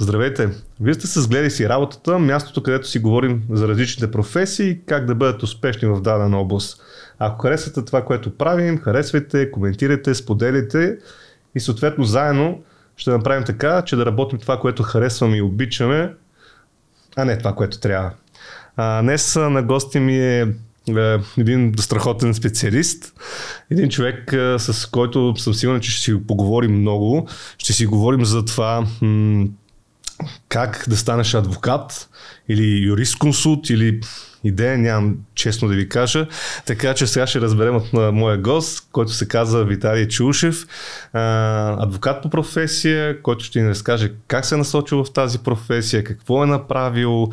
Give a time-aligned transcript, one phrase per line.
[0.00, 0.48] Здравейте!
[0.80, 5.14] Вие сте се сгледали си работата, мястото, където си говорим за различните професии как да
[5.14, 6.82] бъдат успешни в дадена област.
[7.18, 10.98] Ако харесвате това, което правим, харесвайте, коментирайте, споделите
[11.54, 12.62] и съответно заедно
[12.96, 16.14] ще направим така, че да работим това, което харесваме и обичаме,
[17.16, 18.10] а не това, което трябва.
[18.76, 20.40] А, днес на гости ми е,
[20.96, 23.12] е един страхотен специалист,
[23.70, 27.28] един човек, с който съм сигурен, че ще си поговорим много.
[27.58, 28.86] Ще си говорим за това
[30.48, 32.08] как да станеш адвокат
[32.48, 34.02] или юрист-консулт или
[34.48, 36.26] идея, нямам честно да ви кажа.
[36.66, 40.66] Така че сега ще разберем от моя гост, който се казва Виталий Чушев,
[41.12, 46.44] адвокат по професия, който ще ни разкаже как се е насочил в тази професия, какво
[46.44, 47.30] е направил,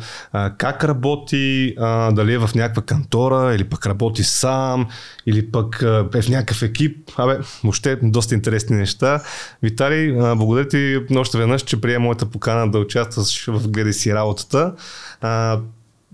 [0.58, 1.74] как работи,
[2.12, 4.86] дали е в някаква кантора или пък работи сам,
[5.26, 5.82] или пък
[6.14, 7.10] е в някакъв екип.
[7.16, 9.22] Абе, въобще доста интересни неща.
[9.62, 14.74] Виталий, благодаря ти още веднъж, че приема моята покана да участваш в Гледай си работата.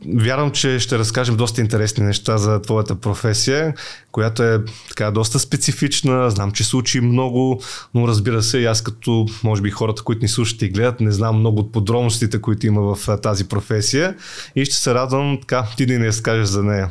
[0.08, 3.74] Вярвам, че ще разкажем доста интересни неща за твоята професия,
[4.12, 6.30] която е така доста специфична.
[6.30, 7.60] Знам, че се учи много,
[7.94, 11.38] но разбира се, аз като, може би, хората, които ни слушат и гледат, не знам
[11.38, 14.16] много от подробностите, които има в тази професия.
[14.56, 16.90] И ще се радвам така ти да ни разкажеш за нея.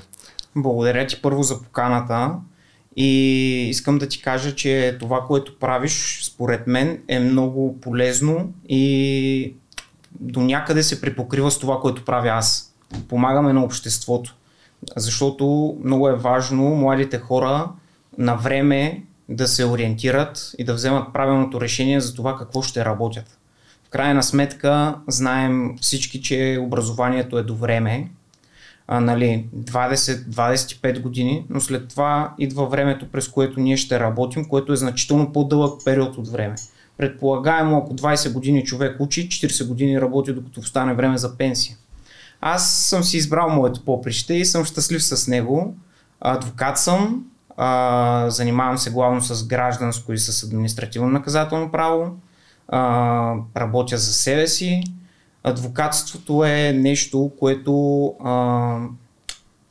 [0.56, 2.32] Благодаря ти първо за поканата.
[2.96, 3.10] И
[3.70, 9.54] искам да ти кажа, че това, което правиш, според мен, е много полезно и
[10.20, 12.71] до някъде се припокрива с това, което правя аз
[13.10, 14.36] помагаме на обществото.
[14.98, 17.70] Защото много е важно младите хора
[18.18, 23.38] на време да се ориентират и да вземат правилното решение за това какво ще работят.
[23.88, 28.10] В крайна сметка знаем всички, че образованието е до време,
[28.88, 34.74] а, нали, 20-25 години, но след това идва времето, през което ние ще работим, което
[34.74, 36.56] е значително по-дълъг период от време.
[36.98, 41.78] Предполагаемо, ако 20 години човек учи, 40 години работи, докато стане време за пенсия.
[42.42, 45.76] Аз съм си избрал моето поприще и съм щастлив с него.
[46.22, 47.26] Адвокат съм,
[47.58, 52.16] а, занимавам се главно с гражданско и с административно наказателно право,
[52.68, 54.84] а, работя за себе си.
[55.44, 58.78] Адвокатството е нещо, което а,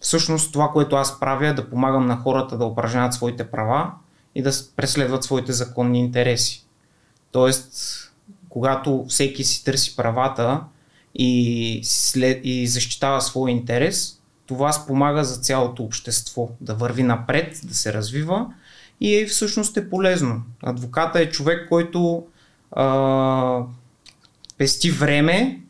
[0.00, 3.91] всъщност това, което аз правя е да помагам на хората да упражняват своите права
[4.34, 6.67] и да преследват своите законни интереси.
[7.33, 7.73] Тоест,
[8.49, 10.61] когато всеки си търси правата,
[11.15, 17.75] и, след, и защитава своя интерес, това спомага за цялото общество да върви напред, да
[17.75, 18.47] се развива
[19.00, 20.43] и е, всъщност е полезно.
[20.62, 22.26] Адвоката е човек, който
[22.72, 23.62] а,
[24.59, 25.60] пести време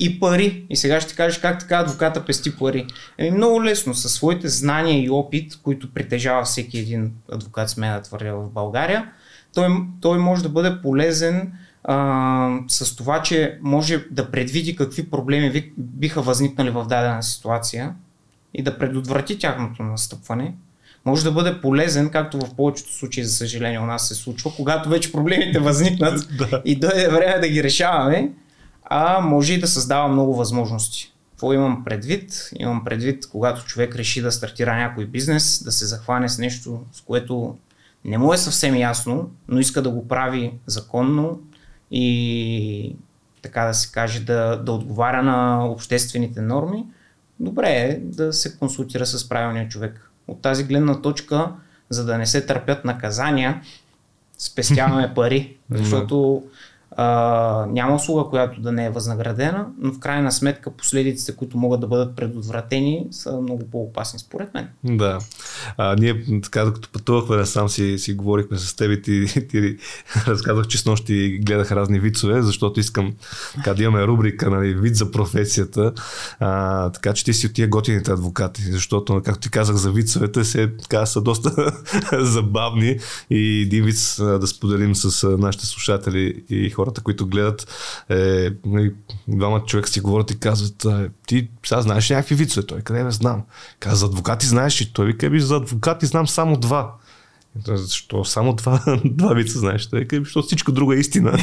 [0.00, 0.66] и пари.
[0.70, 2.86] И сега ще кажеш как така адвоката пести пари.
[3.18, 8.02] Еми много лесно, със своите знания и опит, които притежава всеки един адвокат, сме да
[8.02, 9.10] твърдя в България,
[9.54, 9.68] той,
[10.00, 11.52] той може да бъде полезен
[11.84, 17.94] а, с това, че може да предвиди какви проблеми биха възникнали в дадена ситуация
[18.54, 20.54] и да предотврати тяхното настъпване,
[21.04, 24.88] може да бъде полезен, както в повечето случаи, за съжаление, у нас се случва, когато
[24.88, 26.28] вече проблемите възникнат
[26.64, 28.30] и дойде време да ги решаваме,
[28.84, 31.12] а може и да създава много възможности.
[31.30, 32.50] Какво имам предвид?
[32.58, 37.00] Имам предвид, когато човек реши да стартира някой бизнес, да се захване с нещо, с
[37.00, 37.56] което
[38.04, 41.40] не му е съвсем ясно, но иска да го прави законно,
[41.90, 42.96] и
[43.42, 46.86] така да се каже, да, да отговаря на обществените норми,
[47.40, 50.10] добре е да се консултира с правилния човек.
[50.28, 51.52] От тази гледна точка,
[51.90, 53.62] за да не се търпят наказания,
[54.38, 56.42] спестяваме пари, защото
[56.96, 61.80] а, няма услуга, която да не е възнаградена, но в крайна сметка последиците, които могат
[61.80, 64.68] да бъдат предотвратени, са много по-опасни според мен.
[64.84, 65.18] Да.
[65.76, 69.76] А, ние така, докато пътувахме сам си, си говорихме с теб и ти, ти
[70.26, 73.14] разказах, че с нощи гледах разни вицове, защото искам
[73.54, 75.92] така да имаме рубрика, нали, вид за професията.
[76.40, 80.44] А, така че ти си от тия готините адвокати, защото, както ти казах за вицовете,
[80.44, 81.72] се, така, са доста
[82.12, 82.98] забавни
[83.30, 87.66] и един виц да споделим с нашите слушатели и хората, които гледат,
[88.08, 88.94] е, нали,
[89.28, 90.86] двама човека си говорят и казват,
[91.26, 92.66] ти сега знаеш някакви вицове?
[92.66, 93.42] Той къде не знам?
[93.80, 94.90] Каза, за адвокати знаеш ли?
[94.92, 96.94] Той вика, би за адвокати знам само два.
[97.66, 99.88] Защо само два, два вица знаеш?
[99.92, 101.32] Вика, защото всичко друго е истина.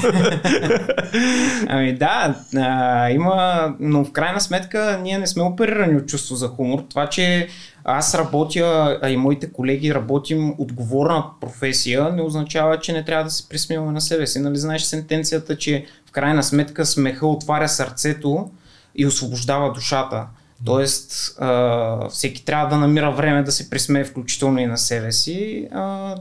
[1.67, 6.47] ами да, а, има, но в крайна сметка ние не сме оперирани от чувство за
[6.47, 6.83] хумор.
[6.89, 7.47] Това, че
[7.83, 13.29] аз работя, а и моите колеги работим отговорна професия, не означава, че не трябва да
[13.29, 14.39] се присмиваме на себе си.
[14.39, 18.49] Нали знаеш сентенцията, че в крайна сметка смеха отваря сърцето
[18.95, 20.25] и освобождава душата.
[20.65, 25.67] Тоест, а, всеки трябва да намира време да се присмее включително и на себе си.
[25.71, 26.15] А,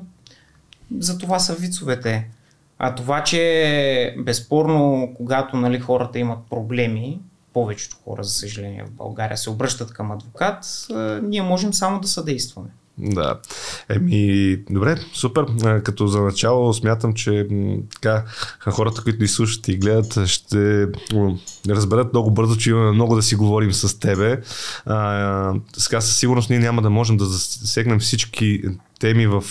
[0.99, 2.29] за това са вицовете.
[2.79, 7.21] А това, че безспорно, когато нали, хората имат проблеми,
[7.53, 10.87] повечето хора, за съжаление, в България се обръщат към адвокат,
[11.23, 12.69] ние можем само да съдействаме.
[12.99, 13.38] Да.
[13.88, 15.46] Еми, добре, супер.
[15.85, 17.49] Като за начало смятам, че
[17.94, 18.25] така,
[18.70, 20.87] хората, които ни слушат и гледат, ще
[21.69, 24.41] разберат много бързо, че имаме много да си говорим с тебе.
[24.87, 28.62] А, сега със сигурност ние няма да можем да засегнем всички
[29.00, 29.44] теми в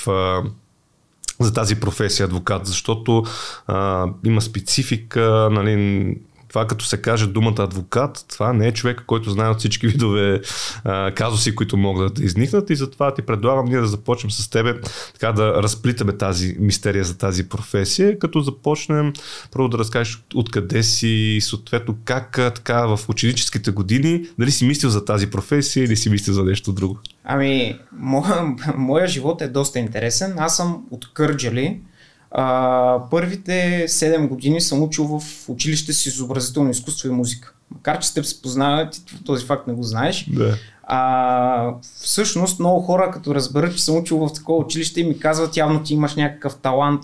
[1.39, 3.23] за тази професия адвокат, защото
[3.67, 5.75] а, има специфика, нали,
[6.53, 10.41] това като се каже думата адвокат, това не е човек, който знае от всички видове
[10.83, 14.81] а, казуси, които могат да изникнат и затова ти предлагам ние да започнем с тебе
[15.13, 19.13] така да разплитаме тази мистерия за тази професия, като започнем
[19.51, 25.05] първо да разкажеш откъде си, съответно как така в ученическите години, дали си мислил за
[25.05, 26.99] тази професия или си мислил за нещо друго?
[27.23, 30.33] Ами, моя, моя живот е доста интересен.
[30.37, 31.79] Аз съм от Кърджали,
[32.33, 37.53] а, първите 7 години съм учил в училище с изобразително изкуство и музика.
[37.71, 40.25] Макар, че сте се познават, ти този факт не го знаеш.
[40.29, 40.57] Да.
[40.83, 45.83] А, всъщност много хора, като разберат, че съм учил в такова училище, ми казват, явно
[45.83, 47.01] ти имаш някакъв талант.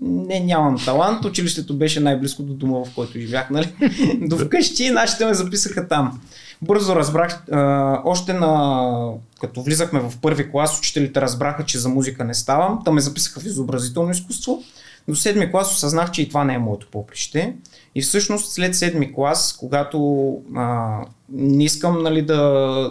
[0.00, 1.24] Не, нямам талант.
[1.24, 3.72] Училището беше най-близко до дома, в който живях, нали?
[4.20, 6.20] до вкъщи нашите ме записаха там.
[6.62, 12.24] Бързо разбрах, а, още на, като влизахме в първи клас, учителите разбраха, че за музика
[12.24, 12.78] не ставам.
[12.84, 14.62] Та ме записаха в изобразително изкуство.
[15.08, 17.56] До седми клас осъзнах, че и това не е моето поприще.
[17.94, 20.98] И всъщност след седми клас, когато а,
[21.28, 22.42] не искам нали, да,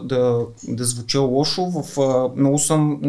[0.06, 3.00] да, да звуча лошо, в, а, много съм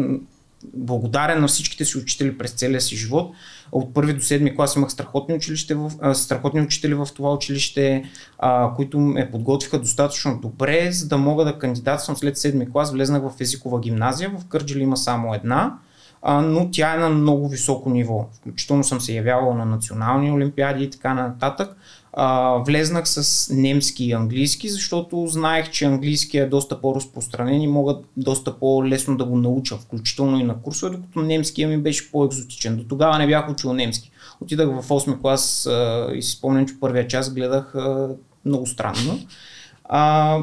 [0.73, 3.35] благодарен на всичките си учители през целия си живот.
[3.71, 8.03] От първи до седми клас имах страхотни, училище в, а, страхотни учители в това училище,
[8.39, 12.91] а, които ме подготвиха достатъчно добре, за да мога да кандидатствам след седми клас.
[12.91, 15.77] Влезнах в езикова гимназия, в Кърджали има само една
[16.23, 18.25] а, но тя е на много високо ниво.
[18.33, 21.77] Включително съм се явявал на национални олимпиади и така нататък.
[22.15, 27.97] А, влезнах с немски и английски, защото знаех, че английски е доста по-разпространен и мога
[28.17, 32.77] доста по-лесно да го науча, включително и на курсове, докато немския ми беше по-екзотичен.
[32.77, 34.11] До тогава не бях учил немски.
[34.41, 38.09] Отидах в 8 клас а, и си спомням, че първия час гледах а,
[38.45, 39.19] много странно.
[39.85, 40.37] А,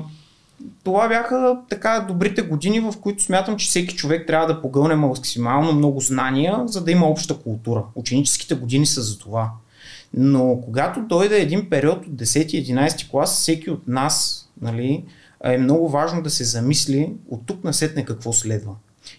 [0.85, 5.73] това бяха така добрите години, в които смятам, че всеки човек трябва да погълне максимално
[5.73, 7.85] много знания, за да има обща култура.
[7.95, 9.51] Ученическите години са за това.
[10.15, 15.05] Но когато дойде един период от 10-11 клас, всеки от нас нали,
[15.45, 18.75] е много важно да се замисли от тук насетне какво следва.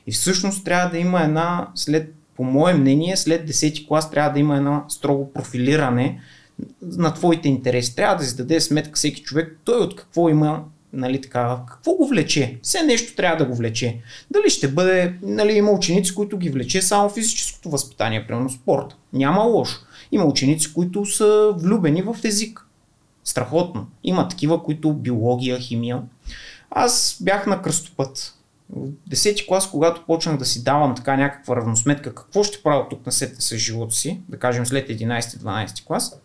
[0.08, 4.40] И всъщност трябва да има една, след, по мое мнение, след 10 клас трябва да
[4.40, 6.20] има една строго профилиране
[6.82, 7.96] на твоите интереси.
[7.96, 10.64] Трябва да си даде сметка всеки човек, той от какво има
[10.94, 12.60] нали, така, какво го влече?
[12.62, 13.98] Все нещо трябва да го влече.
[14.32, 18.96] Дали ще бъде, нали, има ученици, които ги влече само физическото възпитание, примерно спорт.
[19.14, 19.80] Няма лошо.
[20.12, 22.68] Има ученици, които са влюбени в език.
[23.24, 23.88] Страхотно.
[24.04, 26.02] Има такива, които биология, химия.
[26.72, 28.38] Аз бях на кръстопът.
[28.70, 33.06] В 10 клас, когато почнах да си давам така някаква равносметка, какво ще правя тук
[33.06, 36.22] на сетне с живота си, да кажем след 11-12 клас,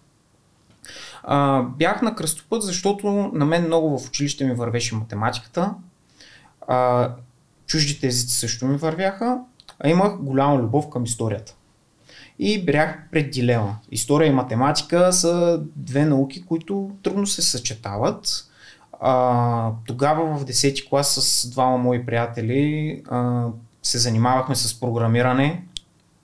[1.22, 5.74] а, бях на кръстопът, защото на мен много в училище ми вървеше математиката.
[6.68, 7.10] А,
[7.66, 9.38] чуждите езици също ми вървяха,
[9.80, 11.54] а имах голяма любов към историята.
[12.38, 13.76] И бях пред дилема.
[13.90, 18.50] История и математика са две науки, които трудно се съчетават.
[19.00, 23.46] А, тогава в 10 клас с двама мои приятели а,
[23.82, 25.65] се занимавахме с програмиране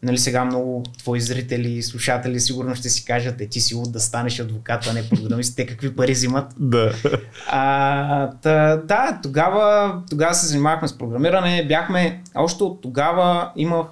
[0.04, 4.00] Нали сега много твои зрители и слушатели сигурно ще си кажат, е ти си да
[4.00, 6.54] станеш адвокат, а не програмист, те какви пари взимат.
[6.58, 6.92] Да.
[7.48, 13.86] А, та, да, тогава, тогава се занимавахме с програмиране, бяхме, още от тогава имах,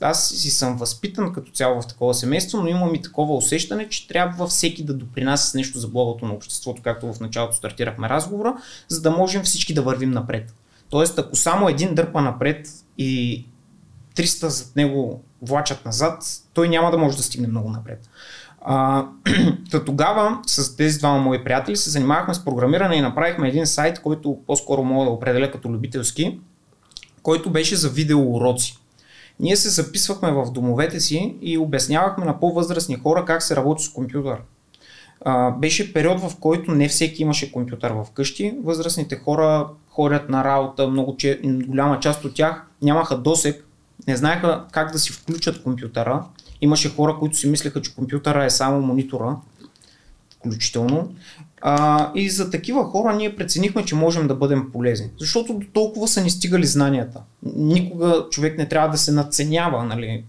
[0.00, 4.08] аз си съм възпитан като цяло в такова семейство, но имам и такова усещане, че
[4.08, 8.54] трябва всеки да допринася с нещо за благото на обществото, както в началото стартирахме разговора,
[8.88, 10.54] за да можем всички да вървим напред.
[10.90, 13.44] Тоест, ако само един дърпа напред и
[14.16, 18.08] 300 зад него влачат назад, той няма да може да стигне много напред.
[18.64, 19.06] А,
[19.86, 24.38] тогава с тези двама мои приятели се занимавахме с програмиране и направихме един сайт, който
[24.46, 26.40] по-скоро мога да определя като любителски,
[27.22, 28.78] който беше за видеоуроци.
[29.40, 33.88] Ние се записвахме в домовете си и обяснявахме на по-възрастни хора как се работи с
[33.88, 34.38] компютър.
[35.20, 38.54] А, беше период, в който не всеки имаше компютър в къщи.
[38.64, 43.66] Възрастните хора ходят на работа, много че, голяма част от тях нямаха досек
[44.08, 46.24] не знаеха как да си включат компютъра.
[46.60, 49.36] Имаше хора, които си мислеха, че компютъра е само монитора,
[50.38, 51.14] включително.
[51.62, 55.10] А, и за такива хора ние преценихме, че можем да бъдем полезни.
[55.20, 57.20] Защото до толкова са ни стигали знанията.
[57.56, 59.84] Никога човек не трябва да се надценява.
[59.84, 60.24] Нали?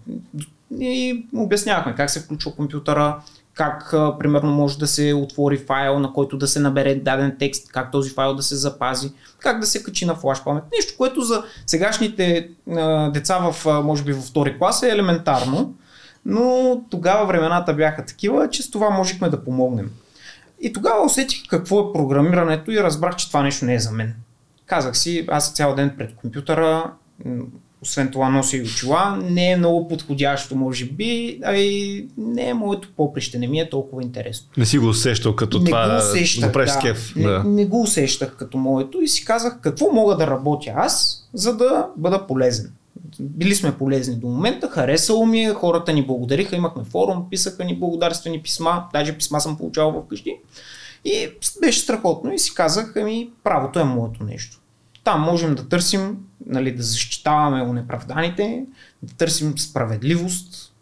[0.80, 3.20] и обяснявахме как се включва компютъра,
[3.56, 7.92] как примерно може да се отвори файл, на който да се набере даден текст, как
[7.92, 10.64] този файл да се запази, как да се качи на флаш памет.
[10.76, 12.50] Нещо, което за сегашните
[13.12, 15.74] деца в, може би, във втори клас е елементарно,
[16.24, 19.90] но тогава времената бяха такива, че с това можехме да помогнем.
[20.60, 24.14] И тогава усетих какво е програмирането и разбрах, че това нещо не е за мен.
[24.66, 26.92] Казах си, аз цял ден пред компютъра,
[27.82, 32.54] освен това носи и очила, не е много подходящо, може би, а и не е
[32.54, 34.48] моето поприще, не ми е толкова интересно.
[34.56, 37.12] Не си го усещал като не това, го усещах, да, скеф.
[37.16, 37.42] Да.
[37.42, 41.56] Не, не го усещах като моето и си казах какво мога да работя аз, за
[41.56, 42.72] да бъда полезен.
[43.20, 47.78] Били сме полезни до момента, харесало ми е, хората ни благодариха, имахме форум, писаха ни
[47.78, 50.36] благодарствени писма, даже писма съм получавал вкъщи.
[51.04, 51.28] И
[51.60, 54.60] беше страхотно и си казах, ами правото е моето нещо.
[55.06, 58.64] Там можем да търсим, нали, да защитаваме унеправданите,
[59.02, 60.72] да търсим справедливост.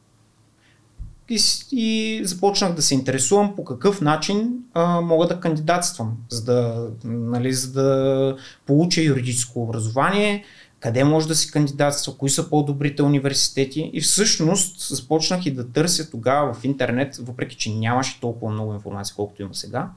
[1.28, 1.38] И,
[1.72, 7.52] и започнах да се интересувам по какъв начин а, мога да кандидатствам, за да, нали,
[7.52, 10.44] за да получа юридическо образование,
[10.80, 13.90] къде може да се кандидатства, кои са по-добрите университети.
[13.92, 19.16] И всъщност започнах и да търся тогава в интернет, въпреки че нямаше толкова много информация,
[19.16, 19.90] колкото има сега,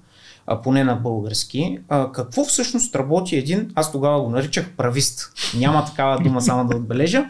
[0.48, 5.34] а, поне на български, а, какво всъщност работи един, аз тогава го наричах правист.
[5.58, 7.26] Няма такава дума само да отбележа,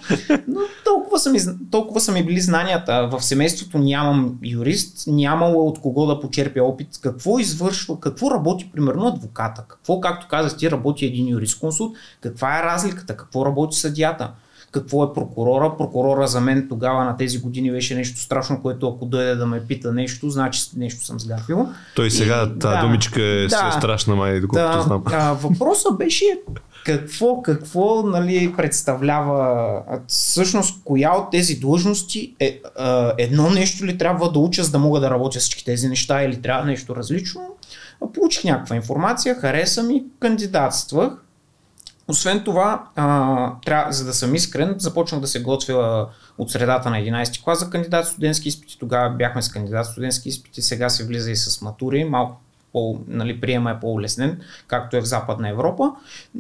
[0.48, 1.40] но толкова са ми,
[1.72, 3.10] толкова са ми били знанията.
[3.12, 6.88] В семейството нямам юрист, нямало от кого да почерпя опит.
[7.02, 12.60] Какво извършва, какво работи примерно адвоката, какво, както казах ти, работи един юрист консулт, каква
[12.60, 14.32] е разликата, какво работи съдята
[14.72, 15.78] какво е прокурора.
[15.78, 19.66] Прокурора за мен тогава на тези години беше нещо страшно, което ако дойде да ме
[19.68, 21.68] пита нещо, значи нещо съм сгafил.
[21.96, 25.04] Той сега и, тази да, думичка е да, страшна, май, доколкото да, знам.
[25.06, 26.26] А, въпросът беше
[26.86, 34.32] какво, какво нали, представлява всъщност коя от тези длъжности е, а, едно нещо ли трябва
[34.32, 37.42] да уча, за да мога да работя всички тези неща или трябва нещо различно.
[38.14, 41.27] Получих някаква информация, хареса ми, кандидатствах
[42.08, 46.98] освен това, а, трябва, за да съм искрен, започнах да се готвя от средата на
[46.98, 48.78] 11 клас за кандидат студентски изпити.
[48.80, 52.04] Тогава бяхме с кандидат студентски изпити, сега се влиза и с матури.
[52.04, 52.42] Малко
[52.74, 55.92] по, нали, приема е по-улеснен, както е в Западна Европа.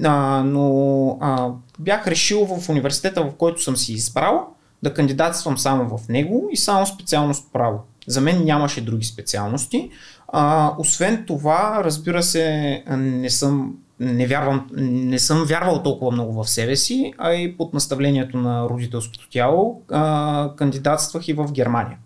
[0.03, 4.47] А, но а, бях решил в университета, в който съм си избрал,
[4.83, 7.79] да кандидатствам само в него и само специалност право.
[8.07, 9.89] За мен нямаше други специалности.
[10.27, 16.49] А, освен това, разбира се, не съм не, вярвам, не съм вярвал толкова много в
[16.49, 21.97] себе си, а и под наставлението на родителското тяло а, кандидатствах и в Германия.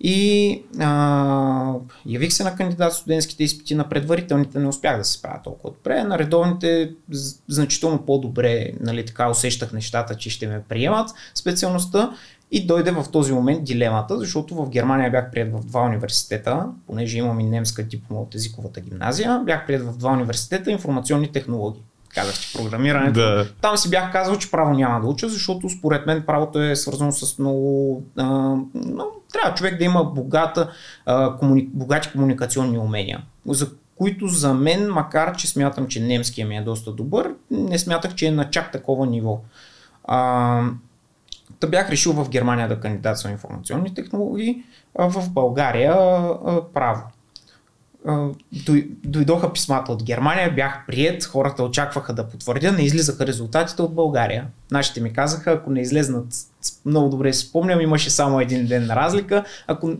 [0.00, 1.74] И а,
[2.06, 6.04] явих се на кандидат студентските изпити на предварителните, не успях да се справя толкова добре.
[6.04, 6.90] На редовните
[7.48, 12.10] значително по-добре нали, така усещах нещата, че ще ме приемат специалността
[12.54, 17.18] и дойде в този момент дилемата, защото в Германия бях прият в два университета, понеже
[17.18, 21.82] имам и немска диплома от езиковата гимназия, бях прият в два университета информационни технологии.
[22.14, 23.20] Казах, че програмирането.
[23.20, 23.46] Да.
[23.60, 27.12] Там си бях казал, че право няма да уча, защото според мен правото е свързано
[27.12, 28.02] с много.
[28.16, 28.24] А,
[28.74, 30.70] но, трябва човек да има богата,
[31.06, 36.56] а, комуни, богати комуникационни умения, за които за мен, макар че смятам, че немския ми
[36.56, 39.40] е доста добър, не смятах, че е на чак такова ниво.
[40.04, 40.62] А,
[41.64, 44.62] Та бях решил в Германия да кандидатствам информационни технологии,
[44.98, 47.02] а в България а, право.
[49.04, 54.46] Дойдоха писмата от Германия, бях прият, хората очакваха да потвърдя, не излизаха резултатите от България.
[54.70, 56.26] Нашите ми казаха, ако не излезнат,
[56.86, 59.44] много добре си спомням, имаше само един ден на разлика.
[59.66, 59.92] Ако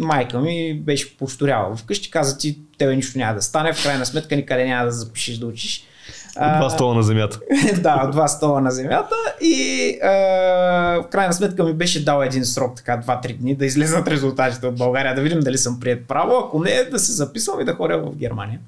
[0.00, 4.36] майка ми беше повторяла вкъщи, каза ти, тебе нищо няма да стане, в крайна сметка
[4.36, 5.86] никъде няма да запишеш да учиш.
[6.36, 7.40] От два стола на земята.
[7.80, 10.08] да, от два стола на земята и а,
[11.02, 14.76] в крайна сметка ми беше дал един срок, така 2-3 дни, да излезнат резултатите от
[14.76, 17.98] България, да видим дали съм прият право, ако не, да се записвам и да ходя
[17.98, 18.60] в Германия.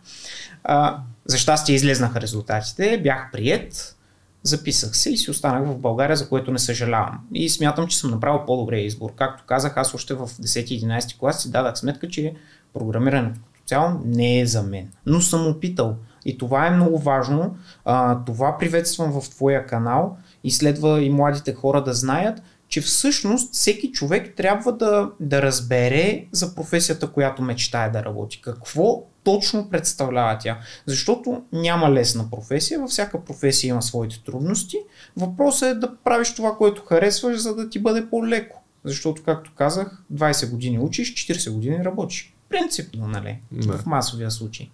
[0.64, 3.96] А, за щастие излезнаха резултатите, бях прият,
[4.42, 7.18] записах се и си останах в България, за което не съжалявам.
[7.34, 9.10] И смятам, че съм направил по-добрия избор.
[9.16, 12.34] Както казах, аз още в 10-11 клас си дадах сметка, че
[12.74, 14.88] програмирането като цяло не е за мен.
[15.06, 15.96] Но съм опитал.
[16.24, 17.56] И това е много важно.
[17.84, 23.54] А, това приветствам в твоя канал и следва и младите хора да знаят, че всъщност
[23.54, 28.40] всеки човек трябва да, да разбере за професията, която мечтае да работи.
[28.42, 30.58] Какво точно представлява тя.
[30.86, 34.76] Защото няма лесна професия, във всяка професия има своите трудности.
[35.16, 38.62] Въпросът е да правиш това, което харесваш, за да ти бъде по-леко.
[38.84, 42.34] Защото, както казах, 20 години учиш, 40 години работиш.
[42.48, 43.38] Принципно, нали?
[43.52, 43.78] Да.
[43.78, 44.70] В масовия случай.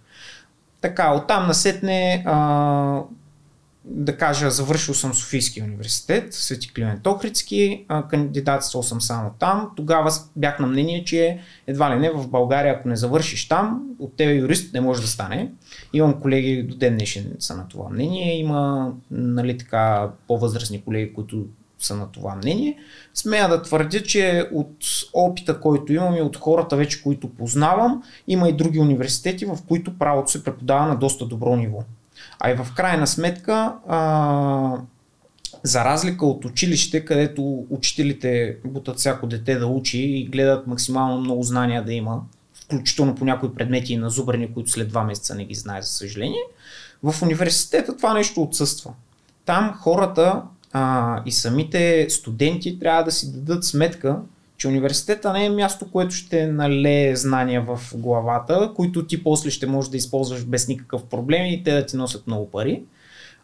[0.81, 3.01] Така, оттам насетне а,
[3.85, 9.71] да кажа, завършил съм Софийския университет, Свети Климент Охридски, кандидатствал съм само там.
[9.75, 14.15] Тогава бях на мнение, че едва ли не в България, ако не завършиш там, от
[14.15, 15.51] тебе юрист не може да стане.
[15.93, 18.39] Имам колеги до ден днешен са на това мнение.
[18.39, 21.45] Има нали, така, по-възрастни колеги, които
[21.85, 22.77] са на това мнение.
[23.13, 24.75] Смея да твърдя, че от
[25.13, 29.97] опита, който имам и от хората вече, които познавам, има и други университети, в които
[29.97, 31.83] правото се преподава на доста добро ниво.
[32.39, 34.77] А и в крайна сметка, а,
[35.63, 41.43] за разлика от училище, където учителите бутат всяко дете да учи и гледат максимално много
[41.43, 42.21] знания да има,
[42.63, 45.87] включително по някои предмети и на зубрени, които след два месеца не ги знае, за
[45.87, 46.41] съжаление,
[47.03, 48.93] в университета това нещо отсъства.
[49.45, 50.41] Там хората
[50.73, 54.19] а, и самите студенти трябва да си дадат сметка,
[54.57, 59.67] че университета не е място, което ще налее знания в главата, които ти после ще
[59.67, 62.83] можеш да използваш без никакъв проблем и те да ти носят много пари.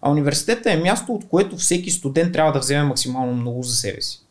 [0.02, 4.02] А университета е място, от което всеки студент трябва да вземе максимално много за себе
[4.02, 4.22] си.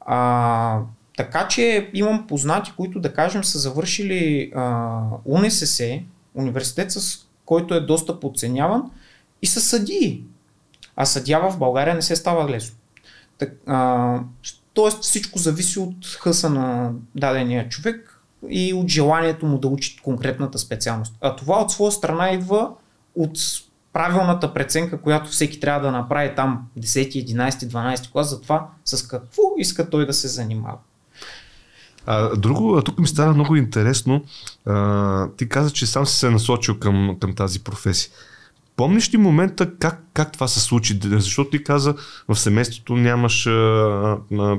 [0.00, 0.80] А,
[1.16, 6.00] така че имам познати, които да кажем са завършили а, УНСС,
[6.34, 8.82] университет, с който е доста подценяван
[9.42, 10.24] и са съдии.
[10.96, 12.76] А съдя в България не се става лесно.
[13.38, 14.18] Так, а,
[14.74, 20.58] тоест всичко зависи от хъса на дадения човек и от желанието му да учи конкретната
[20.58, 21.14] специалност.
[21.20, 22.70] А това от своя страна идва
[23.14, 23.38] от
[23.92, 29.08] правилната преценка, която всеки трябва да направи там 10, 11, 12 клас за това с
[29.08, 30.78] какво иска той да се занимава.
[32.06, 34.24] А, друго, тук ми стана много интересно.
[34.66, 38.10] А, ти каза, че сам си се насочил към, към тази професия.
[38.76, 40.98] Помниш ли момента как, как това се случи?
[41.02, 41.94] Защото ти каза,
[42.28, 44.16] в семейството нямаш а, а,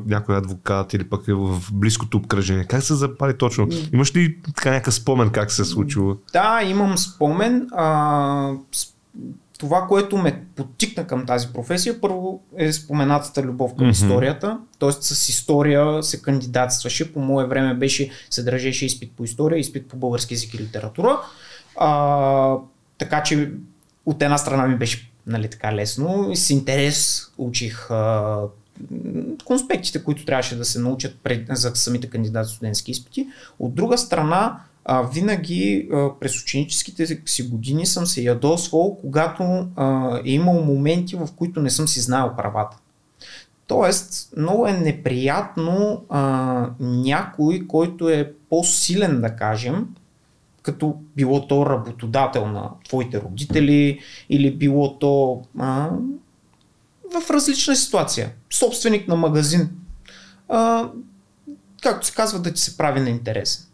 [0.08, 2.64] някой адвокат или пък е в близкото обкръжение.
[2.64, 3.68] Как се запали точно?
[3.94, 6.16] Имаш ли така някакъв спомен как се е случило?
[6.34, 7.68] Да, имам спомен.
[7.72, 8.52] А,
[9.58, 13.92] това, което ме подтикна към тази професия, първо е споменатата любов към mm-hmm.
[13.92, 14.60] историята.
[14.80, 17.14] Тоест с история се кандидатстваше.
[17.14, 21.20] По мое време беше, се държеше изпит по история, изпит по български език и литература.
[21.80, 22.56] А,
[22.98, 23.52] така че
[24.06, 28.38] от една страна ми беше нали, така лесно и с интерес учих а,
[29.46, 33.28] конспектите, които трябваше да се научат пред, за самите кандидати студентски изпити.
[33.60, 40.18] От друга страна, а, винаги а, през ученическите си години съм се ядосвал, когато а,
[40.26, 42.78] е имал моменти, в които не съм си знаел правата.
[43.68, 49.88] Тоест, много е неприятно а, някой, който е по-силен, да кажем,
[50.66, 54.00] като било то работодател на твоите родители
[54.30, 55.90] или било то а,
[57.14, 58.32] в различна ситуация.
[58.54, 59.70] Собственик на магазин.
[60.50, 60.90] А,
[61.82, 63.66] както се казва, да ти се прави на интересен.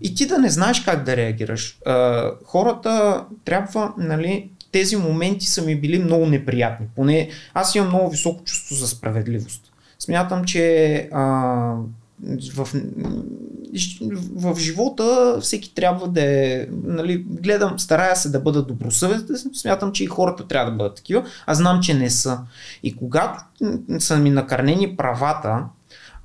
[0.00, 1.78] И ти да не знаеш как да реагираш.
[1.86, 6.86] А, хората трябва, нали, тези моменти са ми били много неприятни.
[6.96, 9.72] Поне аз имам много високо чувство за справедливост.
[9.98, 11.74] Смятам, че а,
[12.54, 12.68] в,
[14.34, 20.04] в живота всеки трябва да е, нали, гледам, старая се да бъда добросъвестен, смятам, че
[20.04, 22.38] и хората трябва да бъдат такива, а знам, че не са.
[22.82, 23.44] И когато
[23.98, 25.64] са ми накърнени правата,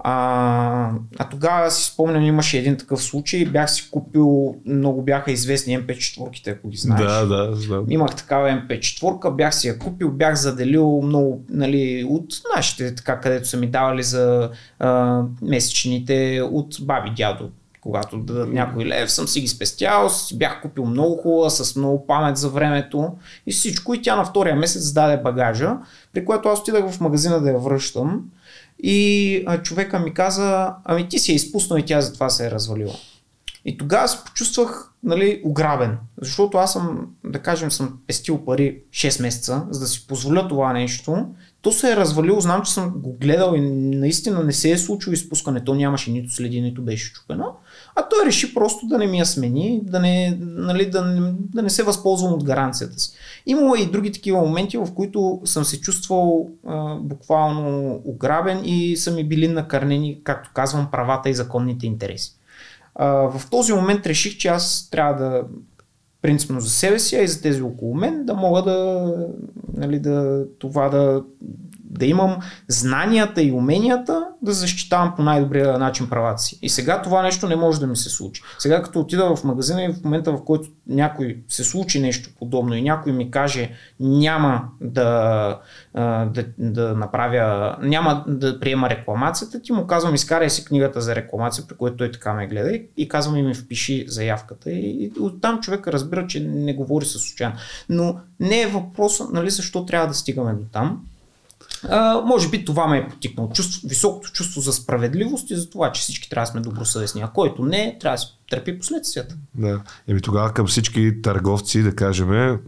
[0.03, 5.79] а, а тогава си спомням, имаше един такъв случай, бях си купил, много бяха известни
[5.79, 7.01] MP4-ките, ако ги знаеш.
[7.01, 7.85] Да, да, знам.
[7.89, 13.47] Имах такава MP4, бях си я купил, бях заделил много, нали, от нашите, така, където
[13.47, 17.49] са ми давали за а, месечните от баби, дядо,
[17.81, 22.37] когато дадат някой лев, съм си ги спестял, бях купил много хубава, с много памет
[22.37, 23.11] за времето
[23.47, 25.77] и всичко и тя на втория месец даде багажа,
[26.13, 28.23] при което аз отидах в магазина да я връщам
[28.83, 32.51] и а, човека ми каза, ами ти си е изпуснал и тя затова се е
[32.51, 32.95] развалила.
[33.65, 39.21] И тогава се почувствах нали, ограбен, защото аз съм, да кажем, съм пестил пари 6
[39.21, 41.25] месеца, за да си позволя това нещо.
[41.61, 43.61] То се е развалило, знам, че съм го гледал и
[43.95, 45.63] наистина не се е случило изпускане.
[45.63, 47.55] То нямаше нито следи, нито беше чупено.
[47.95, 51.61] А той реши просто да не ми я смени, да не, нали, да не, да
[51.61, 53.11] не се възползвам от гаранцията си.
[53.45, 59.11] Имало и други такива моменти, в които съм се чувствал а, буквално ограбен и са
[59.11, 62.35] ми били накърнени, както казвам, правата и законните интереси.
[62.95, 65.43] А, в този момент реших, че аз трябва да
[66.21, 69.11] принципно за себе си, а и за тези около мен, да мога да,
[69.73, 71.23] нали, да това да
[71.89, 76.59] да имам знанията и уменията да защитавам по най-добрия начин правата си.
[76.61, 78.41] И сега това нещо не може да ми се случи.
[78.59, 82.75] Сега като отида в магазина и в момента в който някой се случи нещо подобно
[82.75, 85.59] и някой ми каже няма да,
[86.25, 91.67] да, да направя, няма да приема рекламацията, ти му казвам изкарай си книгата за рекламация,
[91.67, 94.71] при което той така ме гледа и казвам и ми впиши заявката.
[94.71, 97.55] И, и оттам човек разбира, че не говори с случайно.
[97.89, 101.05] Но не е въпрос, нали, защо трябва да стигаме до там.
[101.89, 103.49] А, може би това ме е потикнало.
[103.49, 107.21] Чувство, високото чувство за справедливост и за това, че всички трябва да сме добросъвестни.
[107.21, 109.35] А който не, трябва да търпи последствията.
[109.55, 109.81] Да.
[110.07, 112.59] Еми тогава към всички търговци да кажем,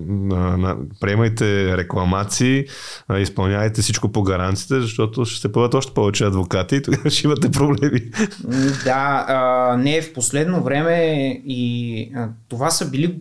[0.99, 2.65] приемайте рекламации,
[3.19, 7.51] изпълнявайте всичко по гаранциите, защото ще се появят още повече адвокати и тогава ще имате
[7.51, 8.01] проблеми.
[8.83, 11.01] Да, а, не в последно време
[11.45, 13.19] и а, това са били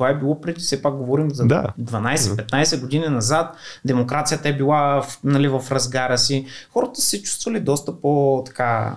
[0.00, 1.66] това е било преди, все пак говорим за да.
[1.80, 3.56] 12-15 години назад.
[3.84, 6.46] Демокрацията е била в, нали, в разгара си.
[6.72, 8.96] Хората се чувствали доста по така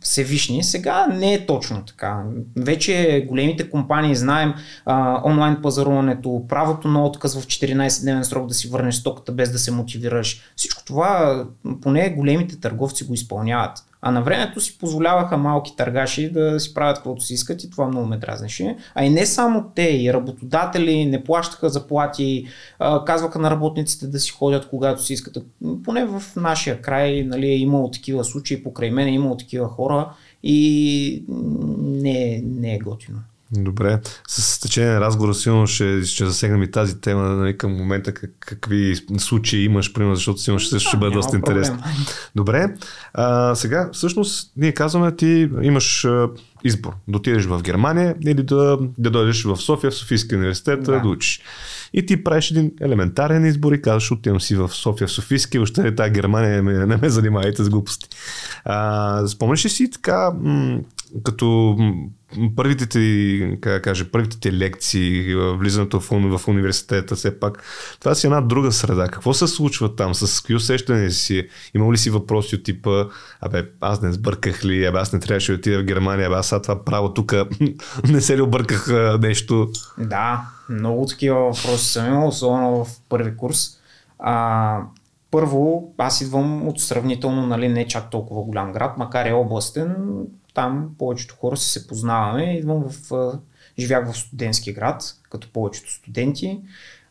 [0.00, 0.64] всевишни.
[0.64, 2.22] Сега не е точно така.
[2.56, 4.54] Вече големите компании знаем
[4.84, 9.58] а, онлайн пазаруването, правото на отказ в 14-дневен срок да си върнеш стоката без да
[9.58, 10.40] се мотивираш.
[10.56, 11.44] Всичко това
[11.82, 13.78] поне големите търговци го изпълняват.
[14.06, 17.88] А на времето си позволяваха малки търгаши да си правят каквото си искат и това
[17.88, 18.76] много ме дразнеше.
[18.94, 22.46] А и не само те, и работодатели не плащаха заплати,
[23.06, 25.44] казваха на работниците да си ходят когато си искат.
[25.84, 30.10] Поне в нашия край нали, е имало такива случаи, покрай мен е имало такива хора
[30.42, 31.24] и
[31.78, 33.18] не, не е готино.
[33.52, 34.00] Добре.
[34.28, 38.30] С течение на разговора силно ще, ще засегнем и тази тема нали, към момента как,
[38.40, 41.78] какви случаи имаш, примерно, защото сигурно ще, ще бъде доста интересно.
[42.34, 42.74] Добре.
[43.14, 46.28] А, сега, всъщност, ние казваме, ти имаш а,
[46.64, 46.92] избор.
[47.08, 51.00] Да отидеш в Германия или да, да дойдеш в София, в Софийския университет, да.
[51.00, 51.40] да учиш.
[51.92, 55.94] И ти правиш един елементарен избор и казваш, отивам си в София, в Софийски, въобще
[55.94, 58.08] тази Германия не, не ме занимавайте с глупости.
[58.64, 60.80] А, спомняш ли си така, м-
[61.24, 61.76] като
[62.56, 67.62] първите ти, как кажа, първите ти лекции, влизането в, в университета, все пак,
[68.00, 69.08] това си една друга среда.
[69.08, 70.14] Какво се случва там?
[70.14, 71.48] С какви усещания си?
[71.74, 73.04] Има ли си въпроси от типа,
[73.40, 76.54] абе, аз не сбърках ли, абе, аз не трябваше да отида в Германия, абе, аз
[76.62, 77.34] това право тук
[78.08, 78.88] не се ли обърках
[79.20, 79.68] нещо?
[79.98, 83.68] Да, много такива въпроси съм имал, особено в първи курс.
[84.18, 84.80] А,
[85.30, 89.96] първо, аз идвам от сравнително нали, не чак толкова голям град, макар и областен,
[90.56, 92.42] там повечето хора си се познаваме.
[92.42, 93.38] Идвам в,
[93.78, 96.60] живях в студентски град, като повечето студенти.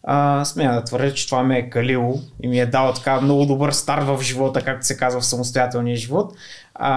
[0.03, 3.45] А, смея да твърдя, че това ме е калило и ми е дал така много
[3.45, 6.34] добър старт в живота, както се казва в самостоятелния живот.
[6.73, 6.88] А,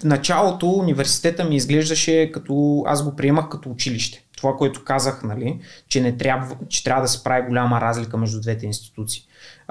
[0.00, 4.24] в началото университета ми изглеждаше като аз го приемах като училище.
[4.36, 8.40] Това, което казах, нали, че, не трябва, че трябва да се прави голяма разлика между
[8.40, 9.22] двете институции.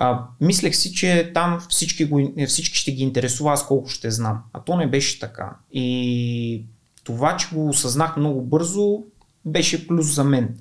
[0.02, 4.42] А, мислех си, че там всички, го, всички ще ги интересува аз колко ще знам.
[4.54, 5.50] А то не беше така.
[5.72, 6.66] И
[7.04, 9.04] това, че го осъзнах много бързо,
[9.46, 10.58] беше плюс за мен.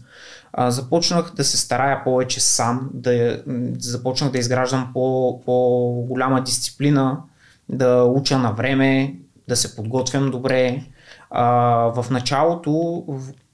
[0.53, 3.43] А, започнах да се старая повече сам, да,
[3.79, 7.21] започнах да изграждам по, по-голяма дисциплина,
[7.69, 9.17] да уча на време,
[9.49, 10.85] да се подготвям добре.
[11.31, 11.45] А,
[12.03, 13.05] в началото,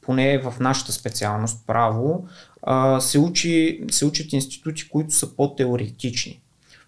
[0.07, 2.27] поне в нашата специалност право,
[2.63, 6.41] а, се, учи, се учат институти, които са по-теоретични.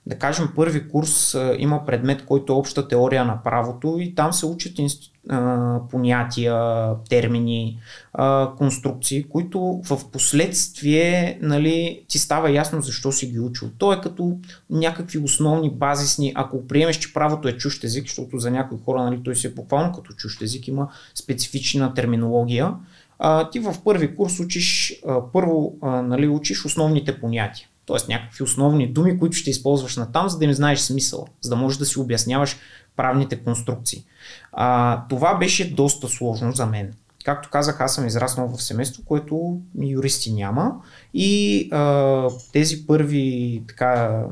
[0.07, 4.33] Да кажем, първи курс а, има предмет, който е обща теория на правото и там
[4.33, 7.79] се учат институ, а, понятия, термини,
[8.13, 13.71] а, конструкции, които в последствие нали, ти става ясно защо си ги учил.
[13.79, 14.39] То е като
[14.71, 19.21] някакви основни базисни, ако приемеш, че правото е чужд език, защото за някои хора нали,
[19.25, 22.75] той си е буквално като чужд език, има специфична терминология,
[23.19, 27.69] а, ти в първи курс учиш, а, първо а, нали, учиш основните понятия.
[27.87, 31.51] Тоест някакви основни думи, които ще използваш на там, за да им знаеш смисъл, за
[31.51, 32.57] да можеш да си обясняваш
[32.97, 34.05] правните конструкции.
[34.53, 36.93] А, това беше доста сложно за мен.
[37.25, 40.75] Както казах, аз съм израснал в семейство, което юристи няма
[41.15, 44.23] и а, тези първи така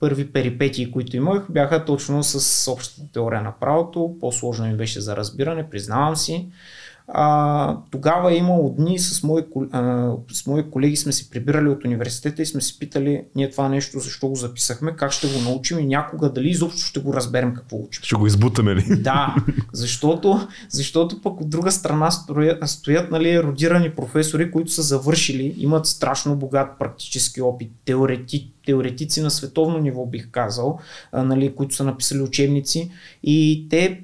[0.00, 4.16] първи перипетии, които имах, бяха точно с общата теория на правото.
[4.20, 6.48] По-сложно ми беше за разбиране, признавам си.
[7.10, 9.42] А, тогава е имало дни с мои,
[9.72, 13.68] а, с мои колеги сме се прибирали от университета и сме се питали ние това
[13.68, 17.54] нещо защо го записахме, как ще го научим и някога дали изобщо ще го разберем
[17.54, 18.02] какво учим.
[18.02, 18.84] Ще го избутаме ли?
[19.00, 19.34] Да,
[19.72, 25.86] защото, защото пък от друга страна стоят, стоят нали, еродирани професори, които са завършили, имат
[25.86, 30.78] страшно богат практически опит, теорети, теоретици на световно ниво бих казал,
[31.12, 32.90] а, нали, които са написали учебници
[33.22, 34.00] и те,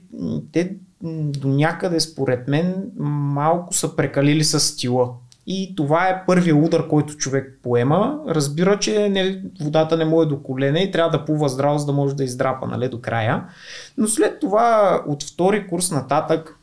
[0.52, 5.10] те до някъде, според мен, малко са прекалили с стила.
[5.46, 8.18] и това е първият удар, който човек поема.
[8.28, 11.86] Разбира, че не, водата не му е до колене и трябва да плува здраво, за
[11.86, 13.44] да може да издрапа нали, до края.
[13.98, 16.58] Но след това от втори курс нататък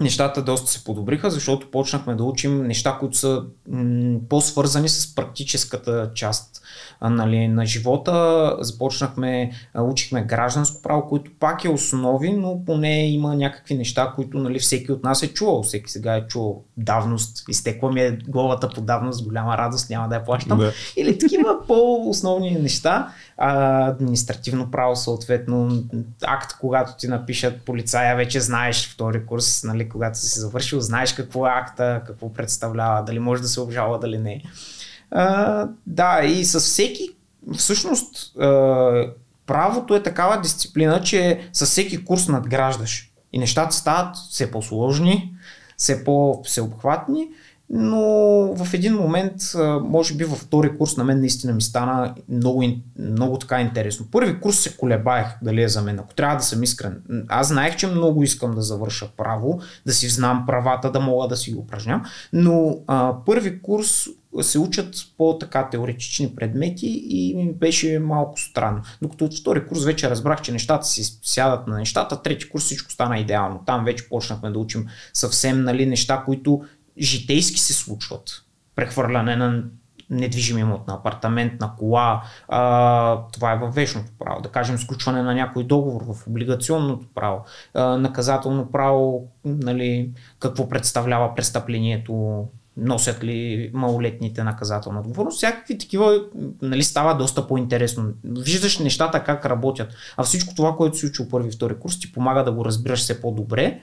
[0.00, 6.10] нещата доста се подобриха, защото почнахме да учим неща, които са м- по-свързани с практическата
[6.14, 6.61] част
[7.10, 8.56] нали, на живота.
[8.60, 14.58] Започнахме, учихме гражданско право, което пак е основи, но поне има някакви неща, които нали,
[14.58, 15.62] всеки от нас е чувал.
[15.62, 17.44] Всеки сега е чувал давност.
[17.48, 20.58] Изтекла ми е главата по давност, голяма радост, няма да я плащам.
[20.58, 20.72] Да.
[20.96, 23.08] Или такива по-основни неща.
[23.36, 25.82] А, административно право, съответно,
[26.26, 31.46] акт, когато ти напишат полицая, вече знаеш втори курс, нали, когато си завършил, знаеш какво
[31.46, 34.42] е акта, какво представлява, дали може да се обжалва, дали не.
[35.86, 37.08] Да, и с всеки,
[37.56, 39.12] всъщност, а,
[39.46, 43.12] правото е такава дисциплина, че с всеки курс надграждаш.
[43.32, 45.34] И нещата стават все по-сложни,
[45.76, 47.28] все по-всеобхватни
[47.74, 48.00] но
[48.54, 49.34] в един момент,
[49.82, 52.64] може би във втори курс на мен наистина ми стана много,
[52.98, 54.06] много така интересно.
[54.10, 57.02] Първи курс се колебаех дали е за мен, ако трябва да съм искрен.
[57.28, 61.36] Аз знаех, че много искам да завърша право, да си знам правата, да мога да
[61.36, 64.06] си ги упражням, но а, първи курс
[64.40, 68.82] се учат по така теоретични предмети и ми беше малко странно.
[69.02, 72.92] Докато от втори курс вече разбрах, че нещата си сядат на нещата, трети курс всичко
[72.92, 73.62] стана идеално.
[73.66, 76.62] Там вече почнахме да учим съвсем нали, неща, които
[77.00, 78.42] житейски се случват.
[78.76, 79.64] Прехвърляне на
[80.12, 82.22] недвижим имот, на апартамент, на кола.
[82.48, 84.42] А, това е във вечното право.
[84.42, 87.44] Да кажем, сключване на някой договор в облигационното право.
[87.74, 92.44] А, наказателно право, нали, какво представлява престъплението,
[92.76, 95.36] носят ли малолетните наказателна отговорност.
[95.36, 96.24] Всякакви такива
[96.62, 98.04] нали, става доста по-интересно.
[98.24, 99.94] Виждаш нещата как работят.
[100.16, 103.00] А всичко това, което си учил първи и втори курс, ти помага да го разбираш
[103.00, 103.80] все по-добре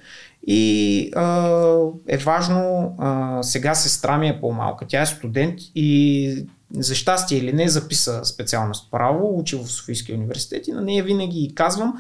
[0.48, 6.96] и а, е важно, а, сега сестра ми е по-малка, тя е студент и за
[6.96, 11.56] щастие или не записа специалност право, учи в Софийския университет и на нея винаги и
[11.56, 11.94] казвам,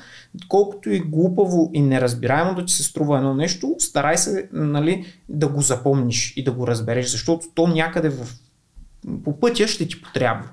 [0.47, 5.47] колкото и глупаво и неразбираемо да ти се струва едно нещо, старай се нали, да
[5.47, 8.27] го запомниш и да го разбереш, защото то някъде в,
[9.23, 10.49] по пътя ще ти потрябва.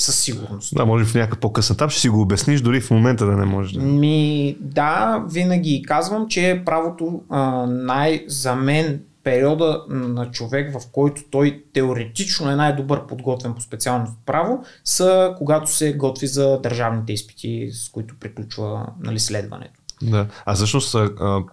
[0.00, 0.74] Със сигурност.
[0.74, 3.44] Да, може в някакъв по-късен етап ще си го обясниш, дори в момента да не
[3.44, 3.80] можеш да.
[3.80, 11.22] Ми, да, винаги казвам, че правото а, най- за мен периода на човек, в който
[11.30, 17.70] той теоретично е най-добър подготвен по специалност право, са когато се готви за държавните изпити,
[17.72, 19.80] с които приключва нали, следването.
[20.02, 20.26] Да.
[20.46, 20.96] А всъщност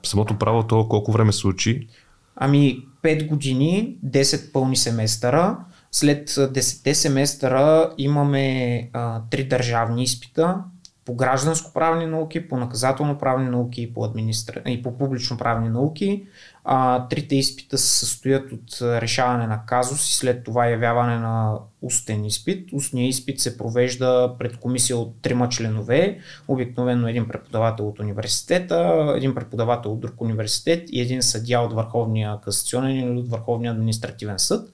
[0.04, 1.88] самото право, то колко време се учи?
[2.36, 5.58] Ами 5 години, 10 пълни семестъра.
[5.92, 10.58] След 10 семестъра имаме а, 3 държавни изпита
[11.06, 14.62] по гражданско-правни науки, по наказателно-правни науки и по, администра...
[14.68, 16.28] и по публично-правни науки.
[16.64, 22.26] А, трите изпита се състоят от решаване на казус и след това явяване на устен
[22.26, 22.74] изпит.
[22.74, 29.36] Устният изпит се провежда пред комисия от трима членове, обикновено един преподавател от университета, един
[29.36, 34.74] преподавател от друг университет и един съдя от Върховния касационен или от Върховния административен съд,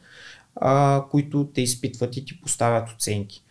[0.55, 3.43] а, които те изпитват и ти поставят оценки.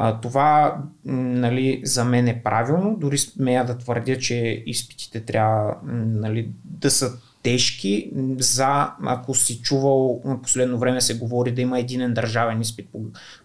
[0.00, 6.50] А, това нали, за мен е правилно, дори смея да твърдя, че изпитите трябва нали,
[6.64, 8.10] да са тежки.
[8.38, 13.00] За, ако си чувал, на последно време се говори да има единен държавен изпит по,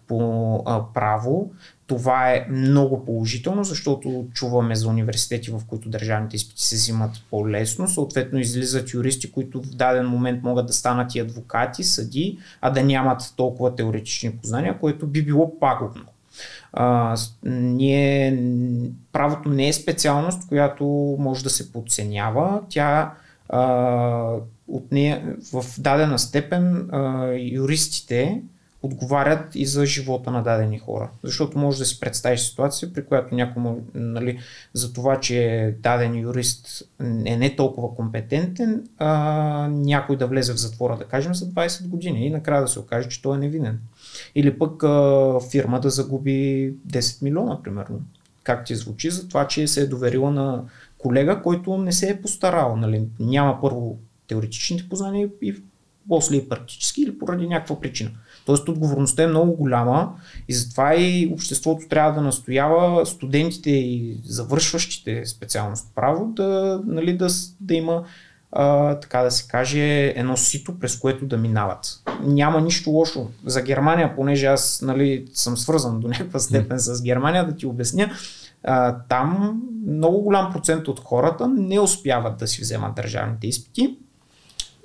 [0.06, 1.50] по а, право.
[1.86, 7.88] Това е много положително, защото чуваме за университети, в които държавните изпити се взимат по-лесно.
[7.88, 12.82] Съответно излизат юристи, които в даден момент могат да станат и адвокати, съди, а да
[12.82, 16.04] нямат толкова теоретични познания, което би било пагубно.
[16.76, 18.38] А, ние,
[19.12, 20.84] правото не е специалност, която
[21.18, 22.62] може да се подценява.
[22.68, 23.14] Тя
[23.48, 23.60] а,
[24.68, 28.42] от нея в дадена степен а, юристите
[28.84, 31.10] отговарят и за живота на дадени хора.
[31.22, 33.62] Защото може да си представиш ситуация, при която някой,
[33.94, 34.38] нали,
[34.72, 36.82] за това, че даден юрист
[37.24, 42.26] е не толкова компетентен, а, някой да влезе в затвора, да кажем, за 20 години
[42.26, 43.80] и накрая да се окаже, че той е невинен.
[44.34, 48.00] Или пък а, фирма да загуби 10 милиона, примерно.
[48.42, 50.62] Как ти звучи за това, че се е доверила на
[50.98, 52.76] колега, който не се е постарал.
[52.76, 53.08] Нали?
[53.20, 53.98] Няма първо
[54.28, 55.54] теоретичните познания и
[56.08, 58.10] после и практически или поради някаква причина.
[58.46, 60.14] Тоест отговорността е много голяма
[60.48, 67.28] и затова и обществото трябва да настоява студентите и завършващите специалност право да, нали, да,
[67.60, 68.04] да има
[68.52, 72.02] а, така да се каже, едно сито, през което да минават.
[72.22, 73.30] Няма нищо лошо.
[73.46, 78.10] За Германия, понеже аз нали, съм свързан до някаква степен с Германия, да ти обясня,
[78.64, 83.96] а, там много голям процент от хората не успяват да си вземат държавните изпити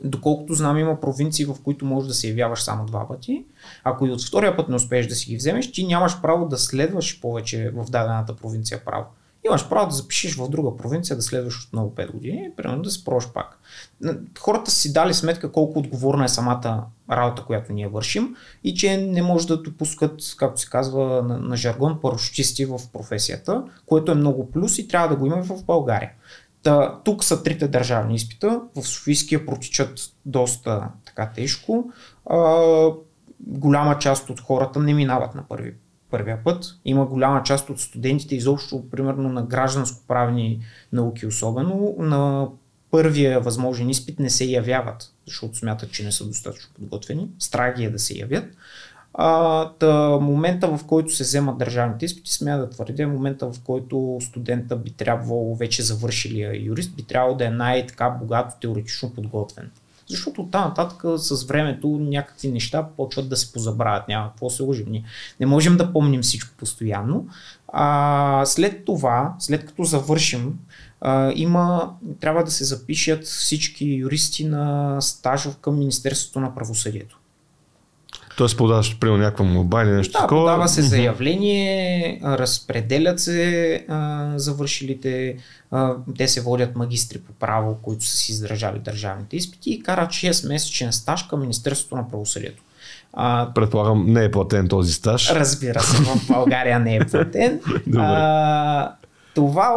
[0.04, 3.46] доколкото знам, има провинции, в които можеш да се явяваш само два пъти.
[3.84, 6.58] Ако и от втория път не успееш да си ги вземеш, ти нямаш право да
[6.58, 9.06] следваш повече в дадената провинция право.
[9.50, 13.06] Имаш право да запишеш в друга провинция, да следваш отново 5 години, примерно да се
[13.06, 13.60] пробваш пак.
[14.40, 19.22] Хората си дали сметка колко отговорна е самата работа, която ние вършим и че не
[19.22, 24.52] може да допускат, както се казва на, на жаргон, парашутисти в професията, което е много
[24.52, 26.12] плюс и трябва да го има в България.
[26.64, 28.62] Та, тук са трите държавни изпита.
[28.76, 31.92] В Софийския протичат доста така тежко.
[32.26, 32.66] А,
[33.40, 35.74] голяма част от хората не минават на първи,
[36.12, 36.76] първия път.
[36.86, 40.60] Има голяма част от студентите, изобщо, примерно на гражданско-правни
[40.94, 42.48] науки особено, на
[42.92, 47.28] първия възможен изпит не се явяват, защото смятат, че не са достатъчно подготвени.
[47.40, 48.46] Страх е да се явят.
[49.14, 54.18] А, та, момента, в който се вземат държавните изпити, смея да твърдя, момента, в който
[54.22, 59.72] студента би трябвало, вече завършилия юрист, би трябвало да е най-така богато теоретично подготвен.
[60.10, 64.08] Защото там нататък с времето някакви неща почват да се позабравят.
[64.08, 64.86] Няма какво се лъжим.
[64.90, 65.04] Ние
[65.40, 67.28] не можем да помним всичко постоянно.
[67.68, 70.60] А, след това, след като завършим,
[71.02, 77.19] а, има, трябва да се запишат всички юристи на стаж към Министерството на правосъдието.
[78.40, 80.42] Тоест подаваш при някаква моба или нещо да, такова.
[80.42, 85.36] подава се заявление, разпределят се а, завършилите,
[85.72, 90.10] а, те се водят магистри по право, които са си издържали държавните изпити и карат
[90.10, 92.64] 6 месечен стаж към Министерството на правосъдието.
[93.14, 95.32] А, Предполагам, не е платен този стаж.
[95.32, 97.60] Разбира се, в България не е платен.
[97.98, 98.92] а,
[99.36, 99.76] това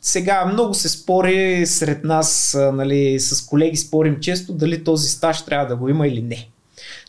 [0.00, 5.66] сега много се спори сред нас, нали, с колеги спорим често дали този стаж трябва
[5.66, 6.48] да го има или не.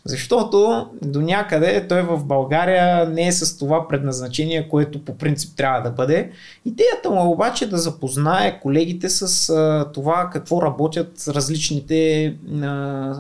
[0.08, 5.82] Защото до някъде той в България не е с това предназначение, което по принцип трябва
[5.82, 6.32] да бъде.
[6.66, 12.26] Идеята му е обаче да запознае колегите с а, това какво работят различните
[12.62, 13.14] а,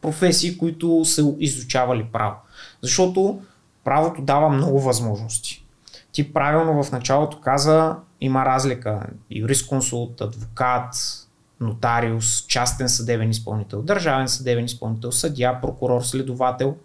[0.00, 2.36] професии, които са изучавали право.
[2.82, 3.40] Защото
[3.84, 5.64] правото дава много възможности.
[6.12, 9.06] Ти правилно в началото каза, има разлика.
[9.30, 10.94] Юрисконсулт, адвокат,
[11.60, 16.76] нотариус, частен съдебен изпълнител, държавен съдебен изпълнител, съдия, прокурор, следовател.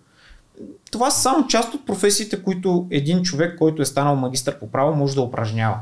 [0.92, 4.96] Това са само част от професиите, които един човек, който е станал магистър по право,
[4.96, 5.80] може да упражнява.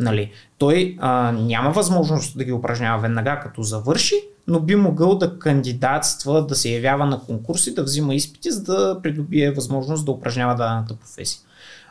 [0.00, 0.32] Нали?
[0.58, 4.14] Той а, няма възможност да ги упражнява веднага като завърши,
[4.46, 9.00] но би могъл да кандидатства, да се явява на конкурси, да взима изпити, за да
[9.02, 11.40] придобие възможност да упражнява дадената професия.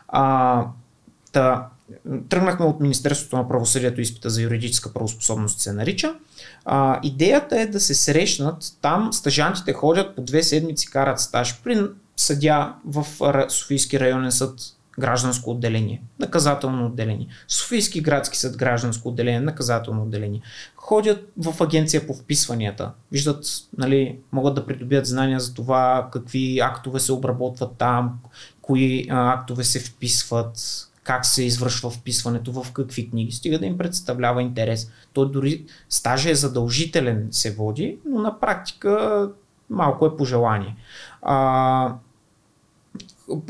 [0.07, 0.65] А,
[1.31, 1.67] та,
[2.29, 6.15] тръгнахме от Министерството на правосъдието изпита за юридическа правоспособност се нарича.
[6.65, 11.81] А, идеята е да се срещнат там, стажантите ходят по две седмици, карат стаж при
[12.17, 13.05] съдя в
[13.49, 14.59] Софийски районен съд
[14.99, 20.41] гражданско отделение, наказателно отделение, Софийски градски съд гражданско отделение, наказателно отделение.
[20.75, 23.45] Ходят в агенция по вписванията, виждат,
[23.77, 28.19] нали, могат да придобият знания за това какви актове се обработват там,
[28.61, 30.57] кои а, актове се вписват,
[31.05, 34.91] как се извършва вписването, в какви книги, стига да им представлява интерес.
[35.13, 39.29] То дори стажа е задължителен се води, но на практика
[39.69, 40.75] малко е пожелание.
[41.21, 41.95] А,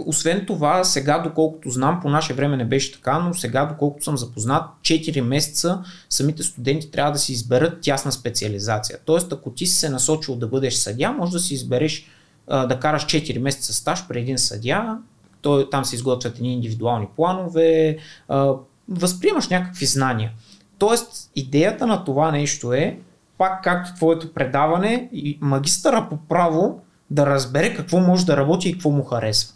[0.05, 4.17] освен това, сега, доколкото знам, по наше време не беше така, но сега, доколкото съм
[4.17, 8.99] запознат, 4 месеца самите студенти трябва да си изберат тясна специализация.
[9.05, 12.07] Тоест, ако ти си се насочил да бъдеш съдя, може да си избереш
[12.47, 14.97] да караш 4 месеца стаж при един съдя,
[15.45, 18.53] той, там се изготвят едни индивидуални планове, а,
[18.89, 20.31] възприемаш някакви знания.
[20.77, 22.99] Тоест, идеята на това нещо е,
[23.37, 26.79] пак както твоето предаване, и магистъра по право
[27.09, 29.53] да разбере какво може да работи и какво му харесва.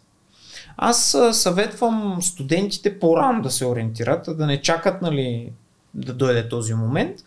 [0.77, 5.51] Аз съветвам студентите по-рано да се ориентират, да не чакат нали,
[5.93, 7.19] да дойде този момент,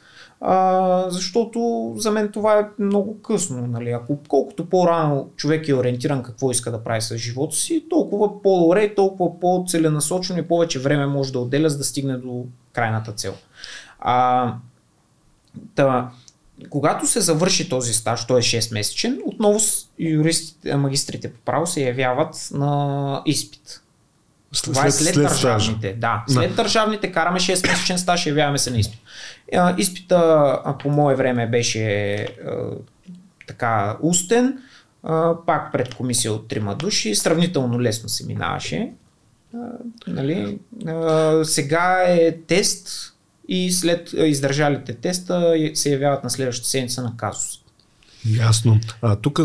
[0.45, 3.67] а, защото за мен това е много късно.
[3.67, 3.91] Нали?
[3.91, 8.95] Ако колкото по-рано човек е ориентиран какво иска да прави с живота си, толкова по-добре
[8.95, 13.35] толкова по-целенасочено и повече време може да отделя, за да стигне до крайната цел.
[13.99, 14.55] А,
[15.55, 16.11] да,
[16.71, 19.59] когато се завърши този стаж, той е 6 месечен, отново
[19.99, 23.83] юристите, магистрите по право се явяват на изпит.
[24.61, 25.93] Това е след, след държавните.
[25.93, 26.57] Да, след да.
[26.57, 29.01] държавните караме 6 месечен стаж и явяваме се на изпит.
[29.79, 32.27] Изпита по мое време беше
[33.47, 34.59] така устен,
[35.47, 38.93] пак пред комисия от трима души, сравнително лесно се минаваше.
[40.07, 40.59] Нали?
[41.45, 43.15] Сега е тест
[43.49, 47.59] и след издържалите теста се явяват на следващата седмица на казус.
[48.39, 48.81] Ясно.
[49.03, 49.41] А, тук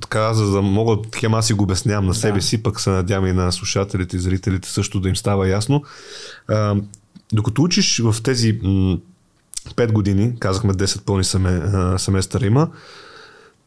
[0.00, 2.44] така, за да мога хем аз си го обяснявам на себе да.
[2.44, 5.82] си, пък се надявам и на слушателите и зрителите също да им става ясно.
[6.48, 6.76] А,
[7.32, 8.98] докато учиш в тези м-
[9.74, 11.62] 5 години, казахме 10 пълни семе,
[11.98, 12.68] семестъра има,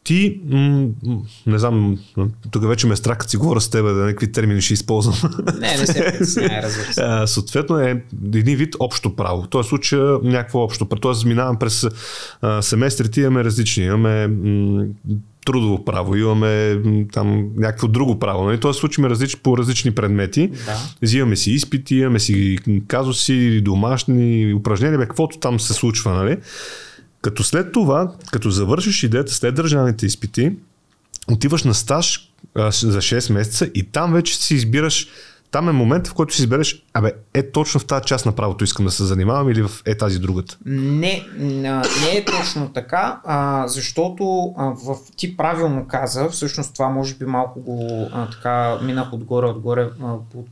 [0.04, 0.88] ти, м-
[1.46, 1.98] не знам,
[2.50, 5.14] тук вече ме е страх, като си говоря с теб, да някакви термини ще използвам.
[5.60, 7.32] Не, не се притесняй, разбира се.
[7.32, 8.04] Съответно е
[8.34, 9.42] един вид общо право.
[9.42, 10.84] В този случай някакво общо.
[10.84, 11.86] Тоест минавам през
[12.40, 13.84] а, семестрите, имаме различни.
[13.84, 14.84] Имаме м-
[15.44, 16.80] трудово право, имаме
[17.12, 18.44] там някакво друго право.
[18.44, 18.60] Нали?
[18.60, 20.48] Тоест случваме различ, по различни предмети.
[20.48, 20.78] Да.
[21.02, 26.12] Взимаме си изпити, имаме си казуси, домашни упражнения, каквото там се случва.
[26.12, 26.36] Нали?
[27.22, 30.52] Като след това, като завършиш идеята след държавните изпити,
[31.30, 35.08] отиваш на стаж а, за 6 месеца и там вече си избираш
[35.52, 38.64] там е момент, в който си избереш, абе, е точно в тази част на правото
[38.64, 40.58] искам да се занимавам или в е тази другата?
[40.66, 47.14] Не, не е точно така, а, защото а, в, ти правилно каза, всъщност това може
[47.14, 50.44] би малко го а, така минах отгоре-отгоре а, по,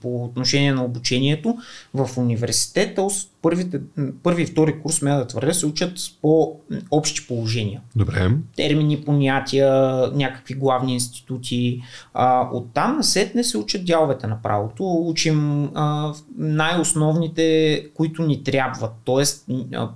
[0.00, 1.56] по отношение на обучението.
[1.94, 3.02] В университета
[3.42, 3.80] първите,
[4.22, 5.92] първи и втори курс, ме да твърдя, се учат
[6.22, 6.56] по
[6.90, 7.80] общи положения.
[7.96, 8.30] Добре.
[8.56, 9.70] Термини, понятия,
[10.14, 11.82] някакви главни институти.
[12.14, 14.84] А, оттам насетне се учат дяловете на правото.
[14.84, 18.92] Учим а, най-основните, които ни трябват.
[19.04, 19.46] Тоест,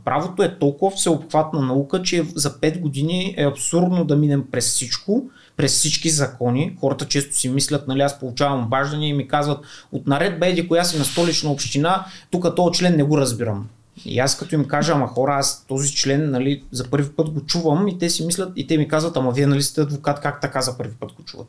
[0.04, 5.30] правото е толкова всеобхватна наука, че за 5 години е абсурдно да минем през всичко
[5.56, 6.76] през всички закони.
[6.80, 10.84] Хората често си мислят, нали, аз получавам обаждане и ми казват, от наредба еди коя
[10.84, 13.68] си на столична община, тук този член не го разбирам.
[14.04, 17.40] И аз като им кажа, ама хора, аз този член нали, за първи път го
[17.40, 20.40] чувам и те си мислят и те ми казват, ама вие нали сте адвокат, как
[20.40, 21.46] така за първи път го чуват.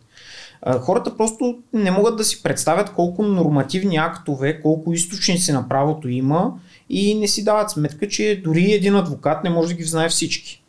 [0.79, 6.53] Хората просто не могат да си представят колко нормативни актове, колко източници на правото има
[6.89, 10.63] и не си дават сметка, че дори един адвокат не може да ги знае всички.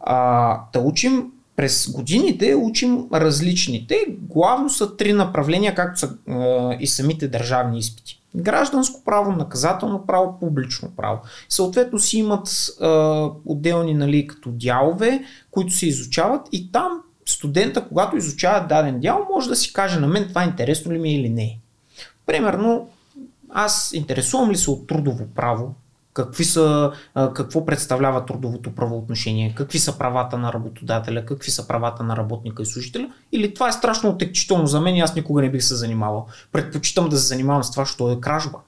[0.00, 1.24] А, да учим
[1.56, 4.06] през годините учим различните.
[4.08, 8.22] Главно са три направления, както са е, и самите държавни изпити.
[8.36, 11.20] Гражданско право, наказателно право, публично право.
[11.48, 12.86] Съответно си имат е,
[13.44, 19.48] отделни нали, като дялове, които се изучават и там студента, когато изучава даден дял, може
[19.48, 21.58] да си каже на мен това интересно ли ми е или не.
[22.26, 22.88] Примерно,
[23.50, 25.74] аз интересувам ли се от трудово право,
[26.16, 32.16] какви са, какво представлява трудовото правоотношение, какви са правата на работодателя, какви са правата на
[32.16, 35.62] работника и служителя, или това е страшно отекчително за мен и аз никога не бих
[35.62, 36.26] се занимавал.
[36.52, 38.58] Предпочитам да се занимавам с това, що е кражба,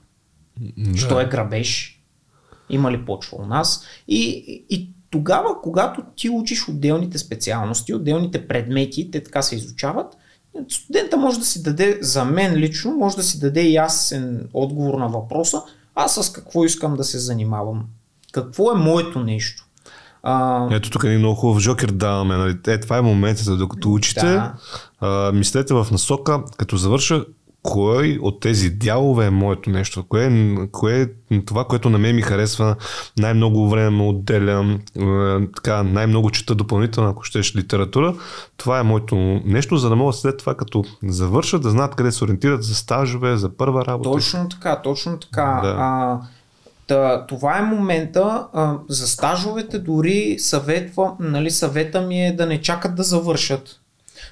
[0.61, 0.99] да.
[0.99, 2.01] що е грабеж,
[2.71, 3.85] има ли почва у нас.
[4.09, 4.31] И,
[4.71, 10.17] и тогава, когато ти учиш отделните специалности, отделните предмети, те така се изучават,
[10.69, 15.09] студента може да си даде, за мен лично, може да си даде ясен отговор на
[15.09, 15.63] въпроса,
[15.99, 17.85] аз с какво искам да се занимавам?
[18.33, 19.65] Какво е моето нещо?
[20.23, 20.67] А...
[20.71, 22.37] Ето тук е много хубав жокер даваме.
[22.37, 22.59] Нали?
[22.67, 24.27] Е, това е моментът, докато учите.
[24.27, 24.55] Да.
[25.01, 27.25] А, мислете в насока, като завърша,
[27.63, 30.05] кой от тези дялове е моето нещо?
[30.09, 31.07] Кое е, кое е
[31.47, 32.77] това, което на мен ми харесва?
[33.19, 34.81] Най-много време ме отделям,
[35.55, 38.15] така, най-много чета допълнително, ако щеш литература.
[38.57, 42.25] Това е моето нещо, за да мога след това, като завърша, да знаят къде се
[42.25, 44.11] ориентират за стажове, за първа работа.
[44.11, 45.61] Точно така, точно така.
[45.63, 45.77] Да.
[45.79, 46.19] А,
[46.87, 48.47] Та, това е момента.
[48.53, 53.81] А, за стажовете дори съветва, нали, съвета ми е да не чакат да завършат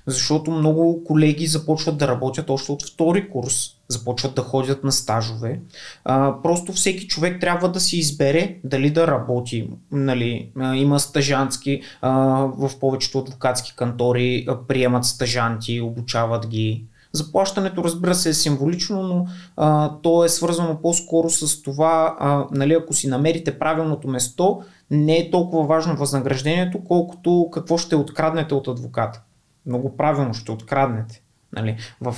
[0.06, 5.60] защото много колеги започват да работят още от втори курс, започват да ходят на стажове.
[6.04, 9.70] А, просто всеки човек трябва да си избере дали да работи.
[9.92, 12.10] Нали, а, има стажантски, а,
[12.58, 16.84] в повечето адвокатски кантори а, приемат стажанти, обучават ги.
[17.12, 19.26] Заплащането, разбира се, е символично, но
[19.56, 25.16] а, то е свързано по-скоро с това, а, нали, ако си намерите правилното место, не
[25.16, 29.22] е толкова важно възнаграждението, колкото какво ще откраднете от адвоката
[29.66, 31.22] много правилно ще откраднете.
[31.52, 31.76] Нали?
[32.00, 32.14] В,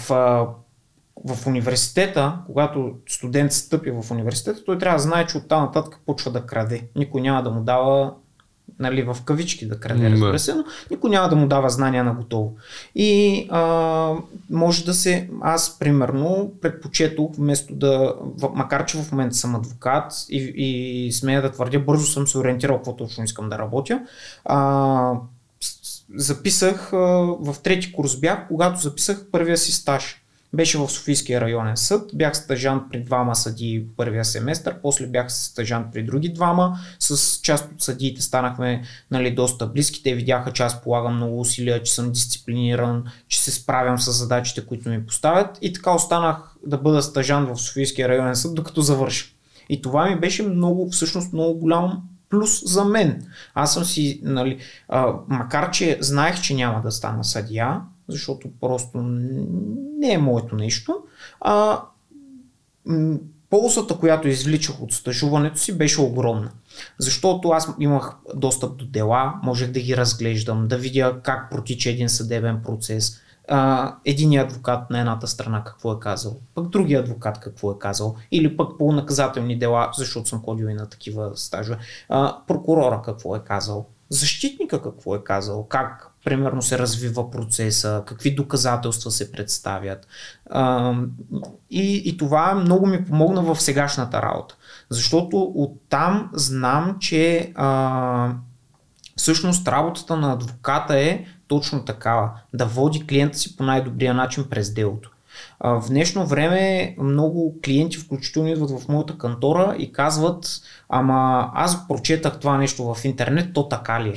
[1.25, 6.31] в университета, когато студент стъпи в университета, той трябва да знае, че оттам нататък почва
[6.31, 6.89] да краде.
[6.97, 8.13] Никой няма да му дава
[8.79, 12.15] нали, в кавички да краде, разбира се, но никой няма да му дава знания на
[12.15, 12.57] готово.
[12.95, 14.15] И а,
[14.51, 18.15] може да се, аз примерно предпочетох вместо да,
[18.55, 22.77] макар че в момента съм адвокат и, и смея да твърдя, бързо съм се ориентирал
[22.77, 24.01] какво точно искам да работя,
[24.45, 25.13] а,
[26.15, 30.23] записах, в трети курс бях, когато записах първия си стаж.
[30.53, 35.87] Беше в Софийския районен съд, бях стажант при двама съдии първия семестър, после бях стажант
[35.93, 40.83] при други двама, с част от съдиите станахме нали, доста близки, те видяха, че аз
[40.83, 45.73] полагам много усилия, че съм дисциплиниран, че се справям с задачите, които ми поставят и
[45.73, 49.27] така останах да бъда стажант в Софийския районен съд, докато завърша.
[49.69, 53.27] И това ми беше много, всъщност много голям плюс за мен.
[53.55, 54.59] Аз съм си, нали,
[54.89, 58.99] а, макар че знаех, че няма да стана съдия, защото просто
[59.99, 60.97] не е моето нещо,
[61.41, 61.83] а,
[63.51, 66.51] ползата, която извличах от стажуването си, беше огромна.
[66.99, 72.09] Защото аз имах достъп до дела, можех да ги разглеждам, да видя как протича един
[72.09, 77.73] съдебен процес, а, един адвокат на едната страна какво е казал, пък другия адвокат какво
[77.73, 81.79] е казал, или пък по наказателни дела, защото съм ходил и на такива стажове,
[82.09, 88.35] а, прокурора какво е казал, защитника какво е казал, как примерно се развива процеса, какви
[88.35, 90.07] доказателства се представят.
[90.51, 90.95] А,
[91.71, 94.57] и, и това много ми помогна в сегашната работа.
[94.91, 98.33] Защото оттам знам, че а,
[99.17, 102.31] всъщност работата на адвоката е точно такава.
[102.55, 105.11] Да води клиента си по най-добрия начин през делото.
[105.61, 112.41] В днешно време много клиенти, включително идват в моята кантора и казват, ама аз прочетах
[112.41, 114.15] това нещо в интернет, то така ли е?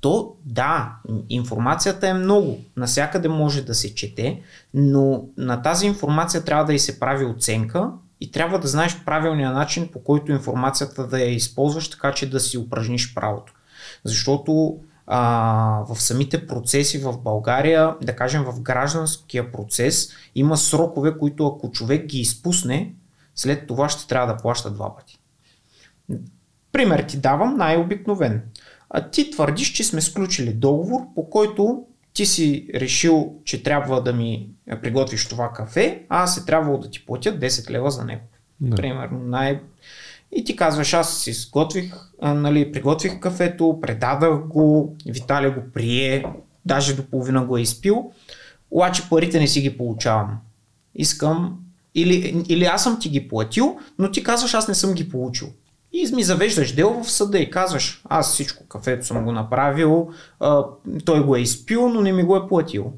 [0.00, 0.92] То да,
[1.28, 4.40] информацията е много, насякъде може да се чете,
[4.74, 9.52] но на тази информация трябва да и се прави оценка и трябва да знаеш правилния
[9.52, 13.52] начин по който информацията да я използваш така, че да си упражниш правото.
[14.04, 21.46] Защото а, в самите процеси в България, да кажем в гражданския процес, има срокове, които
[21.46, 22.94] ако човек ги изпусне,
[23.34, 25.18] след това ще трябва да плаща два пъти.
[26.72, 28.42] Пример ти давам най-обикновен.
[28.90, 34.12] А ти твърдиш, че сме сключили договор, по който ти си решил, че трябва да
[34.12, 34.48] ми
[34.82, 38.22] приготвиш това кафе, а аз е трябвало да ти платя 10 лева за него.
[38.60, 38.76] Да.
[38.76, 39.60] Примерно най-
[40.32, 46.24] и ти казваш, аз си сготвих, нали, приготвих кафето, предадах го, Виталия го прие,
[46.64, 48.12] даже до половина го е изпил,
[48.70, 50.38] обаче парите не си ги получавам.
[50.94, 51.58] Искам,
[51.94, 55.48] или, или аз съм ти ги платил, но ти казваш, аз не съм ги получил.
[55.92, 60.10] И ми завеждаш дело в съда и казваш, аз всичко кафето съм го направил,
[60.40, 60.64] а,
[61.04, 62.92] той го е изпил, но не ми го е платил.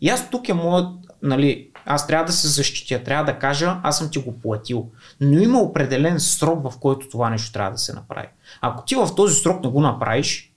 [0.00, 0.88] И аз тук е моят,
[1.22, 4.86] нали, аз трябва да се защитя, трябва да кажа, аз съм ти го платил.
[5.20, 8.28] Но има определен срок, в който това нещо трябва да се направи.
[8.60, 10.52] Ако ти в този срок не го направиш,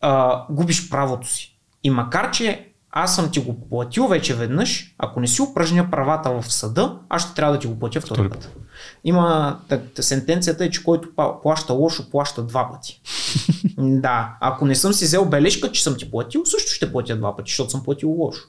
[0.00, 1.56] а, губиш правото си.
[1.82, 2.68] И макар, че
[2.98, 7.22] аз съм ти го платил вече веднъж, ако не си упражня правата в съда, аз
[7.22, 8.56] ще трябва да ти го платя втори път.
[9.04, 9.58] Има
[10.00, 11.08] сентенцията е, че който
[11.42, 13.00] плаща лошо, плаща два пъти.
[13.78, 17.36] да, ако не съм си взел бележка, че съм ти платил, също ще платя два
[17.36, 18.42] пъти, защото съм платил лошо.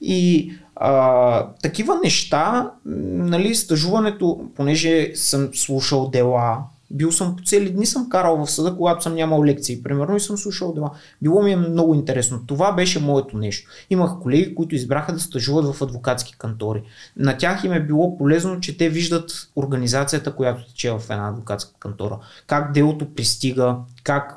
[0.00, 6.58] И а, такива неща, нали, стъжуването, понеже съм слушал дела,
[6.90, 10.20] бил съм по цели дни съм карал в съда, когато съм нямал лекции, примерно, и
[10.20, 10.90] съм слушал дела.
[11.22, 12.40] Било ми е много интересно.
[12.46, 13.70] Това беше моето нещо.
[13.90, 16.82] Имах колеги, които избраха да стъжуват в адвокатски кантори.
[17.16, 21.72] На тях им е било полезно, че те виждат организацията, която тече в една адвокатска
[21.78, 22.18] кантора.
[22.46, 24.36] Как делото пристига, как,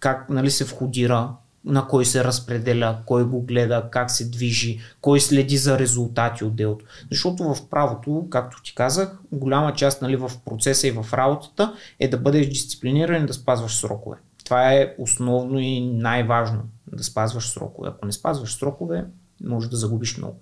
[0.00, 1.28] как нали, се входира,
[1.66, 6.56] на кой се разпределя, кой го гледа, как се движи, кой следи за резултати от
[6.56, 6.84] делото.
[7.10, 12.08] Защото в правото, както ти казах, голяма част нали, в процеса и в работата е
[12.08, 14.16] да бъдеш дисциплиниран и да спазваш срокове.
[14.44, 16.62] Това е основно и най-важно,
[16.92, 17.88] да спазваш срокове.
[17.88, 19.04] Ако не спазваш срокове,
[19.44, 20.36] може да загубиш много.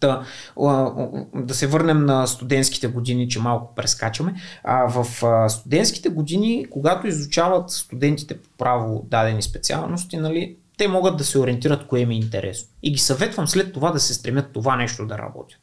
[0.00, 0.22] Та,
[1.34, 4.34] да се върнем на студентските години, че малко прескачаме.
[4.64, 5.06] А, в
[5.50, 11.86] студентските години, когато изучават студентите по право дадени специалности, нали, те могат да се ориентират
[11.86, 12.68] кое им е интересно.
[12.82, 15.60] И ги съветвам след това да се стремят това нещо да работят.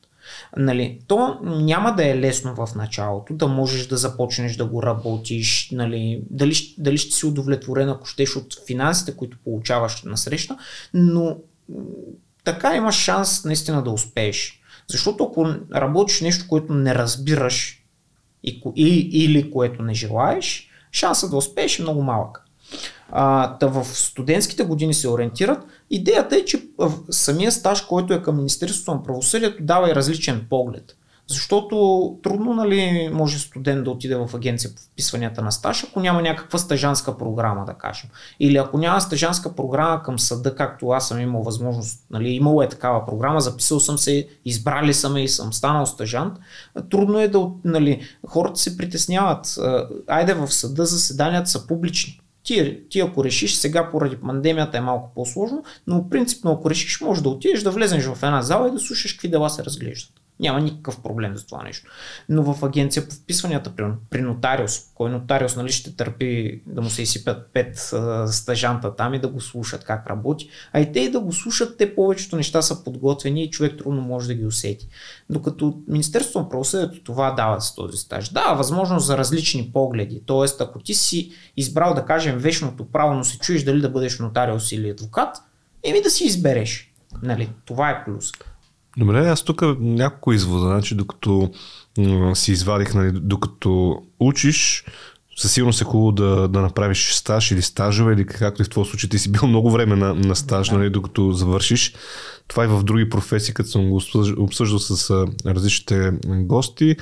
[0.58, 5.70] Нали, то няма да е лесно в началото, да можеш да започнеш да го работиш,
[5.72, 10.58] нали, дали, дали ще си удовлетворен, ако щеш от финансите, които получаваш на среща,
[10.94, 11.38] но
[12.46, 14.62] така имаш шанс наистина да успееш.
[14.88, 17.84] Защото ако работиш нещо, което не разбираш
[18.44, 22.42] и, и, или което не желаеш, шансът да успееш е много малък.
[23.12, 25.66] А, та в студентските години се ориентират.
[25.90, 26.64] Идеята е, че
[27.10, 30.96] самия стаж, който е към Министерството на правосъдието, дава и различен поглед.
[31.28, 36.22] Защото трудно нали, може студент да отиде в агенция по вписванията на стаж, ако няма
[36.22, 38.10] някаква стажанска програма, да кажем.
[38.40, 42.70] Или ако няма стажанска програма към съда, както аз съм имал възможност, нали, имало е
[42.70, 46.34] такава програма, записал съм се, избрали съм и съм станал стажант,
[46.90, 49.58] трудно е да, нали, хората се притесняват.
[50.08, 52.22] Айде в съда заседанията са публични.
[52.44, 57.24] Ти, ти ако решиш, сега поради пандемията е малко по-сложно, но принципно ако решиш, може
[57.24, 60.25] да отидеш да влезеш в една зала и да слушаш какви дела се разглеждат.
[60.40, 61.92] Няма никакъв проблем за това нещо.
[62.30, 66.90] Но в агенция по вписванията, при, при нотариус, кой нотариус нали, ще търпи да му
[66.90, 71.00] се изсипят пет а, стажанта там и да го слушат как работи, а и те
[71.00, 74.46] и да го слушат, те повечето неща са подготвени и човек трудно може да ги
[74.46, 74.88] усети.
[75.30, 78.30] Докато Министерството на правосъдието това дава с този стаж.
[78.30, 80.22] Дава възможност за различни погледи.
[80.26, 84.20] Тоест, ако ти си избрал да кажем вечното право, но се чуеш дали да бъдеш
[84.20, 85.38] нотариус или адвокат,
[85.84, 86.92] еми да си избереш.
[87.24, 88.32] Нали, това е плюс.
[88.98, 90.66] Добре, аз тук няколко извода.
[90.66, 91.52] Значи, докато
[92.34, 94.86] си извадих, нали, докато учиш,
[95.38, 98.86] със сигурност е хубаво да, да направиш стаж или стажове, или както и в твоя
[98.86, 101.94] случай ти си бил много време на, на стаж, нали, докато завършиш.
[102.48, 104.02] Това и в други професии, като съм го
[104.38, 106.96] обсъждал с различните гости,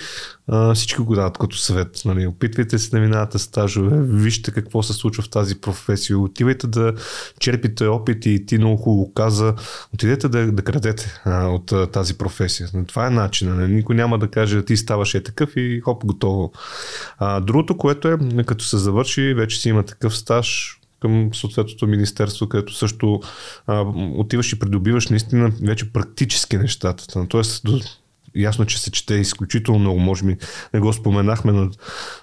[0.47, 2.01] а, всички го дават като съвет.
[2.05, 2.27] Нали.
[2.27, 6.93] Опитвайте се да минавате стажове, вижте какво се случва в тази професия, отивайте да
[7.39, 9.55] черпите опит и ти много хубаво каза,
[9.93, 12.69] отидете да, да крадете а, от а, тази професия.
[12.87, 13.57] Това е начинът.
[13.57, 13.73] Нали.
[13.73, 16.51] Никой няма да каже, ти ставаш е такъв и хоп, готово.
[17.17, 22.49] А, другото, което е, като се завърши, вече си има такъв стаж, към съответното министерство,
[22.49, 23.21] където също
[23.67, 23.81] а,
[24.15, 27.27] отиваш и придобиваш наистина вече практически нещата.
[27.27, 27.63] Тоест,
[28.35, 30.37] ясно, че се чете изключително много, може би
[30.73, 31.69] не го споменахме, но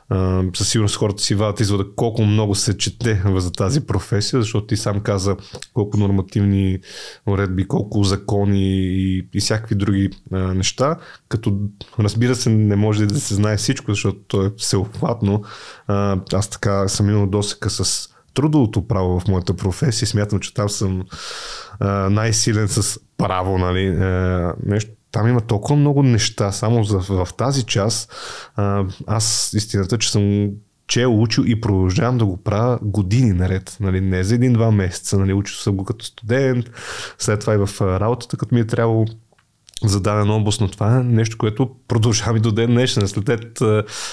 [0.09, 4.67] а, със сигурност хората си вадат извода колко много се чете за тази професия, защото
[4.67, 5.37] ти сам каза
[5.75, 6.79] колко нормативни
[7.27, 10.97] уредби, колко закони и, и всякакви други а, неща,
[11.29, 11.59] като
[11.99, 15.43] разбира се не може да се знае всичко, защото то е всеобхватно.
[15.87, 20.09] А, аз така съм имал досека с трудовото право в моята професия.
[20.09, 21.05] Смятам, че там съм
[21.81, 24.91] а, най-силен с право, нали, а, нещо.
[25.13, 28.13] Там има толкова много неща, само за, в тази част.
[28.57, 30.51] А, аз истината, че съм
[30.87, 33.77] чел, учил и продължавам да го правя години наред.
[33.81, 35.19] Нали, не за един-два месеца.
[35.19, 36.71] Нали, учил съм го като студент,
[37.19, 39.07] след това и в работата, като ми е трябвало
[39.85, 43.09] за дадена област, но това е нещо, което продължавам и до ден днешен.
[43.09, 43.59] След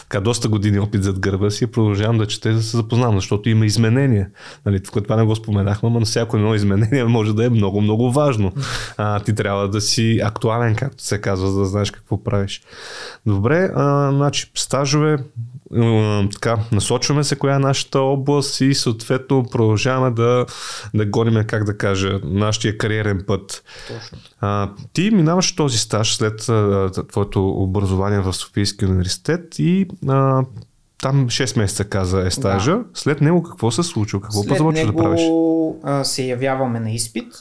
[0.01, 3.65] така, доста години опит зад гърба си, продължавам да чете, да се запознавам, защото има
[3.65, 4.29] изменения.
[4.65, 8.51] Нали, това не го споменахме, но всяко едно изменение може да е много, много важно.
[8.97, 12.61] А, ти трябва да си актуален, както се казва, за да знаеш какво правиш.
[13.25, 15.17] Добре, а, значи стажове,
[16.31, 20.45] така, насочваме се коя е нашата област и съответно продължаваме да,
[20.93, 23.63] да гоним, как да кажа, нашия кариерен път.
[23.87, 24.17] Точно.
[24.39, 30.43] А, ти минаваш този стаж след а, твоето образование в Софийския университет и а,
[31.01, 32.71] там 6 месеца каза е стажа.
[32.71, 32.83] Да.
[32.93, 34.21] След него какво се случва?
[34.21, 35.21] Какво започваш да правиш?
[35.83, 37.33] А, се явяваме на изпит,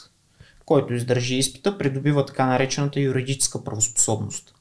[0.64, 4.54] който издържи изпита, придобива така наречената юридическа правоспособност.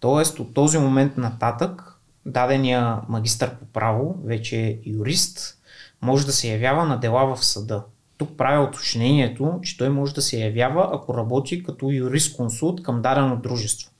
[0.00, 1.93] Тоест от този момент нататък
[2.26, 5.58] дадения магистър по право, вече юрист,
[6.02, 7.84] може да се явява на дела в съда.
[8.16, 13.36] Тук правя уточнението, че той може да се явява, ако работи като юрист-консулт към дадено
[13.36, 13.90] дружество.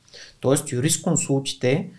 [0.40, 1.90] Тоест юрист-консултите,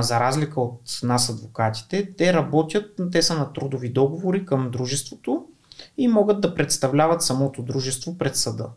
[0.00, 5.44] за разлика от нас адвокатите, те работят, те са на трудови договори към дружеството
[5.98, 8.68] и могат да представляват самото дружество пред съда.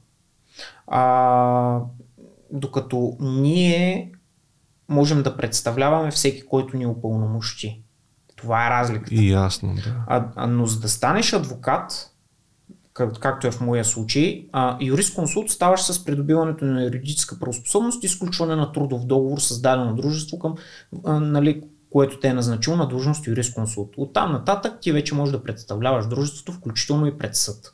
[0.87, 1.79] А,
[2.51, 4.11] докато ние
[4.89, 7.83] можем да представляваме всеки, който ни упълномощи.
[8.35, 9.15] Това е разликата.
[9.15, 9.95] И ясно, да.
[10.07, 12.09] А, а, но за да станеш адвокат,
[12.93, 18.05] как, както е в моя случай, а, юрист-консулт ставаш с придобиването на юридическа правоспособност и
[18.05, 20.55] изключване на трудов договор с дадено дружество, към,
[21.05, 23.93] а, нали, което те е назначил на длъжност юрист-консулт.
[23.97, 27.73] От там нататък ти вече можеш да представляваш дружеството, включително и пред съд.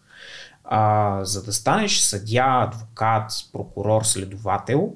[0.63, 4.93] А, за да станеш съдя, адвокат, прокурор, следовател,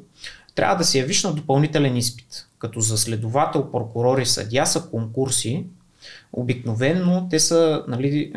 [0.56, 2.47] трябва да се явиш на допълнителен изпит.
[2.60, 5.66] Като за следовател, прокурор и съдя са конкурси.
[6.34, 8.34] Обикновенно те са, нали,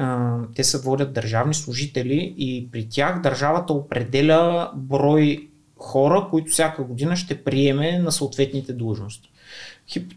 [0.55, 5.49] те са водят държавни служители и при тях държавата определя брой
[5.79, 9.31] хора, които всяка година ще приеме на съответните длъжности.
[9.89, 10.13] Хип...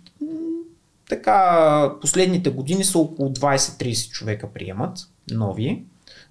[1.10, 4.98] Така, последните години са около 20-30 човека приемат,
[5.32, 5.84] нови.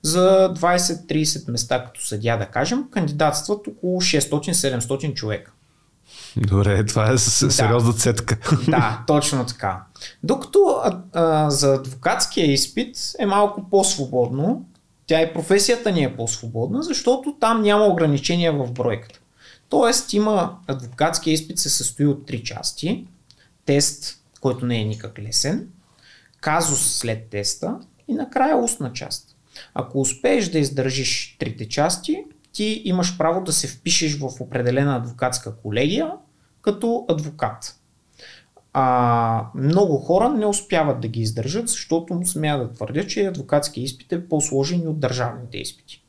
[0.02, 5.52] За 20-30 места като съдя, да кажем, кандидатстват около 600-700 човека.
[6.36, 7.98] Добре, това е сериозна да.
[7.98, 8.38] цетка.
[8.68, 9.82] Да, точно така.
[10.22, 14.64] Докато а, а, за адвокатския изпит е малко по-свободно,
[15.06, 19.20] тя и професията ни е по-свободна, защото там няма ограничения в бройката.
[19.68, 23.06] Тоест има адвокатския изпит се състои от три части.
[23.64, 25.68] Тест, който не е никак лесен,
[26.40, 27.78] казус след теста
[28.08, 29.36] и накрая устна част.
[29.74, 32.24] Ако успееш да издържиш трите части,
[32.58, 36.12] ти имаш право да се впишеш в определена адвокатска колегия
[36.60, 37.76] като адвокат.
[38.72, 44.12] А, много хора не успяват да ги издържат, защото смея да твърдя, че адвокатски изпит
[44.12, 46.04] е по-сложен от държавните изпити.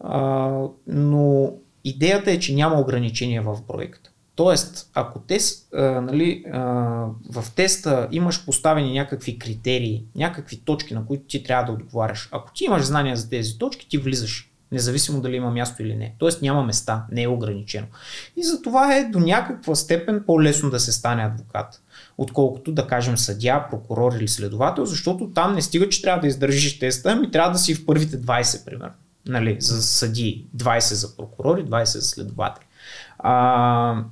[0.00, 0.50] А,
[0.86, 1.52] но
[1.84, 4.10] идеята е, че няма ограничения в проекта.
[4.34, 6.60] Тоест, ако тест, а, нали, а,
[7.30, 12.52] в теста имаш поставени някакви критерии, някакви точки, на които ти трябва да отговаряш, ако
[12.52, 16.14] ти имаш знания за тези точки, ти влизаш независимо дали има място или не.
[16.18, 17.86] Тоест няма места, не е ограничено.
[18.36, 21.82] И за това е до някаква степен по-лесно да се стане адвокат,
[22.18, 26.78] отколкото да кажем съдя, прокурор или следовател, защото там не стига, че трябва да издържиш
[26.78, 28.94] теста, ами трябва да си в първите 20, примерно.
[29.26, 32.64] Нали, за съди 20 за прокурори, 20 за следователи.
[33.18, 34.02] А,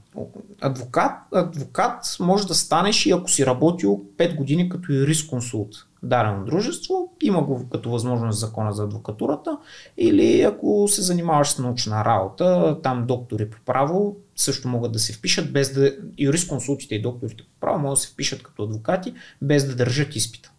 [0.60, 7.12] адвокат, адвокат може да станеш и ако си работил 5 години като юрисконсулт дадено дружество,
[7.22, 9.58] има го като възможност закона за адвокатурата,
[9.96, 15.12] или ако се занимаваш с научна работа, там доктори по право също могат да се
[15.12, 19.66] впишат без да, юрисконсултите и докторите по право могат да се впишат като адвокати, без
[19.66, 20.50] да държат изпита.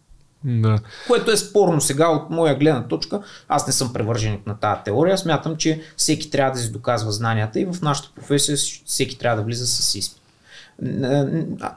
[0.44, 0.78] Да.
[1.06, 3.22] Което е спорно сега от моя гледна точка.
[3.48, 5.18] Аз не съм превърженик на тази теория.
[5.18, 9.44] Смятам, че всеки трябва да си доказва знанията и в нашата професия всеки трябва да
[9.44, 10.22] влиза с изпит.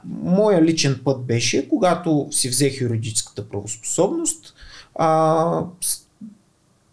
[0.05, 4.53] Моя личен път беше, когато си взех юридическата правоспособност,
[4.95, 5.63] а,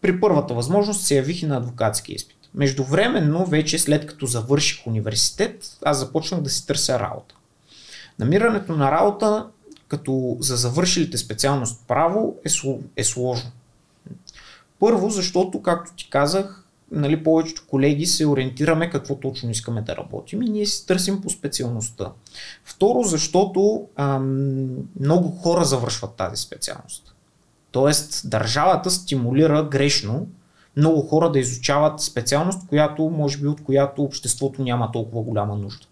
[0.00, 2.36] при първата възможност се явих и на адвокатски изпит.
[2.54, 7.34] Междувременно, вече след като завърших университет, аз започнах да си търся работа.
[8.18, 9.46] Намирането на работа
[9.88, 12.50] като за завършилите специалност право е,
[12.96, 13.50] е сложно.
[14.80, 20.42] Първо, защото, както ти казах, нали, повечето колеги се ориентираме какво точно искаме да работим
[20.42, 22.12] и ние си търсим по специалността.
[22.64, 24.68] Второ, защото ам,
[25.00, 27.14] много хора завършват тази специалност.
[27.70, 30.26] Тоест, държавата стимулира грешно
[30.76, 35.86] много хора да изучават специалност, която може би от която обществото няма толкова голяма нужда.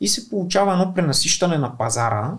[0.00, 2.32] И се получава едно пренасищане на пазара,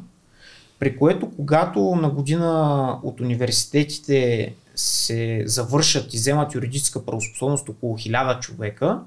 [0.80, 8.40] при което когато на година от университетите се завършат и вземат юридическа правоспособност около 1000
[8.40, 9.00] човека,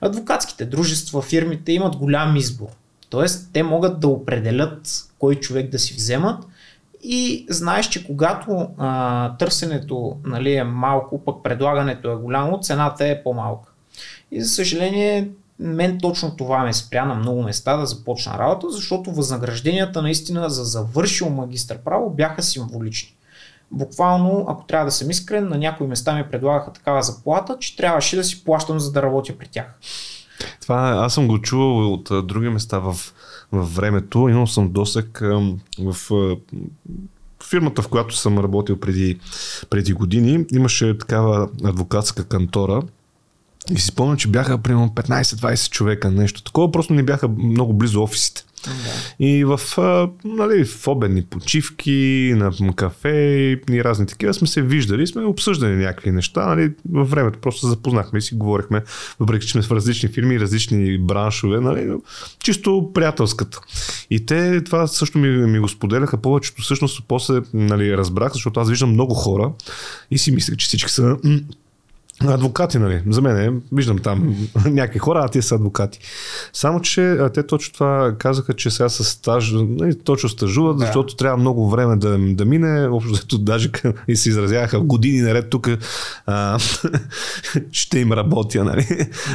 [0.00, 2.68] адвокатските дружества, фирмите имат голям избор.
[3.10, 6.44] Тоест, те могат да определят кой човек да си вземат
[7.02, 13.22] и знаеш, че когато а, търсенето нали, е малко, пък предлагането е голямо, цената е
[13.22, 13.72] по-малка.
[14.30, 19.12] И за съжаление, мен точно това ме спря на много места да започна работа, защото
[19.12, 23.14] възнагражденията наистина за завършил магистър право бяха символични.
[23.72, 28.16] Буквално, ако трябва да съм искрен, на някои места ми предлагаха такава заплата, че трябваше
[28.16, 29.66] да си плащам за да работя при тях.
[30.60, 32.94] Това аз съм го чувал от а, други места в,
[33.52, 34.28] в времето.
[34.28, 35.40] Имал съм досек а,
[35.78, 36.36] в а,
[37.50, 39.18] фирмата, в която съм работил преди,
[39.70, 40.44] преди години.
[40.52, 42.82] Имаше такава адвокатска кантора,
[43.70, 48.02] и си спомням, че бяха примерно 15-20 човека, нещо такова, просто не бяха много близо
[48.02, 48.44] офисите.
[48.64, 49.26] Да.
[49.26, 49.60] И в,
[50.24, 53.08] нали, в обедни почивки, на кафе
[53.70, 56.46] и разни такива сме се виждали, сме обсъждали някакви неща.
[56.46, 58.82] Нали, във времето просто запознахме и си говорихме,
[59.20, 61.92] въпреки че сме в различни фирми, различни браншове, нали,
[62.42, 63.60] чисто приятелската.
[64.10, 66.62] И те това също ми, ми го споделяха повечето.
[66.62, 69.52] Всъщност после нали, разбрах, защото аз виждам много хора
[70.10, 71.16] и си мислех, че всички са
[72.26, 73.02] адвокати, нали?
[73.06, 75.98] За мен виждам там някакви хора, а те са адвокати.
[76.52, 80.86] Само, че те точно това казаха, че сега са стаж, нали, точно стажуват, да.
[80.86, 82.88] защото трябва много време да, да мине.
[82.88, 83.70] Общо даже
[84.08, 85.68] и се изразяваха години наред тук
[87.72, 88.86] ще им работя, нали?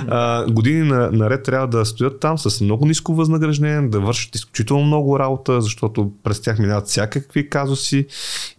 [0.08, 0.82] А, години
[1.12, 6.12] наред трябва да стоят там с много ниско възнаграждение, да вършат изключително много работа, защото
[6.24, 8.06] през тях минават всякакви казуси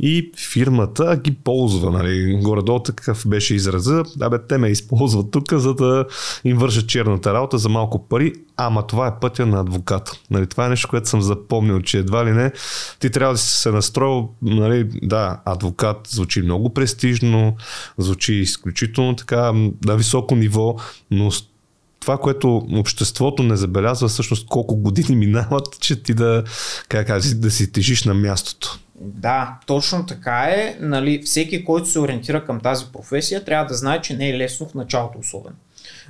[0.00, 2.40] и фирмата ги ползва, нали?
[2.42, 6.04] Горе-долу такъв беше израза да бе, те ме използват тук, за да
[6.44, 10.12] им вършат черната работа за малко пари, ама това е пътя на адвоката.
[10.30, 12.52] Нали, това е нещо, което съм запомнил, че едва ли не
[13.00, 17.56] ти трябва да си се настроил, нали, да, адвокат звучи много престижно,
[17.98, 19.52] звучи изключително така
[19.84, 20.76] на високо ниво,
[21.10, 21.30] но
[22.00, 26.44] това, което обществото не забелязва, всъщност колко години минават, че ти да,
[26.88, 28.78] как кажа, да си тежиш на мястото.
[29.00, 30.76] Да, точно така е.
[30.80, 34.68] Нали, всеки, който се ориентира към тази професия, трябва да знае, че не е лесно
[34.68, 35.56] в началото особено.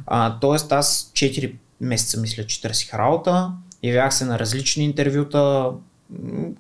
[0.07, 5.71] А, тоест аз 4 месеца мисля, че търсих работа, явях се на различни интервюта,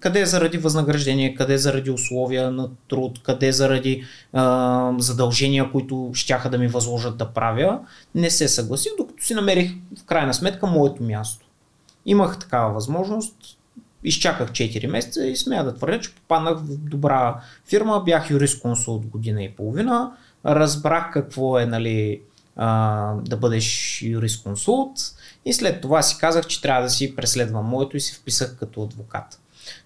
[0.01, 5.73] къде е заради възнаграждение, къде е заради условия на труд, къде е заради а, задължения,
[5.73, 7.81] които щяха да ми възложат да правя,
[8.15, 11.47] не се съгласих, докато си намерих в крайна сметка моето място.
[12.07, 13.35] Имах такава възможност,
[14.05, 19.43] изчаках 4 месеца и смея да твърдя, че попаднах в добра фирма, бях юрисконсулт година
[19.43, 20.13] и половина,
[20.47, 22.21] разбрах какво е нали,
[22.57, 24.99] а, да бъдеш юрисконсулт.
[25.45, 28.83] И след това си казах, че трябва да си преследвам моето и се вписах като
[28.83, 29.41] адвокат.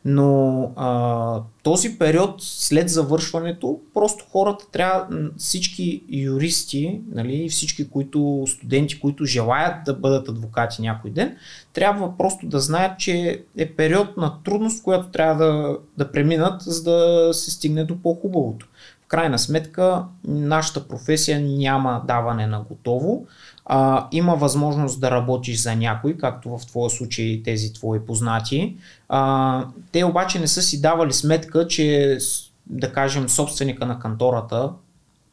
[0.05, 9.01] Но а, този период след завършването, просто хората трябва, всички юристи нали, всички които, студенти,
[9.01, 11.36] които желаят да бъдат адвокати някой ден,
[11.72, 16.82] трябва просто да знаят, че е период на трудност, която трябва да, да преминат, за
[16.82, 18.68] да се стигне до по-хубавото.
[19.05, 23.26] В крайна сметка, нашата професия няма даване на готово
[23.72, 28.76] а, има възможност да работиш за някой, както в твоя случай тези твои познати.
[29.08, 32.18] А, те обаче не са си давали сметка, че
[32.66, 34.72] да кажем собственика на кантората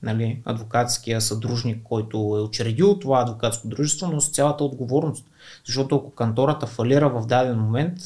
[0.04, 5.26] нали, адвокатския съдружник, който е учредил това адвокатско дружество, но с цялата отговорност.
[5.66, 7.98] Защото ако кантората фалира в даден момент,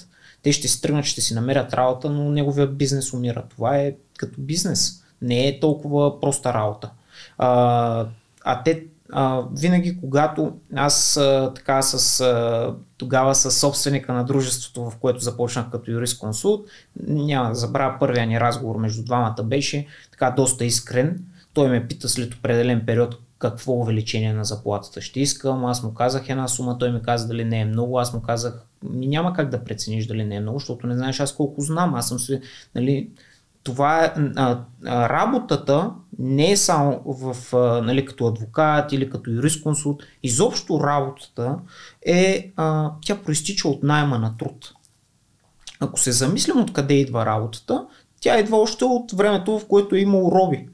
[0.43, 3.43] те ще си тръгнат, ще си намерят работа, но неговия бизнес умира.
[3.49, 5.03] Това е като бизнес.
[5.21, 6.89] Не е толкова проста работа.
[7.37, 8.05] А,
[8.43, 14.89] а те а, винаги когато аз а, така с а, тогава с собственика на дружеството,
[14.89, 16.65] в което започнах като юрист консулт,
[17.07, 21.23] няма да забравя първия ни разговор между двамата беше така доста искрен.
[21.53, 25.65] Той ме пита след определен период какво увеличение на заплатата ще искам.
[25.65, 27.99] Аз му казах една сума, той ми каза дали не е много.
[27.99, 31.35] Аз му казах, няма как да прецениш дали не е много, защото не знаеш аз
[31.35, 31.95] колко знам.
[31.95, 32.41] Аз съм си,
[32.75, 33.09] нали,
[33.63, 39.31] това е, а, а, работата не е само в, а, нали, като адвокат или като
[39.31, 40.03] юрисконсулт.
[40.23, 41.57] Изобщо работата
[42.05, 44.73] е, а, тя проистича от найма на труд.
[45.79, 47.85] Ако се замислим откъде идва работата,
[48.21, 50.67] тя идва още от времето, в което е имал роби.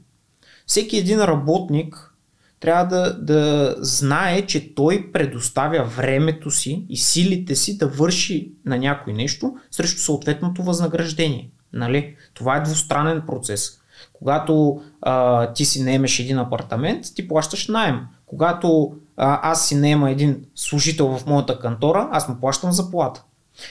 [0.66, 2.14] Всеки един работник
[2.60, 8.78] трябва да, да знае, че той предоставя времето си и силите си да върши на
[8.78, 11.50] някой нещо срещу съответното възнаграждение.
[11.72, 12.16] Нали?
[12.34, 13.80] Това е двустранен процес.
[14.12, 18.00] Когато а, ти си наемеш един апартамент, ти плащаш найем.
[18.26, 23.22] Когато а, аз си наема един служител в моята кантора, аз му плащам заплата.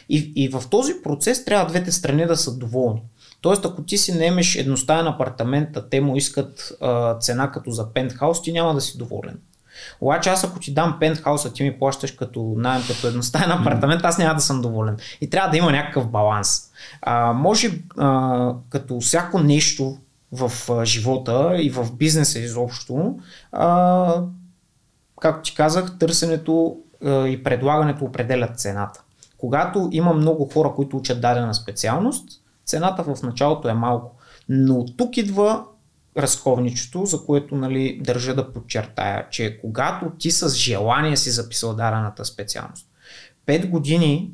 [0.09, 3.01] И, и в този процес трябва двете страни да са доволни.
[3.41, 7.93] Тоест, ако ти си наемеш едностаен апартамент, а те му искат а, цена като за
[7.93, 9.39] пентхаус, ти няма да си доволен.
[10.01, 14.05] Обаче аз ако ти дам пентхаус, а ти ми плащаш като найем, като едностаен апартамент,
[14.05, 14.97] аз няма да съм доволен.
[15.21, 16.61] И трябва да има някакъв баланс.
[17.01, 19.97] А, може а, като всяко нещо
[20.31, 23.19] в а, живота и в бизнеса изобщо,
[23.51, 24.21] а,
[25.21, 29.01] както ти казах, търсенето а, и предлагането определят цената.
[29.37, 32.29] Когато има много хора, които учат дадена специалност,
[32.65, 34.15] цената в началото е малко.
[34.49, 35.63] Но тук идва
[36.17, 42.25] разковничето, за което нали, държа да подчертая, че когато ти с желание си записал дадената
[42.25, 42.87] специалност,
[43.47, 44.31] 5 години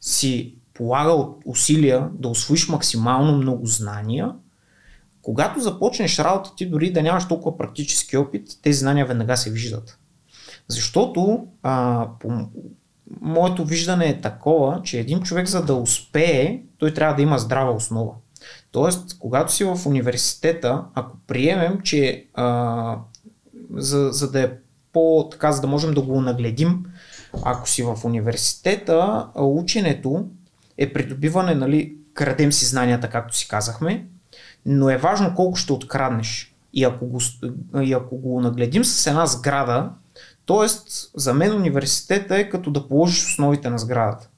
[0.00, 4.32] си полагал усилия да освоиш максимално много знания,
[5.22, 9.98] когато започнеш работа ти, дори да нямаш толкова практически опит, тези знания веднага се виждат.
[10.68, 12.48] Защото а, по
[13.20, 17.72] моето виждане е такова, че един човек за да успее, той трябва да има здрава
[17.72, 18.12] основа.
[18.72, 22.96] Тоест, когато си в университета, ако приемем, че а,
[23.74, 24.50] за, за да е
[24.92, 26.84] по, така, за да можем да го нагледим,
[27.42, 30.26] ако си в университета, ученето
[30.78, 34.06] е придобиване, нали, крадем си знанията, както си казахме,
[34.66, 36.54] но е важно колко ще откраднеш.
[36.72, 37.20] И ако го,
[37.82, 39.90] и ако го нагледим с една сграда,
[40.46, 40.66] т.е.
[41.14, 44.28] за мен университета е като да положиш основите на сградата.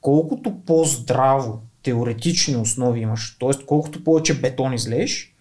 [0.00, 3.66] Колкото по-здраво теоретични основи имаш, т.е.
[3.66, 5.34] колкото повече бетон излееш,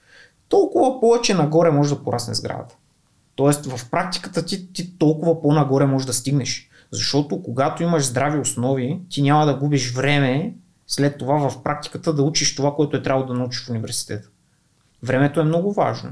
[0.50, 2.76] толкова повече нагоре може да порасне сградата.
[3.36, 6.70] Тоест в практиката ти, ти толкова по-нагоре можеш да стигнеш.
[6.92, 10.54] Защото когато имаш здрави основи, ти няма да губиш време
[10.88, 14.30] след това в практиката да учиш това, което е трябвало да научиш в университета.
[15.04, 16.10] Времето е много важно.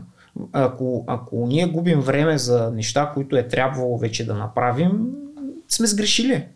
[0.53, 5.07] Ако, ако ние губим време за неща, които е трябвало вече да направим,
[5.69, 6.47] сме сгрешили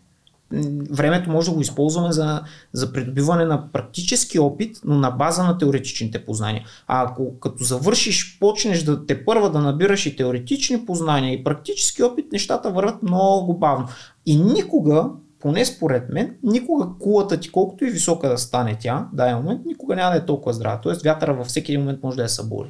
[0.90, 2.42] времето може да го използваме за,
[2.72, 6.64] за придобиване на практически опит, но на база на теоретичните познания.
[6.86, 12.02] А ако като завършиш, почнеш да те първа да набираш и теоретични познания и практически
[12.02, 13.88] опит, нещата върват много бавно.
[14.26, 15.04] И никога,
[15.40, 19.96] поне според мен, никога кулата ти, колкото и висока да стане тя, дай момент, никога
[19.96, 20.80] няма да е толкова здрава.
[20.80, 22.68] Тоест вятъра във всеки един момент може да я събори.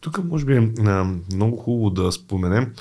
[0.00, 0.72] Тук може би е
[1.34, 2.72] много хубаво да споменем,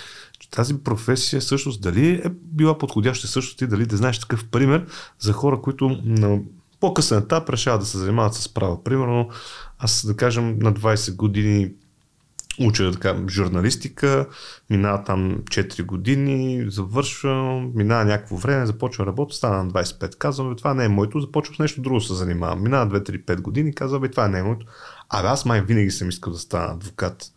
[0.55, 4.85] тази професия всъщност дали е била подходяща също ти, дали да знаеш такъв пример
[5.19, 6.39] за хора, които на
[6.79, 8.83] по-късен етап решават да се занимават с право.
[8.83, 9.29] Примерно,
[9.79, 11.71] аз да кажем на 20 години
[12.59, 14.27] уча така, журналистика,
[14.69, 20.73] минава там 4 години, завършвам, минава някакво време, започва работа, стана на 25, казвам, това
[20.73, 22.63] не е моето, започвам с нещо друго се занимавам.
[22.63, 24.65] Минава 2-3-5 години, казвам, това не е моето.
[25.09, 27.31] А аз май винаги съм искал да стана адвокат.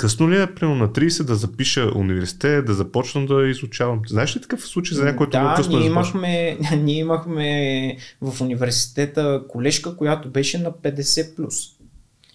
[0.00, 4.00] Късно ли е, примерно на 30, да запиша университет, да започна да изучавам?
[4.08, 9.42] Знаеш ли такъв случай за някой, който да, късно ние имахме, ние имахме в университета
[9.48, 11.36] колежка, която беше на 50+.
[11.36, 11.54] Плюс.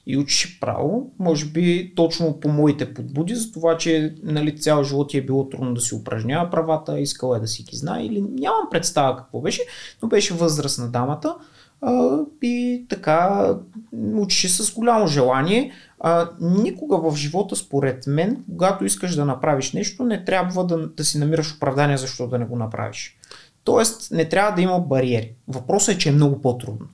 [0.07, 5.13] И учеше право, може би точно по моите подбуди, за това, че нали, цял живот
[5.13, 8.67] е било трудно да си упражнява правата, искала е да си ги знае или нямам
[8.71, 9.61] представа какво беше,
[10.01, 11.35] но беше възрастна дамата
[11.81, 13.49] а, и така
[14.13, 15.71] учеше с голямо желание.
[15.99, 21.05] А, никога в живота, според мен, когато искаш да направиш нещо, не трябва да, да
[21.05, 23.17] си намираш оправдание защо да не го направиш.
[23.63, 25.33] Тоест, не трябва да има бариери.
[25.47, 26.87] Въпросът е, че е много по-трудно.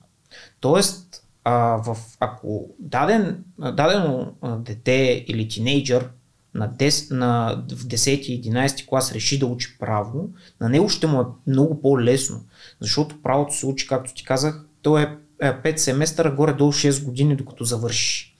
[0.60, 6.08] Тоест, а, в, ако даден, дадено дете или тинейджър
[6.54, 10.28] на, 10, на в 10-11 клас реши да учи право,
[10.60, 12.40] на него ще му е много по-лесно.
[12.80, 17.64] Защото правото се учи, както ти казах, то е 5 семестъра, горе-долу 6 години, докато
[17.64, 18.36] завършиш.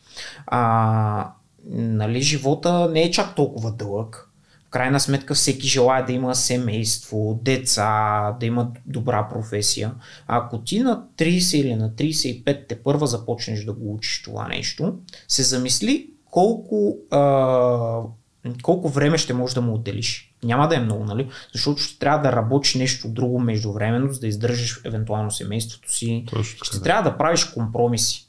[0.47, 1.33] А,
[1.71, 4.29] нали, живота не е чак толкова дълъг.
[4.67, 9.95] В крайна сметка всеки желая да има семейство, деца, да има добра професия.
[10.27, 14.49] А ако ти на 30 или на 35 те първа започнеш да го учиш това
[14.49, 18.01] нещо, се замисли колко, а,
[18.63, 20.32] колко време ще можеш да му отделиш.
[20.45, 21.29] Няма да е много, нали?
[21.53, 26.25] Защото ще трябва да работиш нещо друго междувременно, за да издържиш евентуално семейството си.
[26.33, 28.29] Точно ще трябва да правиш компромиси.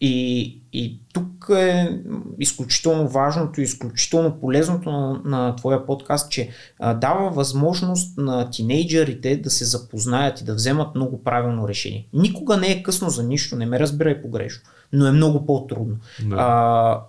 [0.00, 2.00] И, и тук е
[2.38, 9.36] изключително важното и изключително полезното на, на твоя подкаст, че а, дава възможност на тинейджерите
[9.36, 12.06] да се запознаят и да вземат много правилно решение.
[12.12, 14.62] Никога не е късно за нищо, не ме разбирай погрешно,
[14.92, 15.96] но е много по-трудно.
[16.22, 16.36] Да.
[16.38, 17.00] А,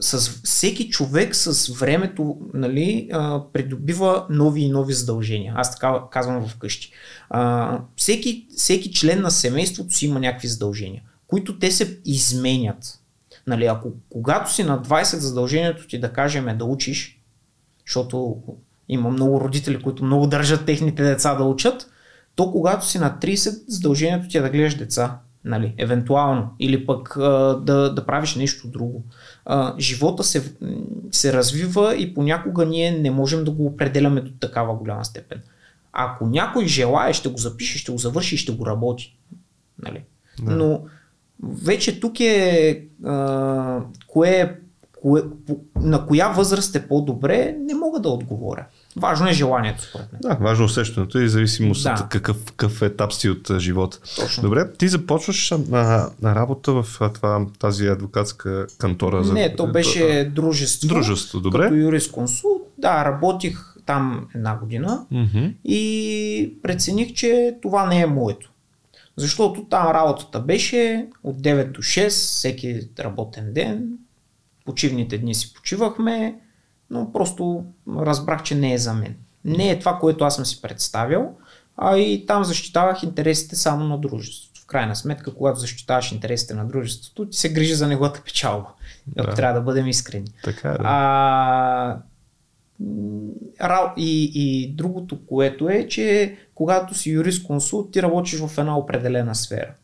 [0.00, 3.08] с всеки човек с времето нали,
[3.52, 5.54] придобива нови и нови задължения.
[5.56, 6.92] Аз така казвам вкъщи.
[7.30, 13.00] А, всеки, всеки член на семейството си има някакви задължения които те се изменят.
[13.46, 17.20] Нали, ако когато си на 20 задължението ти да кажем е да учиш,
[17.86, 18.36] защото
[18.88, 21.90] има много родители, които много държат техните деца да учат,
[22.34, 25.18] то когато си на 30 задължението ти е да гледаш деца.
[25.48, 26.50] Нали, евентуално.
[26.58, 29.02] Или пък а, да, да правиш нещо друго.
[29.44, 30.52] А, живота се,
[31.10, 35.42] се развива и понякога ние не можем да го определяме до такава голяма степен.
[35.92, 39.16] Ако някой желая, ще го запише, ще го завърши и ще го работи.
[39.82, 40.02] Нали?
[40.42, 40.50] Да.
[40.50, 40.80] Но
[41.42, 44.58] вече тук е а, кое,
[45.02, 45.22] кое,
[45.76, 48.66] на коя възраст е по-добре, не мога да отговоря.
[48.96, 50.20] Важно е желанието, според мен.
[50.22, 51.92] Да, важно е усещането и зависимост да.
[51.92, 53.98] от какъв, какъв етап си от живота.
[54.16, 54.42] Точно.
[54.42, 59.24] Добре, ти започваш на, на работа в това, тази адвокатска кантора.
[59.24, 59.32] За...
[59.32, 60.88] Не, то беше дружество.
[60.88, 61.62] Дружество, добре.
[61.62, 62.62] Като юрисконсулт.
[62.78, 65.54] Да, работих там една година mm-hmm.
[65.64, 68.50] и прецених, че това не е моето.
[69.16, 73.88] Защото там работата беше от 9 до 6, всеки работен ден,
[74.64, 76.34] почивните дни си почивахме,
[76.90, 77.64] но просто
[77.96, 79.16] разбрах, че не е за мен.
[79.44, 81.28] Не е това, което аз съм си представил,
[81.76, 84.60] а и там защитавах интересите само на дружеството.
[84.60, 88.68] В крайна сметка, когато защитаваш интересите на дружеството, ти се грижи за неговата печалба.
[89.06, 89.34] Да.
[89.34, 90.26] Трябва да бъдем искрени.
[90.44, 90.72] Така е.
[90.72, 92.02] Да.
[93.58, 99.34] А, и, и другото, което е, че когато си юрист-консулт, ти работиш в една определена
[99.34, 99.74] сфера.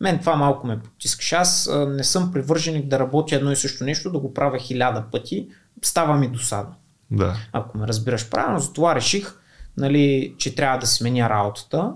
[0.00, 1.32] Мен това малко ме потискаш.
[1.32, 5.48] Аз не съм привърженик да работя едно и също нещо, да го правя хиляда пъти.
[5.82, 6.74] Става ми досадно.
[7.10, 7.36] Да.
[7.52, 9.34] Ако ме разбираш правилно, затова реших,
[9.76, 11.92] нали, че трябва да сменя работата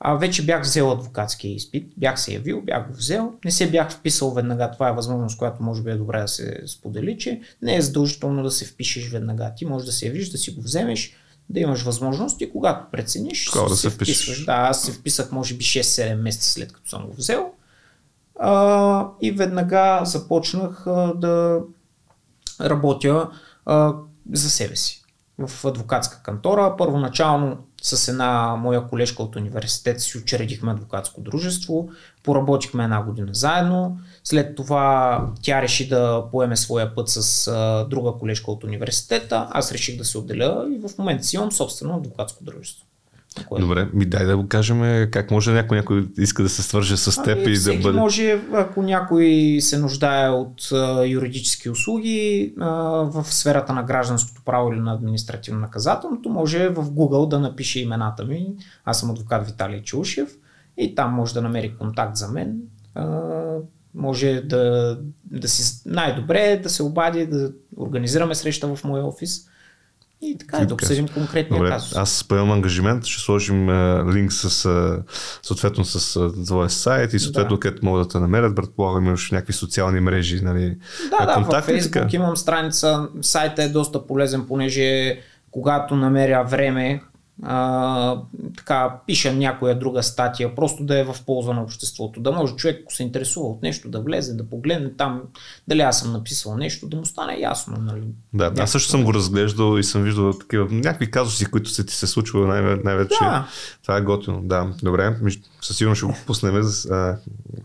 [0.00, 3.92] а, вече бях взел адвокатския изпит, бях се явил, бях го взел, не се бях
[3.92, 7.76] вписал веднага, това е възможност, която може би е добре да се сподели, че не
[7.76, 11.16] е задължително да се впишеш веднага, ти можеш да се явиш, да си го вземеш,
[11.50, 14.16] да имаш възможност и когато прецениш, Тогава да се вписваш.
[14.16, 14.44] вписваш.
[14.44, 17.50] Да, аз се вписах може би 6-7 месеца след като съм го взел
[18.40, 21.60] а, и веднага започнах а, да
[22.60, 23.28] работя
[23.66, 23.94] а,
[24.32, 25.04] за себе си
[25.46, 26.74] в адвокатска кантора.
[26.78, 31.88] Първоначално с една моя колежка от университет си учредихме адвокатско дружество,
[32.22, 38.12] поработихме една година заедно, след това тя реши да поеме своя път с а, друга
[38.18, 42.44] колежка от университета, аз реших да се отделя и в момента си имам собствено адвокатско
[42.44, 42.86] дружество.
[43.48, 43.60] Кое?
[43.60, 47.22] Добре, ми дай да го кажем как може някой, някой иска да се свърже с
[47.22, 47.98] теб ами, и да бъде...
[47.98, 52.70] може, ако някой се нуждае от а, юридически услуги а,
[53.04, 58.46] в сферата на гражданското право или на административно-наказателното, може в Google да напише имената ми.
[58.84, 60.28] Аз съм адвокат Виталий Чулшев
[60.76, 62.58] и там може да намери контакт за мен.
[62.94, 63.20] А,
[63.94, 69.46] може да, да си най-добре да се обади, да организираме среща в моя офис
[70.22, 71.96] и така, и да обсъдим конкретния Добре, казус.
[71.96, 75.02] Аз поемам ангажимент, ще сложим а, линк с, а,
[75.42, 77.60] съответно с а, твоя сайт и съответно да.
[77.60, 78.56] където могат да те намерят.
[78.56, 80.78] Предполагам, имаш някакви социални мрежи, нали?
[81.10, 85.18] Да, да, в Facebook имам страница, сайтът е доста полезен, понеже
[85.50, 87.02] когато намеря време,
[87.42, 88.22] а,
[88.56, 92.20] така пиша някоя друга статия, просто да е в полза на обществото.
[92.20, 95.22] Да може човек, ако се интересува от нещо, да влезе, да погледне там,
[95.68, 97.76] дали аз съм написал нещо, да му стане ясно.
[97.80, 98.02] Нали?
[98.32, 101.94] Да, аз също съм го разглеждал и съм виждал такива някакви казуси, които се ти
[101.94, 103.16] се случва най- най-вече.
[103.20, 103.48] Да.
[103.82, 104.40] Това е готино.
[104.42, 105.16] Да, добре.
[105.62, 107.16] Със сигурност ще го пуснем за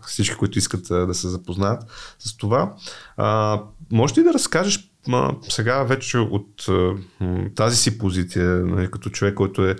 [0.06, 1.82] всички, които искат да се запознаят
[2.18, 2.74] с това.
[3.16, 3.60] А,
[3.92, 6.66] може ли да разкажеш Ма, сега вече от
[7.54, 9.76] тази си позиция, нали, като човек, който е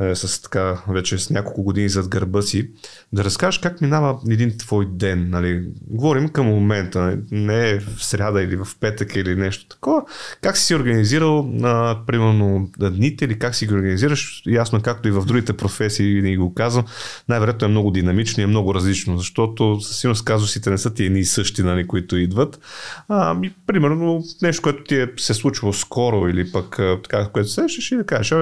[0.00, 2.70] е, с така вече с няколко години зад гърба си,
[3.12, 5.30] да разкажеш как минава един твой ден.
[5.30, 5.68] Нали?
[5.90, 7.20] Говорим към момента, нали?
[7.30, 10.02] не е в сряда или в петък или нещо такова.
[10.42, 14.42] Как си си организирал, а, примерно, дните или как си ги организираш?
[14.46, 16.84] Ясно, както и в другите професии, винаги го казвам,
[17.28, 21.04] най-вероятно е много динамично и е много различно, защото със сигурност казусите не са ти
[21.04, 22.60] едни и същи, нали, които идват.
[23.08, 27.92] А, и, примерно, нещо, което ти е, се случва скоро или пък така, което сещаш
[27.92, 28.32] и да кажеш,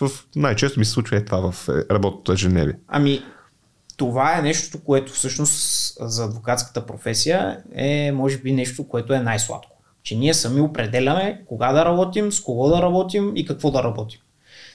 [0.00, 2.74] в, най-често ми се случва е това в е, работното ежедневие.
[2.88, 3.22] Ами,
[3.96, 9.76] това е нещо, което всъщност за адвокатската професия е, може би, нещо, което е най-сладко.
[10.02, 14.20] Че ние сами определяме кога да работим, с кого да работим и какво да работим.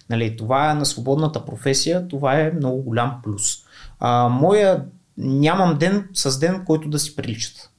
[0.10, 3.58] Нали, това е на свободната професия, това е много голям плюс.
[4.00, 4.86] А, моя
[5.18, 7.70] нямам ден с ден, който да си приличат.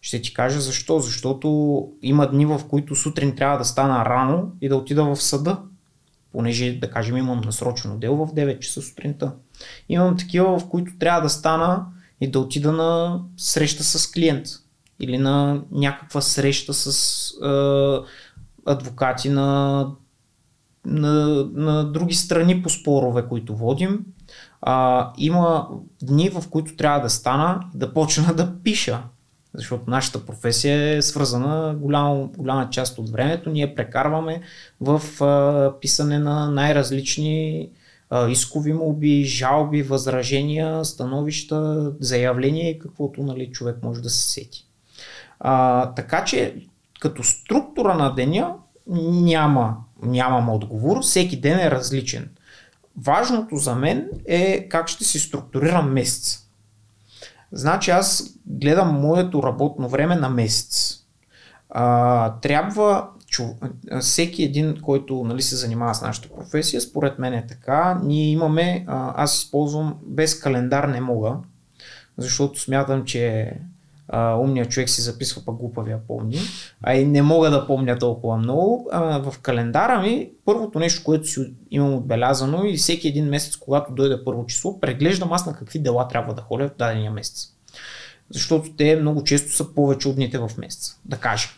[0.00, 0.98] Ще ти кажа защо.
[0.98, 5.58] Защото има дни, в които сутрин трябва да стана рано и да отида в съда
[6.36, 9.32] понеже, да кажем, имам насрочено дело в 9 часа сутринта.
[9.88, 11.86] Имам такива, в които трябва да стана
[12.20, 14.46] и да отида на среща с клиент
[15.00, 17.48] или на някаква среща с е,
[18.66, 19.86] адвокати на,
[20.86, 24.04] на, на други страни по спорове, които водим.
[24.60, 25.68] А, има
[26.02, 29.02] дни, в които трябва да стана и да почна да пиша
[29.56, 33.50] защото нашата професия е свързана голяма, голяма част от времето.
[33.50, 34.40] Ние прекарваме
[34.80, 37.68] в а, писане на най-различни
[38.10, 44.66] а, искови молби, жалби, възражения, становища, заявления и каквото нали, човек може да се сети.
[45.40, 46.56] А, така че
[47.00, 48.54] като структура на деня
[48.86, 52.30] няма, нямам отговор, всеки ден е различен.
[52.96, 56.45] Важното за мен е как ще си структурирам месец.
[57.56, 60.98] Значи аз гледам моето работно време на месец.
[61.70, 63.08] А, трябва
[64.00, 68.00] всеки един, който нали, се занимава с нашата професия, според мен е така.
[68.04, 71.36] Ние имаме, аз използвам без календар не мога,
[72.18, 73.52] защото смятам, че
[74.08, 76.38] а, умният човек си записва, пък глупавия помни.
[76.82, 78.88] А и не мога да помня толкова много.
[78.92, 83.92] А, в календара ми първото нещо, което си имам отбелязано и всеки един месец, когато
[83.92, 87.52] дойде първо число, преглеждам аз на какви дела трябва да ходя в дадения месец.
[88.30, 91.50] Защото те много често са повече от дните в месеца, да кажем.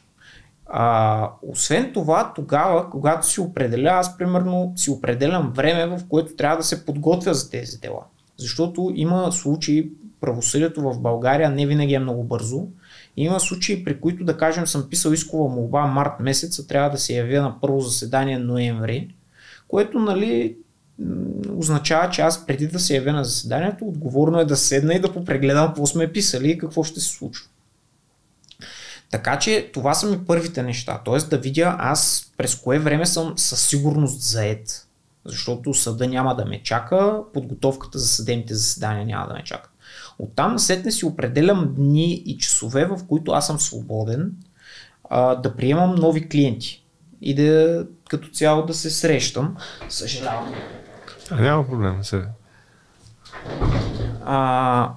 [0.66, 6.56] А, освен това, тогава, когато си определя, аз примерно си определям време, в което трябва
[6.56, 8.04] да се подготвя за тези дела.
[8.38, 12.66] Защото има случаи, правосъдието в България не винаги е много бързо.
[13.16, 16.98] Има случаи, при които, да кажем, съм писал искова молба март месец, а трябва да
[16.98, 19.14] се явя на първо заседание ноември,
[19.68, 20.56] което, нали,
[21.56, 25.12] означава, че аз преди да се явя на заседанието, отговорно е да седна и да
[25.12, 27.46] попрегледам какво сме писали и какво ще се случва.
[29.10, 31.02] Така че това са ми първите неща.
[31.04, 31.18] Т.е.
[31.18, 34.87] да видя аз през кое време съм със сигурност заед.
[35.28, 39.70] Защото съда няма да ме чака, подготовката за съдебните заседания няма да ме чака.
[40.18, 44.32] Оттам насетне си определям дни и часове, в които аз съм свободен
[45.10, 46.84] а, да приемам нови клиенти
[47.22, 49.56] и да като цяло да се срещам.
[49.88, 50.54] Съжалявам.
[51.30, 52.04] А, няма проблем.
[52.04, 52.24] Се.
[54.24, 54.90] А,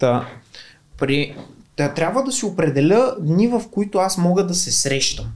[0.00, 0.26] да,
[0.98, 1.36] при,
[1.76, 5.26] да, трябва да си определя дни, в които аз мога да се срещам.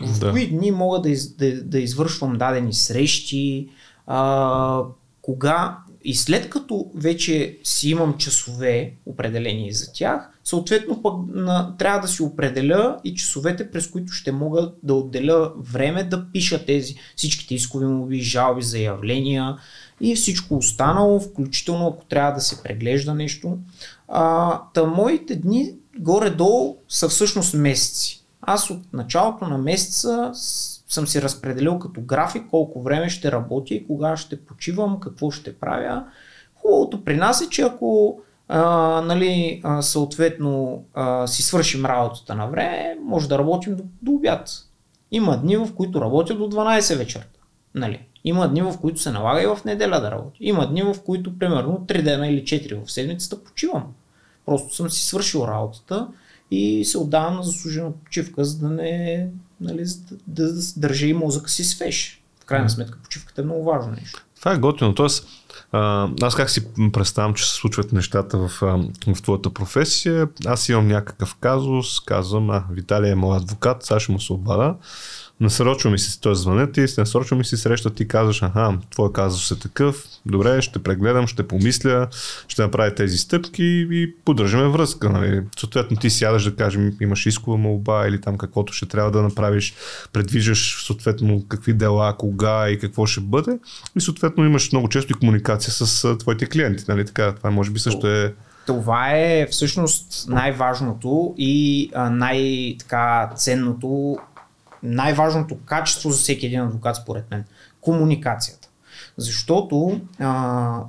[0.00, 0.30] В да.
[0.30, 3.68] кои дни мога да, из, да, да извършвам дадени срещи,
[4.06, 4.82] а,
[5.22, 12.00] кога и след като вече си имам часове определени за тях, съответно пък на, трябва
[12.00, 16.94] да си определя и часовете, през които ще мога да отделя време да пиша тези
[17.16, 19.56] всичките искови моби, жалби, заявления
[20.00, 23.58] и всичко останало, включително ако трябва да се преглежда нещо.
[24.08, 28.25] А, та моите дни горе-долу са всъщност месеци.
[28.48, 30.30] Аз от началото на месеца
[30.88, 35.58] съм си разпределил като график колко време ще работя и кога ще почивам, какво ще
[35.58, 36.04] правя.
[36.54, 38.60] Хубавото при нас е, че ако а,
[39.00, 44.50] нали, съответно а, си свършим работата на време, може да работим до, до обяд.
[45.10, 47.40] Има дни, в които работя до 12 вечерта.
[47.74, 48.06] Нали.
[48.24, 50.36] Има дни, в които се налага и в неделя да работя.
[50.40, 53.84] Има дни, в които примерно 3 дена или 4 в седмицата почивам.
[54.46, 56.08] Просто съм си свършил работата
[56.50, 59.28] и се отдавам на заслужена почивка, за да не
[59.60, 62.22] нали, да, да, да държа и мозъка си свеж.
[62.42, 64.24] В крайна сметка почивката е много важно нещо.
[64.38, 64.94] Това е готино.
[64.94, 65.28] Тоест,
[65.72, 68.48] а, аз как си представям, че се случват нещата в,
[69.06, 70.28] в твоята професия.
[70.46, 74.74] Аз имам някакъв казус, казвам, а, Виталий е мой адвокат, сега ще му се обада.
[75.40, 76.34] Насрочва ми се, т.е.
[76.34, 80.78] звънят ти, насрочва ми си среща, ти казваш, аха, твой казус е такъв, добре, ще
[80.82, 82.08] прегледам, ще помисля,
[82.48, 85.10] ще направя тези стъпки и поддържаме връзка.
[85.10, 85.42] Нали.
[85.58, 89.74] Съответно ти сядаш да кажем, имаш искова молба или там каквото ще трябва да направиш,
[90.12, 93.58] предвиждаш съответно какви дела, кога и какво ще бъде
[93.96, 96.84] и съответно имаш много често и комуникация с твоите клиенти.
[96.88, 97.06] Нали.
[97.06, 98.34] Така, това може би също е
[98.66, 103.28] това е всъщност най-важното и най-ценното,
[104.86, 107.44] най-важното качество за всеки един адвокат, според мен.
[107.80, 108.68] Комуникацията.
[109.16, 110.80] Защото а,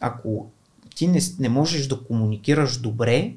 [0.00, 0.46] ако
[0.94, 3.32] ти не, не можеш да комуникираш добре,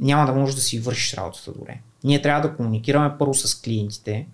[0.00, 1.80] няма да можеш да си вършиш работата добре.
[2.04, 4.26] Ние трябва да комуникираме първо с клиентите,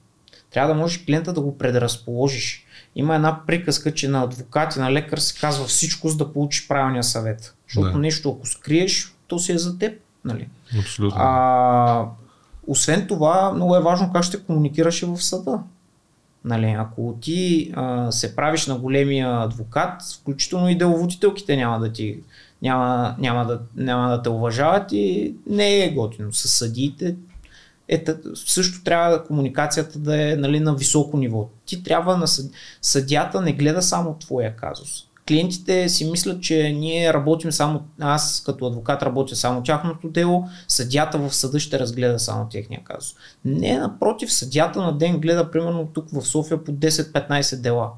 [0.50, 2.66] трябва да можеш клиента да го предразположиш.
[2.94, 6.68] Има една приказка, че на адвокат и на лекар се казва всичко, за да получиш
[6.68, 7.54] правилния съвет.
[7.68, 7.98] Защото да.
[7.98, 10.00] нещо, ако скриеш, то си е за теб.
[10.24, 10.48] Нали?
[10.78, 11.20] Абсолютно.
[11.20, 12.08] А,
[12.66, 15.58] освен това, много е важно как ще комуникираш и в съда.
[16.44, 22.18] Нали, ако ти а, се правиш на големия адвокат, включително и деловодителките няма да ти
[22.62, 26.32] няма, няма, да, няма да те уважават и не е готино.
[26.32, 27.16] С съдиите
[27.88, 31.48] е, също трябва комуникацията да е нали, на високо ниво.
[31.66, 32.52] Ти трябва на съд...
[32.82, 38.66] съдята не гледа само твоя казус клиентите си мислят, че ние работим само, аз като
[38.66, 43.14] адвокат работя само тяхното дело, съдята в съда ще разгледа само техния казус.
[43.44, 47.90] Не, напротив, съдята на ден гледа примерно тук в София по 10-15 дела.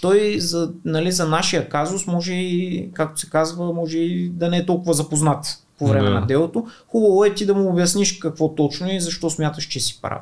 [0.00, 4.56] Той за, нали, за нашия казус може и, както се казва, може и да не
[4.56, 5.44] е толкова запознат
[5.78, 6.14] по време да.
[6.14, 6.66] на делото.
[6.88, 10.20] Хубаво е ти да му обясниш какво точно и защо смяташ, че си прав.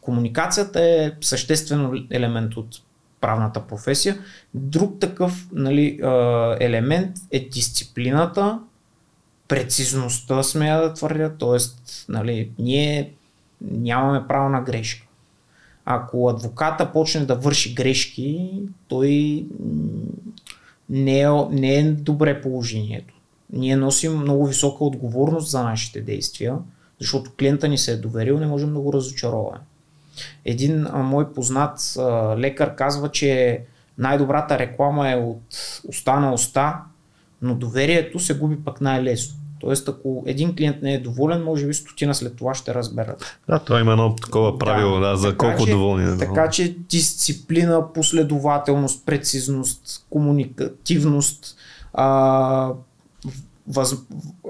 [0.00, 2.68] Комуникацията е съществен елемент от
[3.20, 4.18] правната професия.
[4.54, 6.00] Друг такъв нали,
[6.60, 8.60] елемент е дисциплината,
[9.48, 11.58] прецизността, смея да твърдя, т.е.
[12.08, 13.12] Нали, ние
[13.60, 15.06] нямаме право на грешка.
[15.84, 18.50] Ако адвоката почне да върши грешки,
[18.88, 19.44] той
[20.88, 23.14] не е, не е добре положението.
[23.52, 26.56] Ние носим много висока отговорност за нашите действия,
[27.00, 29.58] защото клиента ни се е доверил, не можем да го разочароваме.
[30.44, 32.02] Един а, мой познат а,
[32.38, 33.60] лекар казва, че
[33.98, 35.42] най-добрата реклама е от
[35.88, 36.76] уста на уста,
[37.42, 39.40] но доверието се губи пък най-лесно.
[39.60, 43.38] Тоест, ако един клиент не е доволен, може би стотина след това ще разберат.
[43.48, 46.18] Да, това има едно такова правило, да, да за колко че, доволни е.
[46.18, 51.56] Така че дисциплина, последователност, прецизност, комуникативност,
[51.92, 52.72] а,
[53.68, 53.94] въз,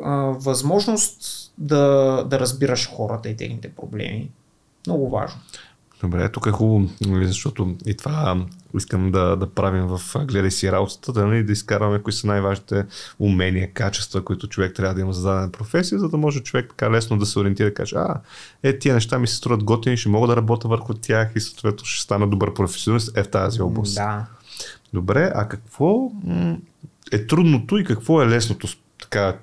[0.05, 4.30] а, възможност да, да разбираш хората и техните проблеми.
[4.86, 5.40] Много важно.
[6.02, 8.47] Добре, тук е хубаво, нали, защото и това
[8.77, 12.86] искам да, да правим в Гледай си работата, да, нали, да изкарваме кои са най-важните
[13.19, 16.90] умения, качества, които човек трябва да има за дадена професия, за да може човек така
[16.90, 18.20] лесно да се ориентира и каже, а,
[18.62, 21.85] е, тия неща ми се струват готини, ще мога да работя върху тях и съответно
[21.85, 23.94] ще стана добър професионалист е в тази област.
[23.94, 24.27] Да.
[24.93, 26.11] Добре, а какво
[27.12, 28.69] е трудното и какво е лесното,
[29.01, 29.36] така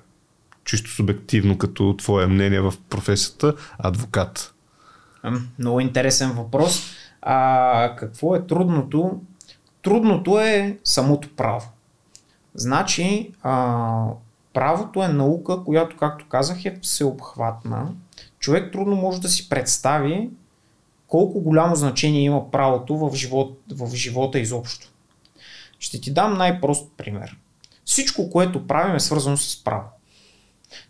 [0.64, 4.54] чисто субективно като твое мнение в професията адвокат?
[5.58, 6.82] Много интересен въпрос.
[7.22, 9.20] А, какво е трудното?
[9.82, 11.68] Трудното е самото право.
[12.54, 14.04] Значи, а,
[14.52, 17.94] правото е наука, която, както казах, е всеобхватна.
[18.38, 20.30] Човек трудно може да си представи
[21.06, 24.88] колко голямо значение има правото в, живот, в живота изобщо.
[25.78, 27.36] Ще ти дам най-прост пример.
[27.84, 29.84] Всичко, което правим е свързано с право.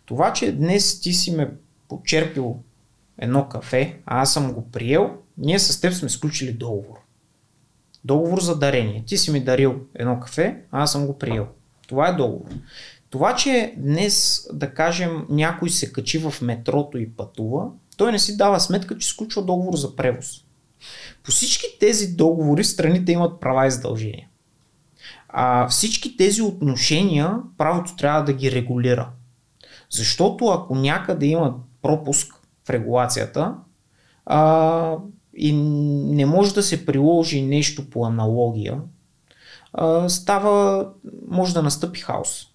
[0.05, 1.51] Това, че днес ти си ме
[1.87, 2.59] почерпил
[3.19, 6.95] едно кафе, а аз съм го приел, ние с теб сме сключили договор.
[8.05, 9.03] Договор за дарение.
[9.07, 11.47] Ти си ми дарил едно кафе, а аз съм го приел.
[11.87, 12.49] Това е договор.
[13.09, 17.67] Това, че днес, да кажем, някой се качи в метрото и пътува,
[17.97, 20.45] той не си дава сметка, че сключва договор за превоз.
[21.23, 24.27] По всички тези договори страните имат права и задължения.
[25.29, 29.09] А всички тези отношения правото трябва да ги регулира.
[29.89, 32.38] Защото ако някъде има пропуск
[32.69, 33.55] регулацията
[34.25, 34.97] а,
[35.37, 35.53] и
[36.15, 38.81] не може да се приложи нещо по аналогия,
[39.73, 40.87] а, става,
[41.27, 42.45] може да настъпи хаос.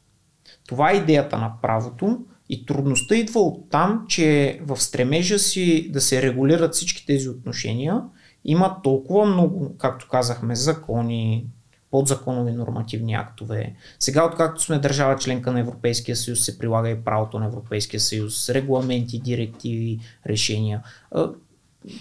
[0.69, 2.19] Това е идеята на правото
[2.49, 8.03] и трудността идва от там, че в стремежа си да се регулират всички тези отношения
[8.45, 11.47] има толкова много, както казахме, закони,
[11.95, 13.75] подзаконови нормативни актове.
[13.99, 18.49] Сега, откакто сме държава членка на Европейския съюз, се прилага и правото на Европейския съюз,
[18.49, 20.83] регламенти, директиви, решения.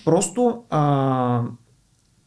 [0.06, 1.42] Просто а,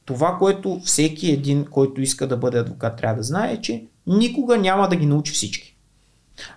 [0.04, 4.58] това, което всеки един, който иска да бъде адвокат, трябва да знае, е, че никога
[4.58, 5.76] няма да ги научи всички.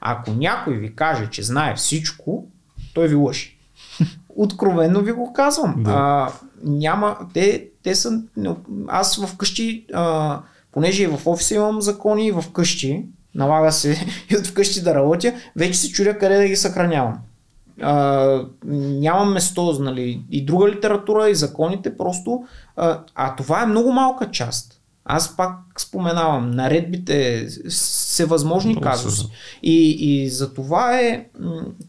[0.01, 2.47] Ако някой ви каже, че знае всичко,
[2.93, 3.57] той ви лъжи.
[4.29, 5.83] Откровенно ви го казвам.
[5.83, 5.91] Да.
[5.91, 6.31] А,
[6.63, 8.23] няма, те, те са,
[8.87, 13.05] аз вкъщи, а, понеже и в офиса имам закони и в къщи,
[13.35, 17.17] налага се и от вкъщи да работя, вече се чудя къде да ги съхранявам.
[17.81, 22.43] А, нямам место, нали, и друга литература, и законите, просто,
[22.75, 24.79] а, а това е много малка част.
[25.05, 29.27] Аз пак споменавам, наредбите, всевъзможни Много казуси.
[29.63, 31.25] И, и за това е,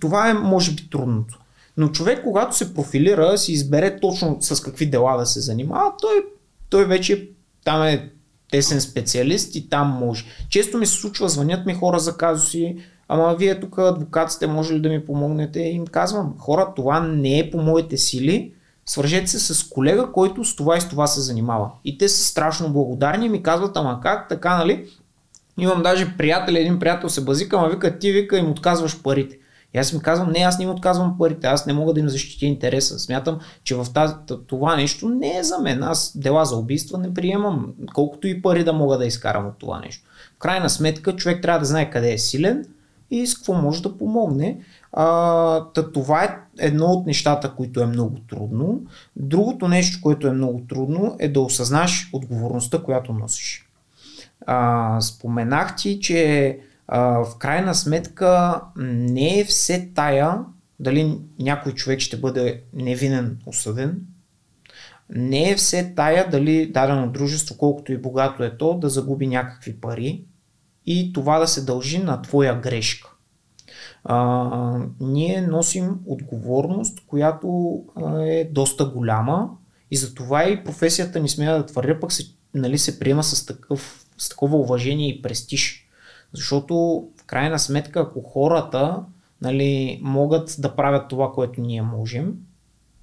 [0.01, 1.39] това е, може би, трудното.
[1.77, 6.24] Но човек, когато се профилира, си избере точно с какви дела да се занимава, той,
[6.70, 7.28] той вече
[7.65, 8.11] там е
[8.51, 10.25] тесен специалист и там може.
[10.49, 12.77] Често ми се случва, звънят ми хора за казуси,
[13.09, 15.61] ама вие тук адвокатите може ли да ми помогнете?
[15.61, 18.53] И им казвам, хора, това не е по моите сили,
[18.87, 21.71] свържете се с колега, който с това и с това се занимава.
[21.85, 24.87] И те са страшно благодарни и ми казват, ама как, така, нали?
[25.59, 29.39] Имам даже приятел, един приятел се базика, ама вика, ти вика им отказваш парите.
[29.75, 32.09] И аз ми казвам, не, аз не им отказвам парите, аз не мога да им
[32.09, 32.99] защитя интереса.
[32.99, 34.15] Смятам, че в тази,
[34.47, 35.83] това нещо не е за мен.
[35.83, 39.81] Аз дела за убийства не приемам, колкото и пари да мога да изкарам от това
[39.81, 40.05] нещо.
[40.37, 42.65] В крайна сметка, човек трябва да знае къде е силен
[43.11, 44.61] и с какво може да помогне.
[44.93, 48.81] А, та това е едно от нещата, които е много трудно.
[49.17, 53.67] Другото нещо, което е много трудно е да осъзнаш отговорността, която носиш.
[54.47, 56.59] А, споменах ти, че
[56.99, 60.39] в крайна сметка не е все тая
[60.81, 64.01] дали някой човек ще бъде невинен осъден.
[65.11, 69.81] Не е все тая дали дадено дружество, колкото и богато е то, да загуби някакви
[69.81, 70.25] пари
[70.87, 73.11] и това да се дължи на твоя грешка
[74.05, 77.79] а, ние носим отговорност, която
[78.21, 79.51] е доста голяма
[79.91, 84.07] и затова и професията ни смея да твърдя, пък се, нали, се приема с, такъв,
[84.19, 85.90] с такова уважение и престиж.
[86.35, 86.74] Защото
[87.20, 88.98] в крайна сметка, ако хората
[89.43, 92.35] нали, могат да правят това, което ние можем,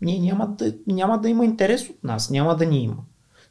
[0.02, 2.98] ние няма да, няма да има интерес от нас, няма да ни има.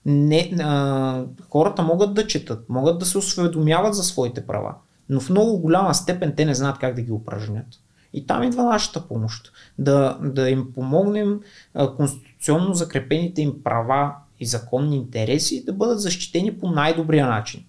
[0.07, 4.75] Не, а, хората могат да четат, могат да се осведомяват за своите права
[5.09, 7.67] но в много голяма степен те не знаят как да ги упражнят.
[8.13, 9.53] И там идва нашата помощ.
[9.79, 11.41] Да, да им помогнем
[11.75, 17.65] а, конституционно закрепените им права и законни интереси да бъдат защитени по най-добрия начин.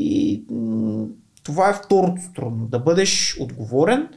[0.00, 0.42] И
[1.42, 2.66] това е второто трудно.
[2.66, 4.08] Да бъдеш отговорен,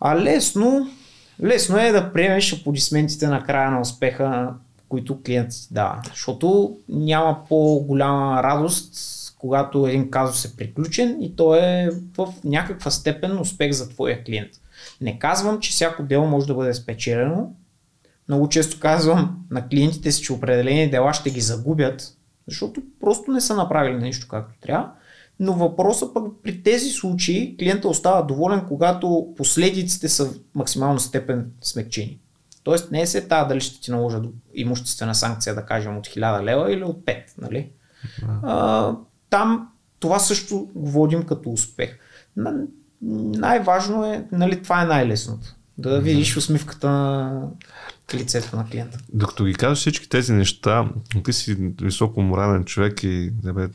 [0.00, 0.90] а лесно,
[1.42, 4.54] лесно е да приемеш аплодисментите на края на успеха,
[4.88, 6.02] които клиентът ти дава.
[6.08, 8.94] Защото няма по-голяма радост
[9.42, 14.50] когато един казус е приключен и то е в някаква степен успех за твоя клиент.
[15.00, 17.54] Не казвам, че всяко дело може да бъде спечелено.
[18.28, 22.16] Много често казвам на клиентите си, че определени дела ще ги загубят,
[22.48, 24.90] защото просто не са направили нещо както трябва.
[25.40, 31.50] Но въпросът пък при тези случаи клиента остава доволен, когато последиците са в максимална степен
[31.60, 32.18] смекчени.
[32.62, 34.24] Тоест не е се тази дали ще ти наложат
[34.54, 37.22] имуществена санкция, да кажем, от 1000 лева или от 5.
[37.38, 37.70] Нали?
[38.42, 38.94] А,
[39.30, 41.98] там това също го водим като успех.
[43.02, 45.54] Най-важно е, нали, това е най-лесното.
[45.78, 47.48] Да видиш усмивката на
[48.14, 48.98] лицето на клиента.
[49.12, 50.88] Докато ги казваш всички тези неща,
[51.24, 53.68] ти си високо морален човек и бе,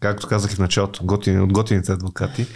[0.00, 2.46] както казах и в началото, готини, от готините адвокати,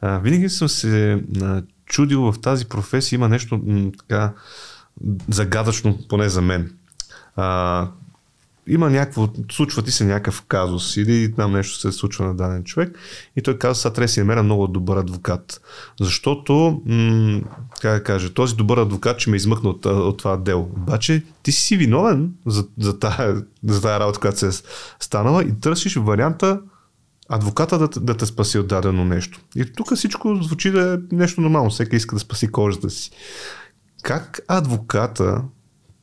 [0.00, 4.32] а, винаги съм се а, чудил в тази професия, има нещо м, така
[5.28, 6.72] загадъчно, поне за мен.
[7.36, 7.88] А,
[8.68, 12.98] има някакво, случва ти се някакъв казус или там нещо се случва на даден човек
[13.36, 15.60] и той казва, сега трябва да си намеря много добър адвокат.
[16.00, 17.40] Защото, м-
[17.80, 20.70] как да кажа, този добър адвокат ще ме измъкне от, от това дело.
[20.76, 24.50] Обаче ти си виновен за, за, тая, за тая работа, която се е
[25.00, 26.60] станала и търсиш варианта
[27.28, 29.40] адвоката да, да те спаси от дадено нещо.
[29.56, 31.70] И тук всичко звучи да е нещо нормално.
[31.70, 33.10] Всеки иска да спаси кожата си.
[34.02, 35.42] Как адвоката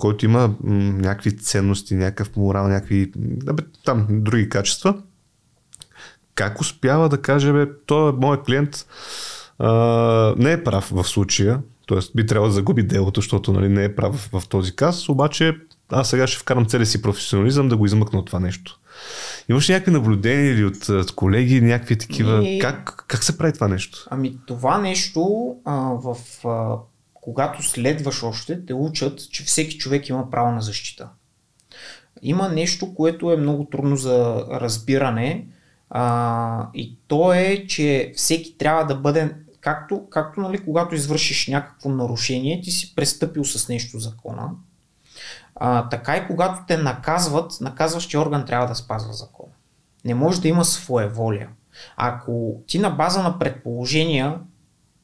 [0.05, 4.97] който има м- някакви ценности, някакъв морал, някакви да бе, там други качества,
[6.35, 8.85] как успява да каже, бе, той е моят клиент
[9.59, 9.69] а,
[10.37, 11.99] не е прав в случая, т.е.
[12.15, 15.57] би трябвало да загуби делото, защото нали, не е прав в, в този каз, обаче
[15.89, 18.79] аз сега ще вкарам целия си професионализъм да го измъкна от това нещо.
[19.49, 22.47] Имаш някакви наблюдения или от, от колеги, някакви такива?
[22.47, 22.59] И...
[22.59, 24.07] Как, как се прави това нещо?
[24.11, 26.17] Ами това нещо а, в
[26.47, 26.75] а,
[27.25, 31.09] когато следваш още, те учат, че всеки човек има право на защита.
[32.21, 35.47] Има нещо, което е много трудно за разбиране
[35.89, 41.89] а, и то е, че всеки трябва да бъде, както, както нали, когато извършиш някакво
[41.89, 44.49] нарушение, ти си престъпил с нещо закона,
[45.55, 49.53] а, така и когато те наказват, наказващия орган трябва да спазва закона.
[50.05, 51.47] Не може да има своя воля.
[51.97, 54.39] Ако ти на база на предположения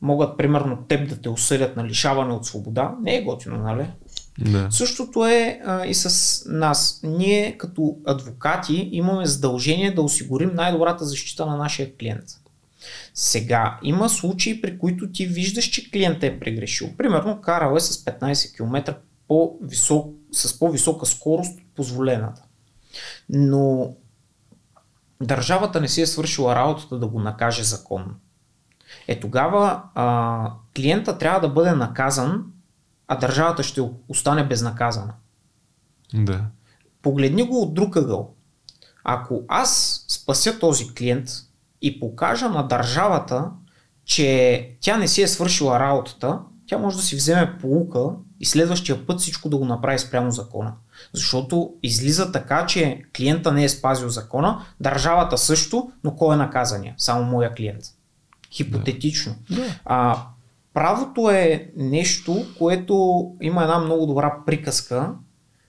[0.01, 3.87] могат примерно теб да те осъдят на лишаване от свобода, не е готино, нали?
[4.39, 4.67] Да.
[4.71, 6.99] Същото е а, и с нас.
[7.03, 12.23] Ние като адвокати имаме задължение да осигурим най-добрата защита на нашия клиент.
[13.13, 16.89] Сега, има случаи, при които ти виждаш, че клиентът е прегрешил.
[16.97, 18.95] Примерно, карал е с 15 км
[19.27, 22.41] по-висок, с по-висока скорост от позволената.
[23.29, 23.93] Но
[25.21, 28.15] държавата не си е свършила работата да го накаже законно.
[29.07, 32.43] Е тогава а, клиента трябва да бъде наказан,
[33.07, 35.13] а държавата ще остане безнаказана.
[36.13, 36.41] Да.
[37.01, 38.33] Погледни го от друг ъгъл.
[39.03, 41.29] Ако аз спася този клиент
[41.81, 43.49] и покажа на държавата,
[44.05, 48.09] че тя не си е свършила работата, тя може да си вземе полука
[48.39, 50.73] и следващия път всичко да го направи спрямо закона.
[51.13, 56.93] Защото излиза така, че клиента не е спазил закона, държавата също, но кой е наказания?
[56.97, 57.83] Само моя клиент.
[58.51, 59.35] Хипотетично.
[59.49, 59.65] Да.
[59.85, 60.23] А,
[60.73, 65.13] правото е нещо, което има една много добра приказка,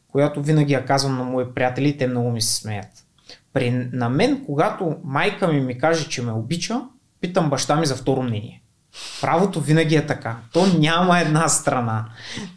[0.09, 3.05] която винаги я казвам на мои приятели те много ми се смеят.
[3.53, 6.81] При, на мен, когато майка ми ми каже, че ме обича,
[7.21, 8.63] питам баща ми за второ мнение.
[9.21, 10.37] Правото винаги е така.
[10.53, 12.09] То няма една страна.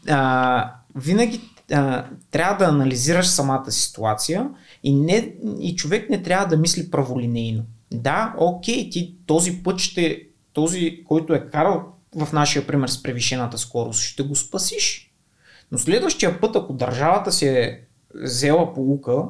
[0.10, 1.42] А, винаги
[1.74, 4.50] а, трябва да анализираш самата ситуация
[4.84, 7.64] и, не, и човек не трябва да мисли праволинейно.
[8.02, 10.22] Да, окей, ти този път ще,
[10.54, 11.84] този, който е карал
[12.16, 15.12] в нашия пример с превишената скорост, ще го спасиш.
[15.72, 17.82] Но следващия път, ако държавата си е
[18.16, 19.24] взела полука,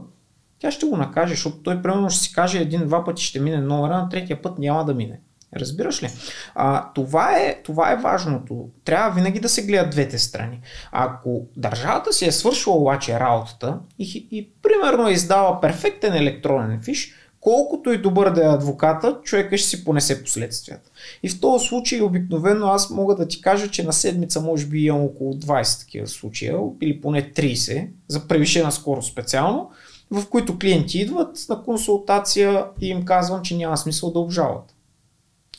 [0.59, 3.97] тя ще го накаже, защото той примерно ще си каже един-два пъти ще мине номера,
[3.97, 5.19] на третия път няма да мине.
[5.55, 6.09] Разбираш ли?
[6.55, 8.69] А, това, е, това е важното.
[8.85, 10.59] Трябва винаги да се гледат двете страни.
[10.91, 17.13] Ако държавата си е свършила обаче работата и, и примерно е издава перфектен електронен фиш,
[17.45, 20.89] колкото и добър да е адвоката, човека ще си понесе последствията.
[21.23, 24.85] И в този случай обикновено аз мога да ти кажа, че на седмица може би
[24.85, 29.69] имам около 20 такива случая, или поне 30, за превишена скорост специално,
[30.11, 34.75] в които клиенти идват на консултация и им казвам, че няма смисъл да обжалват.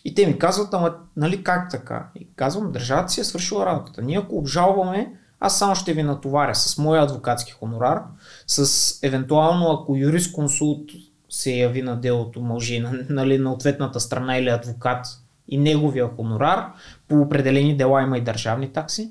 [0.05, 2.09] И те ми казват, ама нали как така?
[2.21, 4.03] И казвам, държавата си е свършила работата.
[4.03, 8.03] Ние ако обжалваме, аз само ще ви натоваря с моя адвокатски хонорар,
[8.47, 10.91] с евентуално ако юрист консулт
[11.29, 15.07] се яви на делото, може нали, на ответната страна или адвокат
[15.49, 16.67] и неговия хонорар,
[17.09, 19.11] по определени дела има и държавни такси,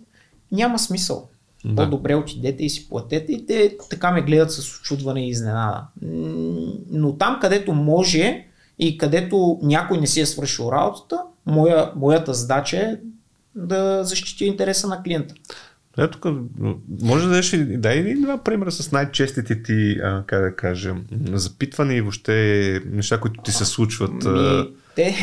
[0.51, 1.29] няма смисъл.
[1.65, 1.75] Да.
[1.75, 5.83] По-добре отидете и си платете и те така ме гледат с очудване и изненада.
[6.91, 8.45] Но там, където може
[8.79, 12.97] и където някой не си е свършил работата, моя, моята задача е
[13.55, 15.35] да защити интереса на клиента.
[15.97, 16.35] Ето тук,
[17.01, 20.95] може да дадеш и дай един два примера с най-честите ти, а, как да кажа,
[21.33, 24.25] запитвания и въобще неща, които ти се случват.
[24.25, 25.15] Ми, те,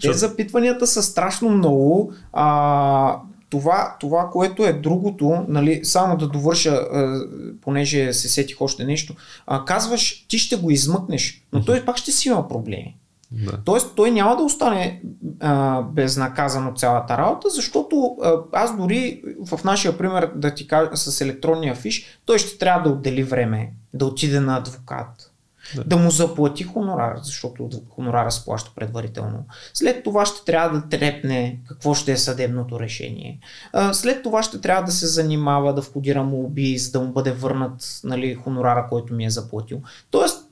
[0.00, 2.12] те запитванията са страшно много.
[2.32, 3.16] А,
[3.50, 7.26] това, това, което е другото, нали, само да довърша, а,
[7.60, 9.14] понеже се сетих още нещо,
[9.46, 12.96] а, казваш, ти ще го измъкнеш, но той пак ще си има проблеми.
[13.32, 13.58] Да.
[13.64, 15.02] Тоест той няма да остане
[15.40, 21.20] а, безнаказано цялата работа, защото а, аз дори в нашия пример да ти кажа с
[21.20, 25.32] електронния фиш, той ще трябва да отдели време, да отиде на адвокат,
[25.74, 29.44] да, да му заплати хонорар, защото хонорара се плаща предварително.
[29.74, 33.38] След това ще трябва да трепне какво ще е съдебното решение.
[33.72, 37.32] А, след това ще трябва да се занимава да входира молби, за да му бъде
[37.32, 39.80] върнат нали, хонорара, който ми е заплатил.
[40.10, 40.46] Тоест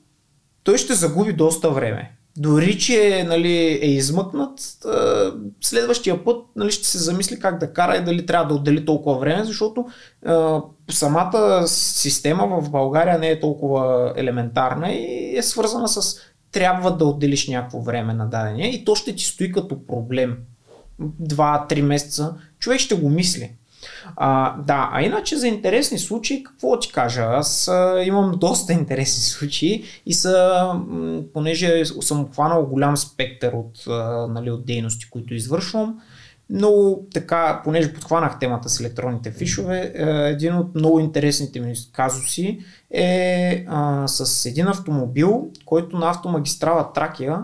[0.63, 4.59] той ще загуби доста време дори че нали, е измъкнат,
[5.61, 9.19] следващия път нали, ще се замисли как да кара и дали трябва да отдели толкова
[9.19, 9.85] време, защото
[10.89, 16.21] самата система в България не е толкова елементарна и е свързана с
[16.51, 20.37] трябва да отделиш някакво време на дадения и то ще ти стои като проблем.
[20.99, 22.33] Два-три месеца.
[22.59, 23.51] Човек ще го мисли.
[24.15, 27.21] А, да, а иначе за интересни случаи, какво ти кажа?
[27.21, 30.69] Аз а, имам доста интересни случаи и са,
[31.33, 36.01] понеже съм хванал голям спектър от, а, нали, от дейности, които извършвам,
[36.49, 42.59] но така, понеже подхванах темата с електронните фишове, е, един от много интересните ми казуси
[42.91, 47.43] е а, с един автомобил, който на автомагистрала Тракия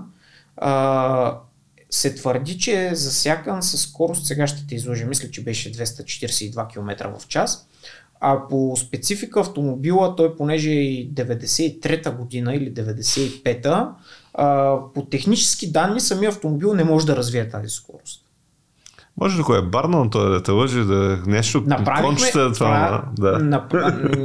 [1.95, 6.73] се твърди, че е засякан със скорост, сега ще те изложа, мисля, че беше 242
[6.73, 7.67] км в час.
[8.19, 13.95] А по специфика автомобила, той понеже е и 93-та година или 95-та,
[14.93, 18.24] по технически данни самия автомобил не може да развие тази скорост.
[19.17, 23.03] Може да кой е барнал той да те лъжи, да нещо Направихме, кончета, това.
[23.19, 23.39] Да.
[23.39, 23.73] Нап...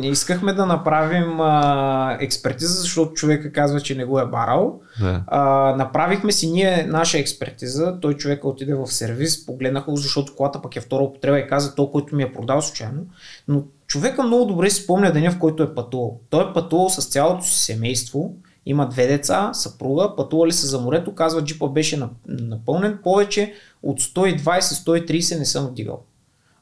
[0.02, 4.80] искахме да направим а, експертиза, защото човека казва, че не го е барал.
[5.00, 5.22] Да.
[5.26, 7.98] А, направихме си ние наша експертиза.
[8.00, 11.90] Той човека отиде в сервис, погледнаха защото колата пък е втора употреба и каза, то,
[11.90, 13.02] който ми е продал случайно.
[13.48, 16.20] Но човека много добре си спомня деня, в който е пътувал.
[16.30, 18.34] Той е пътувал с цялото си семейство,
[18.66, 25.38] има две деца, съпруга, пътували се за морето, казва джипа беше напълнен, повече от 120-130
[25.38, 26.02] не съм вдигал.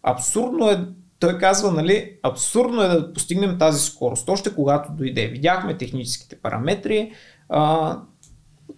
[0.02, 0.84] Абсурдно е,
[1.18, 5.26] той казва, нали, абсурдно е да постигнем тази скорост, още когато дойде.
[5.26, 7.12] Видяхме техническите параметри,
[7.48, 7.96] а,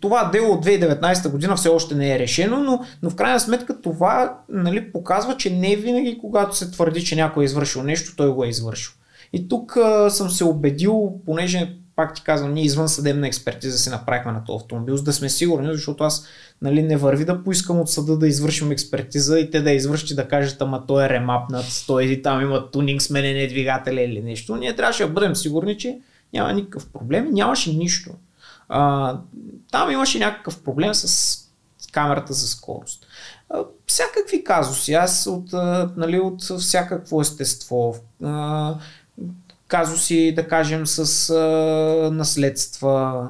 [0.00, 3.80] това дело от 2019 година все още не е решено, но, но в крайна сметка
[3.80, 8.32] това нали, показва, че не винаги, когато се твърди, че някой е извършил нещо, той
[8.32, 8.92] го е извършил.
[9.32, 13.90] И тук а, съм се убедил, понеже пак ти казвам, ние извън съдебна експертиза си
[13.90, 16.26] направихме на този автомобил, за да сме сигурни, защото аз
[16.62, 20.28] нали, не върви да поискам от съда да извършим експертиза и те да извърши да
[20.28, 24.56] кажат, ама той е ремапнат, той там има тунинг сменене двигателя или нещо.
[24.56, 25.98] Ние трябваше да бъдем сигурни, че
[26.32, 28.10] няма никакъв проблем и нямаше нищо.
[28.68, 29.18] А,
[29.70, 31.36] там имаше някакъв проблем с
[31.92, 33.06] камерата за скорост.
[33.50, 35.52] А, всякакви казуси, аз от,
[35.96, 37.96] нали, от всякакво естество.
[38.24, 38.74] А,
[39.70, 43.28] казуси, да кажем, с а, наследства,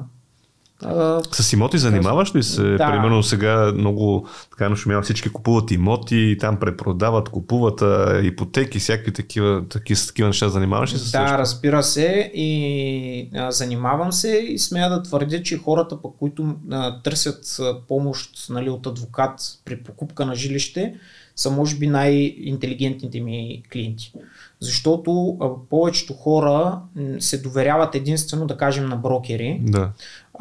[1.31, 2.63] с имоти занимаваш ли се?
[2.63, 2.91] Да.
[2.91, 9.63] Примерно сега много така нашумява всички купуват имоти, там препродават, купуват а, ипотеки, всякакви такива,
[9.69, 10.49] такива, такива неща.
[10.49, 11.03] Занимаваш ли се?
[11.03, 11.37] Да, също?
[11.37, 17.01] разбира се и а, занимавам се и смея да твърдя, че хората, пък, които а,
[17.01, 20.95] търсят помощ нали, от адвокат при покупка на жилище,
[21.35, 24.13] са може би най-интелигентните ми клиенти.
[24.61, 26.81] Защото а, повечето хора
[27.19, 29.61] се доверяват единствено, да кажем, на брокери.
[29.63, 29.91] Да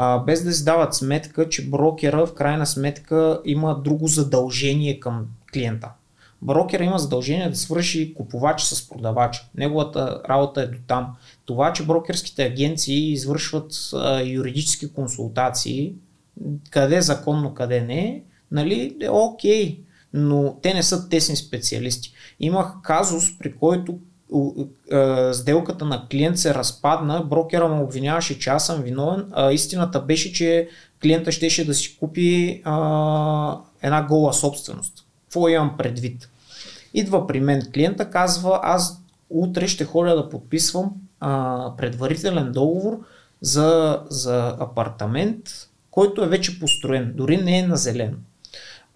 [0.02, 5.26] а, без да си дават сметка, че брокера в крайна сметка има друго задължение към
[5.52, 5.90] клиента.
[6.42, 9.50] Брокера има задължение да свърши купувач с продавач.
[9.54, 11.16] Неговата работа е до там.
[11.44, 15.94] Това, че брокерските агенции извършват а, юридически консултации,
[16.70, 19.80] къде законно, къде не, нали, е окей,
[20.12, 22.12] но те не са тесни специалисти.
[22.40, 23.98] Имах казус, при който
[25.32, 30.32] сделката на клиент се разпадна, брокера му обвиняваше, че аз съм виновен, а истината беше,
[30.32, 30.68] че
[31.02, 35.04] клиента щеше да си купи а, една гола собственост.
[35.24, 36.28] Какво имам предвид?
[36.94, 42.98] Идва при мен клиента, казва, аз утре ще ходя да подписвам а, предварителен договор
[43.40, 48.16] за, за апартамент, който е вече построен, дори не е на зелено.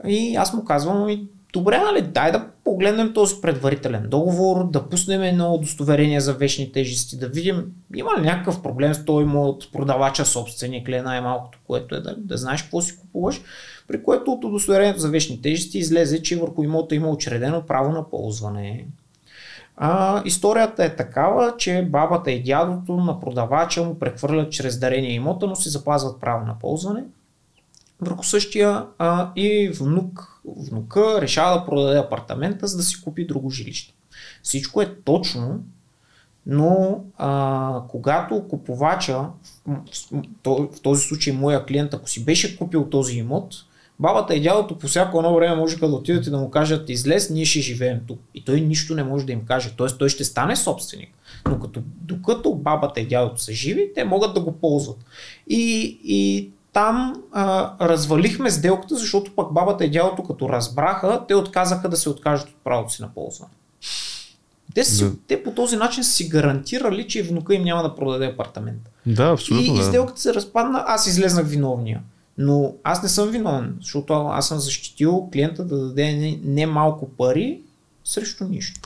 [0.06, 5.54] И аз му казвам, добре, нали, дай да погледнем този предварителен договор, да пуснем едно
[5.54, 7.64] удостоверение за вечни тежести, да видим
[7.94, 12.36] има ли някакъв проблем с той от продавача собственик или най-малкото, което е да, да
[12.36, 13.40] знаеш какво си купуваш,
[13.88, 18.10] при което от удостоверението за вечни тежести излезе, че върху имота има учредено право на
[18.10, 18.86] ползване.
[19.76, 25.46] А, историята е такава, че бабата и дядото на продавача му прехвърлят чрез дарение имота,
[25.46, 27.04] но си запазват право на ползване
[28.04, 33.50] върху същия а, и внук, внука решава да продаде апартамента, за да си купи друго
[33.50, 33.94] жилище.
[34.42, 35.60] Всичко е точно,
[36.46, 39.24] но а, когато купувача,
[40.44, 43.54] в този случай моя клиент, ако си беше купил този имот,
[44.00, 47.30] бабата и дядото по всяко едно време можеха да отидат и да му кажат излез,
[47.30, 48.20] ние ще живеем тук.
[48.34, 49.76] И той нищо не може да им каже.
[49.76, 49.86] Т.е.
[49.86, 51.10] той ще стане собственик.
[51.48, 54.96] Но като, докато бабата и дядото са живи, те могат да го ползват.
[55.48, 61.88] И, и там а, развалихме сделката, защото пък бабата и дядото като разбраха, те отказаха
[61.88, 63.52] да се откажат от правото си на ползване.
[64.74, 65.12] Те, си, да.
[65.28, 68.90] те по този начин си гарантирали, че внука им няма да продаде апартамент.
[69.06, 69.66] Да, абсолютно.
[69.66, 69.80] И, да.
[69.80, 72.00] и сделката се разпадна, аз излезнах виновния.
[72.38, 77.08] Но аз не съм виновен, защото аз съм защитил клиента да даде не, не малко
[77.08, 77.60] пари
[78.04, 78.80] срещу нищо.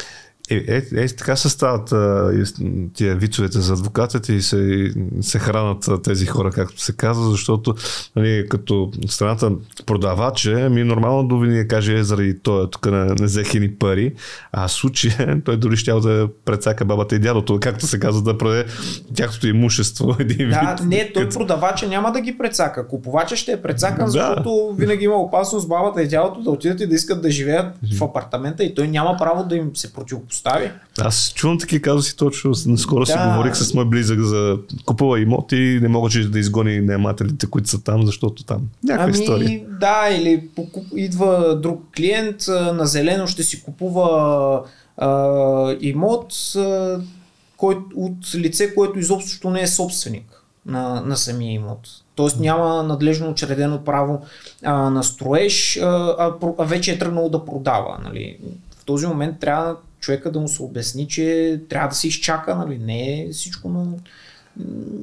[0.51, 2.45] Е, е, е, така се стават а,
[2.95, 7.75] тия вицовете за адвокатите и се, се хранат тези хора, както се казва, защото
[8.17, 9.53] нали, като страната
[9.87, 14.15] продавача, ми нормално да ви каже е, заради това, тук не, не взех ни пари,
[14.53, 18.65] а случая той дори ще да прецака бабата и дядото, както се казва, да продаде
[19.15, 20.17] тяхното имущество.
[20.19, 20.89] Един да, вид.
[20.89, 22.89] не, той продавача няма да ги прецака.
[22.89, 24.11] Купувача ще е прецакан, да.
[24.11, 27.67] защото винаги има опасност бабата и дядото да отидат и да искат да живеят
[27.99, 30.71] в апартамента и той няма право да им се противопостави постави.
[31.01, 32.53] Аз чувам такива казуси точно.
[32.67, 33.07] Наскоро да.
[33.07, 37.69] си говорих с мой близък за купува имоти и не мога да изгони наемателите, които
[37.69, 39.61] са там, защото там някаква ами, история.
[39.81, 40.85] Да, или покуп...
[40.97, 44.63] идва друг клиент, на зелено ще си купува
[44.97, 47.01] а, имот а,
[47.57, 51.81] кой, от лице, което изобщо не е собственик на, на самия имот.
[52.15, 54.21] Тоест няма надлежно учредено право
[54.65, 55.87] а, на строеж, а,
[56.19, 57.99] а, а вече е тръгнало да продава.
[58.05, 58.39] Нали.
[58.81, 62.79] В този момент трябва човека да му се обясни, че трябва да се изчака, нали?
[62.79, 63.87] не е всичко на...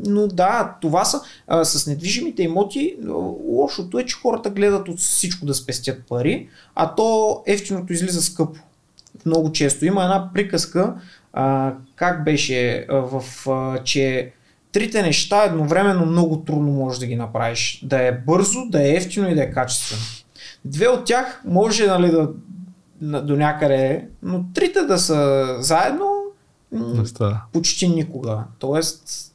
[0.06, 2.96] Но да, това са а, с недвижимите имоти.
[3.48, 8.60] Лошото е, че хората гледат от всичко да спестят пари, а то ефтиното излиза скъпо.
[9.26, 9.86] Много често.
[9.86, 10.96] Има една приказка,
[11.34, 14.32] а, как беше, а, в, а, че
[14.72, 17.82] трите неща едновременно много трудно можеш да ги направиш.
[17.84, 20.02] Да е бързо, да е ефтино и да е качествено.
[20.66, 22.30] Две от тях може нали, да,
[23.02, 26.26] до някъде, но трите да са заедно
[27.54, 28.44] почти никога.
[28.60, 29.32] Тоест,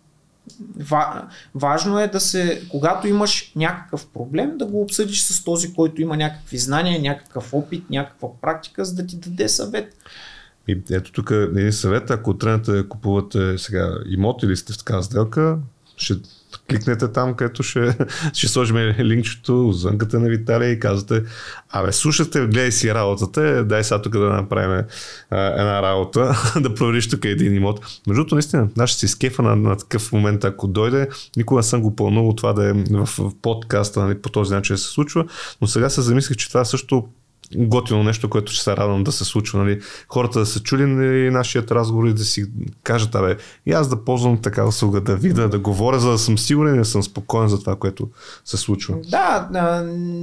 [0.77, 6.03] ва, важно е да се, когато имаш някакъв проблем, да го обсъдиш с този, който
[6.03, 9.97] има някакви знания, някакъв опит, някаква практика, за да ти даде съвет.
[10.69, 15.03] И ето тук един съвет, ако тръгнете да купувате сега имот или сте в такава
[15.03, 15.59] сделка,
[15.97, 16.15] ще
[16.71, 17.97] кликнете там, където ще,
[18.35, 21.23] ще сложим линкчето, зънката на Виталия и казвате,
[21.71, 24.85] абе, слушате, гледай си работата, дай сега тук да направим
[25.31, 27.81] а, една работа, да провериш тук един имот.
[28.07, 31.83] Между другото, наистина, аз си скефа на, на такъв момент, ако дойде, никога не съм
[31.83, 35.25] го пълнувал това да е в, в подкаста, нали, по този начин да се случва,
[35.61, 37.09] но сега се замислих, че това също
[37.57, 39.59] готино нещо, което ще се радвам да се случва.
[39.59, 39.81] Нали?
[40.09, 42.45] Хората да са чули нали, нашият разговор и да си
[42.83, 43.37] кажат, абе,
[43.67, 46.79] и аз да ползвам така услуга, да видя, да говоря, за да съм сигурен и
[46.79, 48.09] да съм спокоен за това, което
[48.45, 48.97] се случва.
[49.11, 49.49] Да,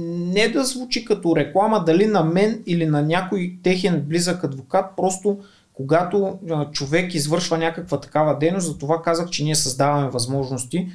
[0.08, 5.38] не да звучи като реклама, дали на мен или на някой техен близък адвокат, просто
[5.72, 6.38] когато
[6.72, 10.88] човек извършва някаква такава дейност, за това казах, че ние създаваме възможности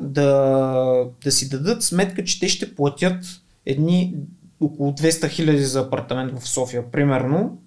[0.00, 3.24] да, да си дадат сметка, че те ще платят
[3.66, 4.14] едни
[4.60, 7.58] около 200 хиляди за апартамент в София, примерно,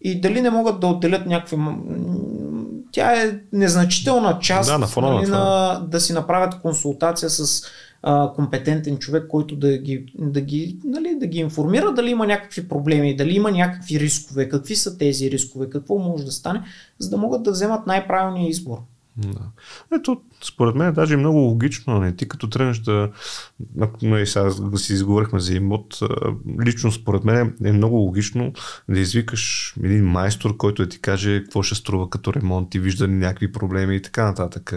[0.00, 1.56] и дали не могат да отделят някакви...
[2.92, 7.62] Тя е незначителна част да, на, фона нали, на, да си направят консултация с
[8.02, 12.68] а, компетентен човек, който да ги, да, ги, нали, да ги информира дали има някакви
[12.68, 16.62] проблеми, дали има някакви рискове, какви са тези рискове, какво може да стане,
[16.98, 18.78] за да могат да вземат най-правилния избор.
[19.16, 19.40] Да.
[19.96, 22.00] Ето, според мен е даже много логично.
[22.00, 22.16] Не?
[22.16, 23.10] Ти като тръгнеш да...
[24.02, 25.98] и сега да си изговорихме за имот,
[26.66, 28.52] лично според мен е много логично
[28.88, 33.08] да извикаш един майстор, който да ти каже какво ще струва като ремонт и вижда
[33.08, 34.74] някакви проблеми и така нататък.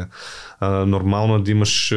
[0.61, 1.95] нормално е да имаш,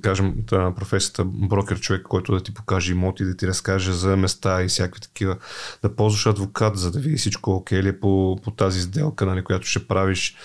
[0.00, 4.62] кажем, професията брокер човек, който да ти покаже имот и да ти разкаже за места
[4.62, 5.36] и всякакви такива.
[5.82, 9.44] Да ползваш адвокат, за да види всичко окей ли е по, по тази сделка, нали,
[9.44, 10.36] която ще правиш.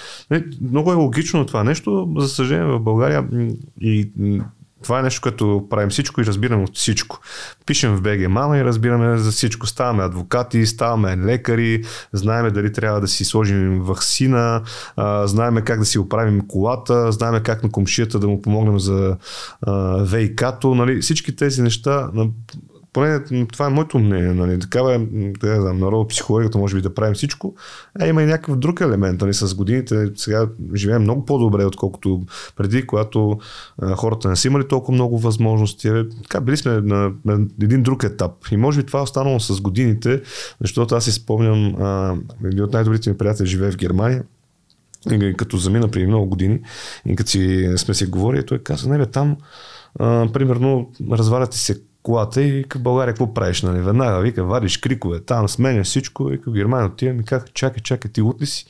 [0.62, 2.14] Много е логично това нещо.
[2.18, 3.28] За съжаление в България
[3.82, 4.12] и
[4.84, 7.20] това е нещо, което правим всичко и разбираме от всичко.
[7.66, 9.68] Пишем в БГ Мама и разбираме за всичко.
[9.68, 11.84] Ставаме адвокати, ставаме лекари,
[12.14, 14.62] знаеме дали трябва да си сложим вакцина,
[15.26, 19.18] знаеме как да си оправим колата, знаеме как на комшията да му помогнем за
[20.02, 20.76] ВИК-то.
[20.76, 21.02] Нали?
[21.02, 22.10] Всички тези неща
[22.98, 25.00] поне това е моето мнение, нали, такава е,
[25.40, 27.56] да знам, народопсихологията може би да правим всичко,
[28.00, 32.22] а има и някакъв друг елемент, нали, с годините сега живеем много по-добре, отколкото
[32.56, 33.40] преди, когато
[33.82, 35.92] а, хората не са имали толкова много възможности,
[36.24, 38.32] така, били сме на, на, един друг етап.
[38.52, 40.22] И може би това е останало с годините,
[40.62, 42.16] защото аз си спомням, а,
[42.46, 44.24] един от най-добрите ми приятели живее в Германия,
[45.38, 46.60] като замина преди много години
[47.06, 49.38] и като си, сме си говорили, той каза, не бе, там
[50.00, 53.82] а, примерно разваляте се колата и в България какво правиш, нали?
[53.82, 58.12] Веднага вика, вадиш крикове, там сменя всичко, и в Германия отивам и как, чакай, чакай,
[58.12, 58.66] ти утли си.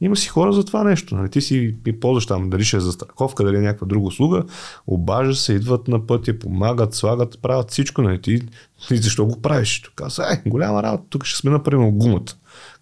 [0.00, 1.14] Има си хора за това нещо.
[1.14, 1.30] Нали?
[1.30, 4.42] Ти си и ползваш там, дали ще е за страховка, дали е някаква друга услуга,
[4.86, 8.02] обажа се, идват на пътя, помагат, слагат, правят всичко.
[8.02, 8.22] Нали?
[8.22, 8.40] Ти,
[8.88, 9.82] ти защо го правиш?
[9.82, 12.32] Тук казва, е, голяма работа, тук ще сме например гумата.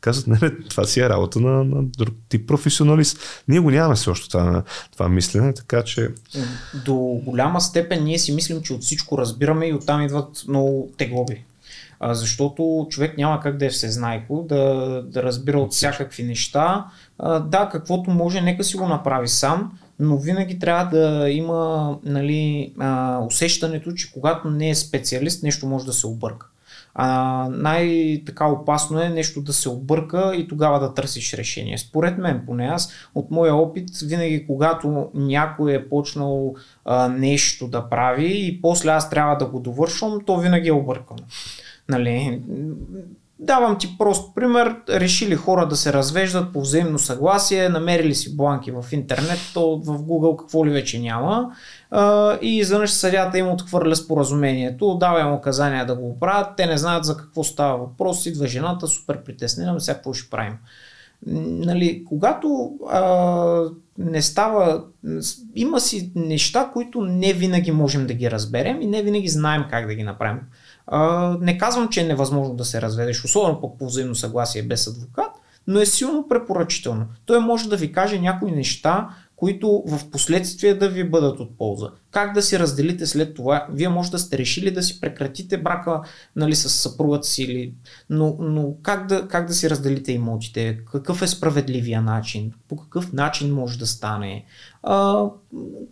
[0.01, 3.43] Казват, не, бе, това си е работа на, на друг тип професионалист.
[3.49, 4.63] Ние го нямаме също това,
[4.93, 6.09] това мислене, така че...
[6.85, 6.95] До
[7.25, 11.45] голяма степен ние си мислим, че от всичко разбираме и оттам идват много теглоби.
[12.01, 14.65] А, защото човек няма как да е всезнайко, да,
[15.07, 16.87] да разбира от всякакви неща.
[17.19, 22.73] А, да, каквото може, нека си го направи сам, но винаги трябва да има нали,
[22.79, 26.47] а, усещането, че когато не е специалист, нещо може да се обърка.
[27.01, 31.79] А, най-така опасно е нещо да се обърка и тогава да търсиш решение.
[31.79, 36.55] Според мен, поне аз, от моя опит, винаги когато някой е почнал
[36.85, 41.21] а, нещо да прави и после аз трябва да го довършвам, то винаги е объркано.
[41.89, 42.43] Нали?
[43.41, 44.77] Давам ти прост пример.
[44.89, 49.99] Решили хора да се развеждат по взаимно съгласие, намерили си бланки в интернет, то в
[49.99, 51.51] Google какво ли вече няма.
[52.43, 57.05] И изведнъж съдята им отхвърля споразумението, дава им указания да го правят, те не знаят
[57.05, 60.55] за какво става въпрос, идва жената, супер притеснена, сега какво ще правим.
[61.27, 63.63] Нали, когато а,
[63.99, 64.85] не става,
[65.55, 69.87] има си неща, които не винаги можем да ги разберем и не винаги знаем как
[69.87, 70.41] да ги направим.
[70.87, 75.31] А, не казвам, че е невъзможно да се разведеш, особено по взаимно съгласие без адвокат,
[75.67, 77.07] но е силно препоръчително.
[77.27, 79.09] Той може да ви каже някои неща,
[79.39, 81.91] които в последствие да ви бъдат от полза.
[82.11, 83.67] Как да си разделите след това?
[83.73, 86.01] Вие може да сте решили да си прекратите брака
[86.37, 87.73] нали, с съпругата си, или...
[88.11, 90.79] но, но как, да, как да си разделите имотите?
[90.93, 92.53] Какъв е справедливия начин?
[92.69, 94.45] По какъв начин може да стане?
[94.83, 95.25] А,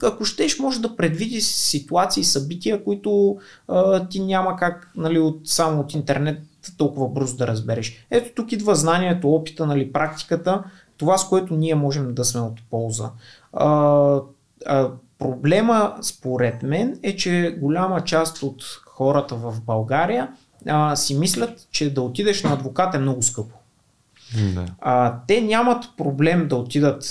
[0.02, 5.80] ако щеш, може да предвиди ситуации, събития, които а, ти няма как нали, от, само
[5.80, 6.42] от интернет
[6.78, 8.06] толкова бързо да разбереш.
[8.10, 10.64] Ето тук идва знанието, опита, нали, практиката,
[10.96, 13.10] това с което ние можем да сме от полза.
[13.52, 14.20] А,
[14.66, 20.28] а, проблема, според мен, е, че голяма част от хората в България
[20.66, 23.56] а, си мислят, че да отидеш на адвокат е много скъпо.
[24.54, 24.66] Да.
[24.78, 27.04] А, те нямат проблем да отидат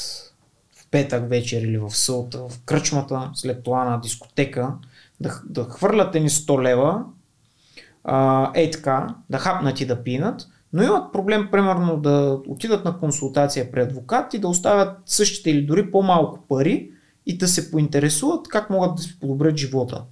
[0.75, 4.73] в петък вечер или в сълта, в кръчмата, след това на дискотека,
[5.19, 7.03] да, да хвърлят ни 100 лева,
[8.03, 12.97] а, е така, да хапнат и да пинат, но имат проблем, примерно, да отидат на
[12.97, 16.91] консултация при адвокат и да оставят същите или дори по-малко пари
[17.25, 20.03] и да се поинтересуват как могат да си подобрят живота.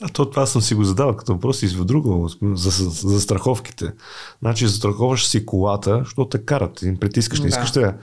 [0.00, 3.20] А то това съм си го задавал като въпрос и в друго, за, за, за
[3.20, 3.92] страховките.
[4.42, 7.94] Значи застраховаш си колата, защото те карат, им притискаш, не искаш да.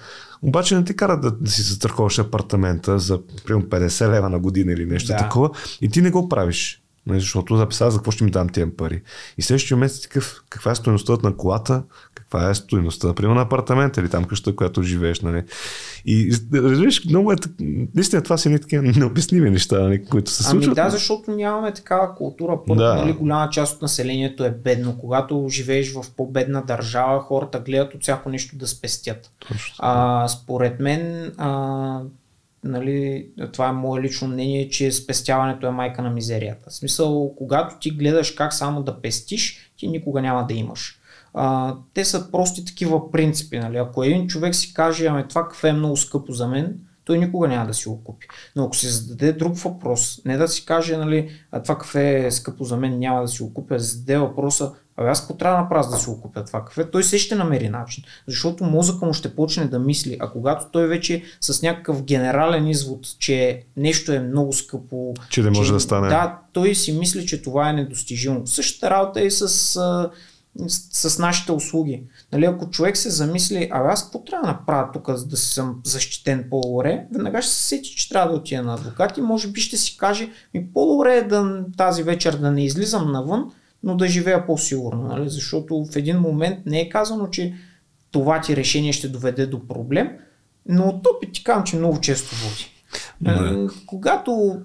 [0.41, 4.71] Обаче не ти карат да, да си застраховаш апартамента за примерно 50 лева на година
[4.71, 5.17] или нещо да.
[5.17, 5.49] такова
[5.81, 6.83] и ти не го правиш.
[7.09, 9.01] Нали, защото записава за какво ще ми дам тия пари.
[9.37, 11.83] И следващия месец такъв, каква е стоеността на колата,
[12.13, 15.21] каква е стоеността, например, на апартамента или там къща, която живееш.
[15.21, 15.43] Нали.
[16.05, 17.35] И разбираш, много е,
[17.95, 20.77] наистина това са ни такива необясними неща, нали, които се случват.
[20.77, 22.59] Ами да, защото нямаме такава култура.
[22.67, 22.95] Първо, да.
[22.95, 24.97] нали, голяма част от населението е бедно.
[24.97, 29.31] Когато живееш в по-бедна държава, хората гледат от всяко нещо да спестят.
[29.47, 29.75] Точно.
[29.79, 32.01] А, според мен, а,
[32.63, 36.69] нали, това е мое лично мнение, че спестяването е майка на мизерията.
[36.69, 40.99] В смисъл, когато ти гледаш как само да пестиш, ти никога няма да имаш.
[41.33, 43.59] А, те са прости такива принципи.
[43.59, 43.77] Нали?
[43.77, 47.47] Ако един човек си каже, ами това кафе е много скъпо за мен, той никога
[47.47, 48.27] няма да си го купи.
[48.55, 51.31] Но ако се зададе друг въпрос, не да си каже, нали,
[51.63, 55.19] това кафе е скъпо за мен, няма да си го купя, зададе въпроса, Абе аз
[55.19, 56.91] какво трябва да направя да си го купя това кафе?
[56.91, 58.03] Той се ще намери начин.
[58.27, 60.17] Защото мозъка му ще почне да мисли.
[60.19, 65.13] А когато той вече с някакъв генерален извод, че нещо е много скъпо.
[65.29, 66.07] Че не може че, да стане.
[66.07, 68.47] Да, той си мисли, че това е недостижимо.
[68.47, 69.49] Същата работа е и с,
[70.67, 72.03] с, с нашите услуги.
[72.31, 75.81] Нали, ако човек се замисли, а аз какво трябва да направя тук, за да съм
[75.83, 79.61] защитен по-добре, веднага ще се сети, че трябва да отида на адвокат и може би
[79.61, 83.51] ще си каже, ми по-добре е да тази вечер да не излизам навън,
[83.83, 85.29] но да живея по-сигурно, нали?
[85.29, 87.53] защото в един момент не е казано, че
[88.11, 90.09] това ти решение ще доведе до проблем,
[90.65, 92.71] но от опит ти казвам, че много често води.
[93.21, 93.67] Не.
[93.85, 94.61] Когато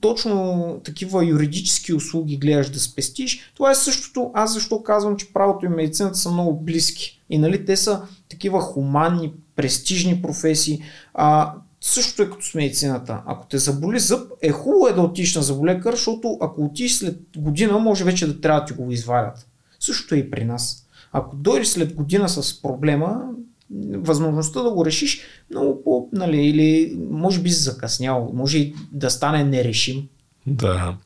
[0.00, 4.30] точно такива юридически услуги гледаш да спестиш, това е същото.
[4.34, 7.20] Аз защо казвам, че правото и медицината са много близки.
[7.30, 10.82] И нали, те са такива хуманни, престижни професии.
[11.14, 13.22] А, Същото е като с медицината.
[13.26, 17.18] Ако те заболи зъб, е хубаво е да отиш на заболекар, защото ако отиш след
[17.36, 19.46] година, може вече да трябва да ти го извадят.
[19.80, 20.86] Същото е и при нас.
[21.12, 23.22] Ако дойдеш след година с проблема,
[23.94, 29.10] възможността да го решиш много по, нали, или може би си закъснял, може и да
[29.10, 30.08] стане нерешим.
[30.46, 30.96] Да.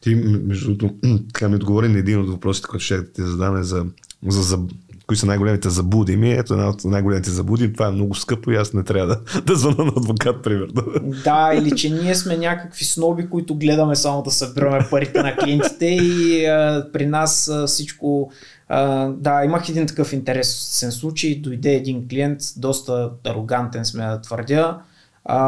[0.00, 0.98] Ти, между другото,
[1.32, 3.86] така ми отговори на един от въпросите, който ще ти задаме за,
[4.28, 4.58] за, за
[5.06, 6.32] кои са най-големите заблуди ми.
[6.32, 7.72] Ето една от най-големите заблуди.
[7.72, 10.82] Това е много скъпо и аз не трябва да, да звъна на адвокат, примерно.
[11.24, 15.86] Да, или че ние сме някакви сноби, които гледаме само да събираме парите на клиентите
[15.86, 18.30] и а, при нас а, всичко
[18.68, 21.34] а, да, имах един такъв интересен случай.
[21.34, 24.78] Дойде един клиент, доста арогантен сме да твърдя,
[25.24, 25.38] а,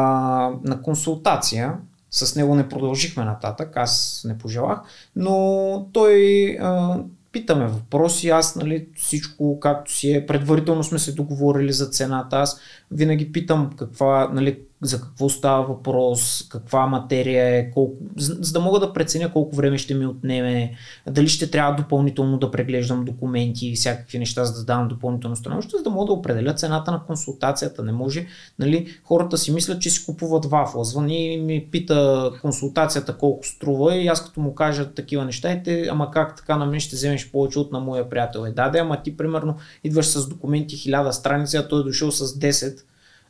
[0.63, 1.73] на консултация.
[2.11, 4.79] С него не продължихме нататък, аз не пожелах,
[5.15, 6.97] но той а,
[7.35, 12.59] питаме въпроси, аз нали, всичко както си е, предварително сме се договорили за цената, аз
[12.91, 18.79] винаги питам каква, нали, за какво става въпрос, каква материя е, колко, за, да мога
[18.79, 20.73] да преценя колко време ще ми отнеме,
[21.09, 25.77] дали ще трябва допълнително да преглеждам документи и всякакви неща, за да давам допълнително становище,
[25.77, 27.83] за да мога да определя цената на консултацията.
[27.83, 28.27] Не може,
[28.59, 30.83] нали, хората си мислят, че си купуват вафла.
[30.83, 35.63] Звъни и ми пита консултацията колко струва и аз като му кажа такива неща, и
[35.63, 38.45] те, ама как така на мен ще вземеш повече от на моя приятел.
[38.45, 42.11] Е, да, да, ама ти примерно идваш с документи 1000 страници, а той е дошъл
[42.11, 42.81] с 10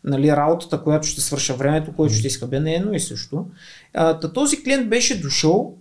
[0.06, 3.46] нали, работата, която ще свърша времето, което ще бе, не е едно и също.
[3.94, 5.78] А, този клиент беше дошъл,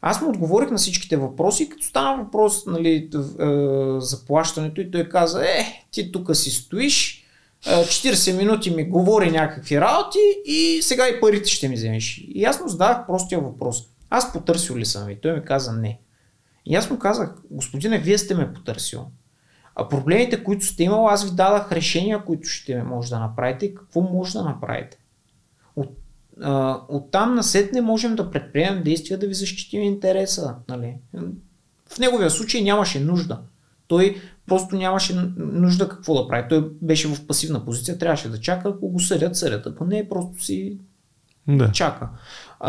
[0.00, 3.08] аз му отговорих на всичките въпроси, като стана въпрос нали,
[3.98, 7.24] за плащането и той каза, е, ти тук си стоиш,
[7.66, 12.24] 40 минути ми говори някакви работи и сега и парите ще ми вземеш.
[12.28, 13.82] И аз му задавах простия въпрос.
[14.10, 15.18] Аз потърсил ли съм ви?
[15.22, 15.98] Той ми каза не.
[16.66, 19.06] И аз му казах, господине, вие сте ме потърсил.
[19.80, 23.74] А проблемите, които сте имал, аз ви дадах решения, които ще може да направите и
[23.74, 24.98] какво може да направите.
[25.76, 25.88] от,
[26.42, 30.54] а, оттам насетне можем да предприемем действия да ви защитим интереса.
[30.68, 30.94] Нали?
[31.88, 33.40] В неговия случай нямаше нужда.
[33.88, 36.48] Той просто нямаше нужда какво да прави.
[36.48, 39.66] Той беше в пасивна позиция, трябваше да чака, ако го съдят, съдят.
[39.66, 40.78] Ако не, просто си
[41.48, 41.72] да.
[41.72, 42.08] чака.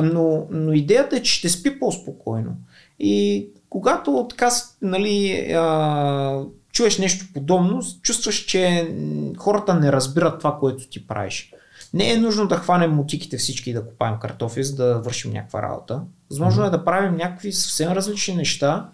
[0.04, 2.56] Но, но идеята е, че ще спи по-спокойно.
[3.00, 4.50] И когато така,
[4.82, 6.44] нали, а,
[6.80, 8.92] чуеш нещо подобно, чувстваш, че
[9.38, 11.54] хората не разбират това, което ти правиш.
[11.94, 15.62] Не е нужно да хванем мотиките всички и да купаем картофи, за да вършим някаква
[15.62, 16.02] работа.
[16.30, 16.68] Възможно mm-hmm.
[16.68, 18.90] е да правим някакви съвсем различни неща,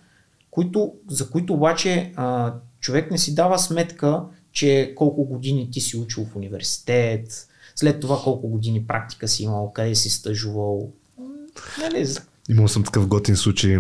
[0.52, 4.22] които, за които обаче а, човек не си дава сметка,
[4.52, 9.72] че колко години ти си учил в университет, след това колко години практика си имал,
[9.74, 10.90] къде си стъжувал.
[11.82, 12.08] Нали?
[12.50, 13.80] Имал съм такъв готин случай.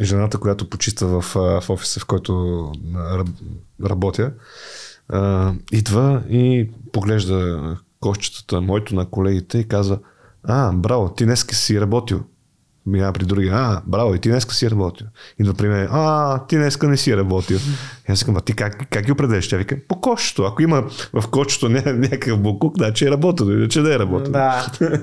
[0.00, 2.72] Жената, която почиства в, в офиса, в който
[3.84, 4.32] работя,
[5.72, 9.98] идва и поглежда кошчетата моето на колегите и казва,
[10.44, 12.24] а, браво, ти днес си работил
[12.86, 15.06] минава при други, а, браво, и ти днеска си работил.
[15.38, 17.58] Идва при мен, а, ти днеска не си работил.
[18.08, 19.48] И аз казвам, а ти как, как ги определиш?
[19.48, 20.42] Тя вика, по кошчето.
[20.42, 24.32] Ако има в кошчето ня, някакъв букук, значи е работил, иначе да е работил.
[24.32, 24.66] Да.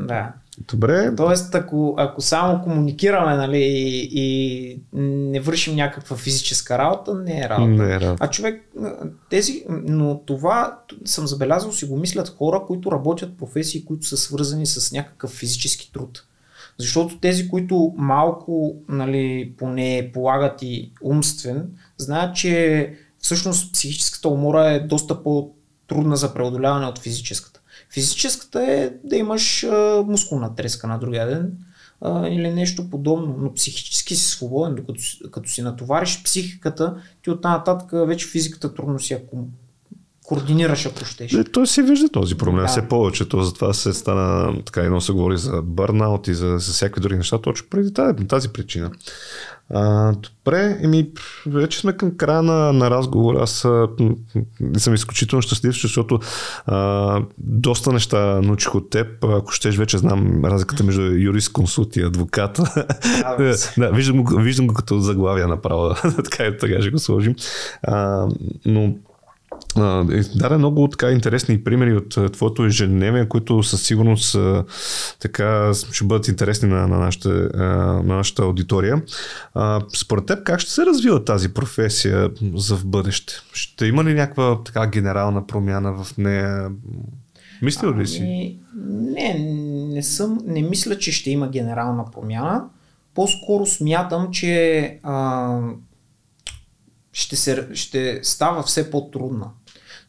[0.00, 0.32] да.
[0.58, 1.16] Добре.
[1.16, 7.48] Тоест, ако, ако само комуникираме нали, и, и не вършим някаква физическа работа, не е
[7.48, 7.70] работа.
[7.70, 8.24] Не е работа.
[8.24, 8.70] А човек,
[9.30, 14.66] тези, но това съм забелязал, си го мислят хора, които работят професии, които са свързани
[14.66, 16.24] с някакъв физически труд.
[16.78, 24.80] Защото тези, които малко, нали, поне полагат и умствен, знаят, че всъщност психическата умора е
[24.80, 27.53] доста по-трудна за преодоляване от физическата.
[27.94, 31.52] Физическата е да имаш а, мускулна треска на другия ден
[32.00, 35.00] а, или нещо подобно, но психически си свободен, докато
[35.30, 39.26] като си натовариш психиката, ти оттам нататък вече физиката трудно си я
[40.24, 41.32] координираш, ако щеш.
[41.32, 42.68] Не, той се вижда този проблем да.
[42.68, 43.28] все повече.
[43.28, 47.16] То затова се стана така едно се говори за бърнаут и за, за всякакви други
[47.16, 48.90] неща, точно преди тази, тази причина.
[49.70, 51.10] А, добре, еми,
[51.46, 53.42] вече сме към края на, на разговора.
[53.42, 53.88] Аз а,
[54.76, 56.20] съм изключително щастлив, защото
[56.66, 59.24] а, доста неща научих от теб.
[59.24, 62.56] Ако щеш, вече знам разликата между юрист, консулт и адвокат.
[63.76, 65.94] да, виждам, го, виждам го като заглавия направо.
[66.24, 67.34] така, така ще го сложим.
[67.82, 68.28] А,
[68.66, 68.94] но
[70.34, 74.36] даде много така интересни примери от твоето ежедневие, които със сигурност
[75.20, 77.28] така ще бъдат интересни на, на, нашата,
[78.04, 79.02] на нашата аудитория.
[79.96, 83.34] Според теб как ще се развива тази професия за в бъдеще?
[83.52, 86.70] Ще има ли някаква така генерална промяна в нея?
[87.62, 88.18] Мислил ли си?
[88.22, 89.34] Ами, не,
[89.94, 92.64] не съм, не мисля, че ще има генерална промяна.
[93.14, 95.58] По-скоро смятам, че а,
[97.12, 99.46] ще, се, ще става все по-трудна.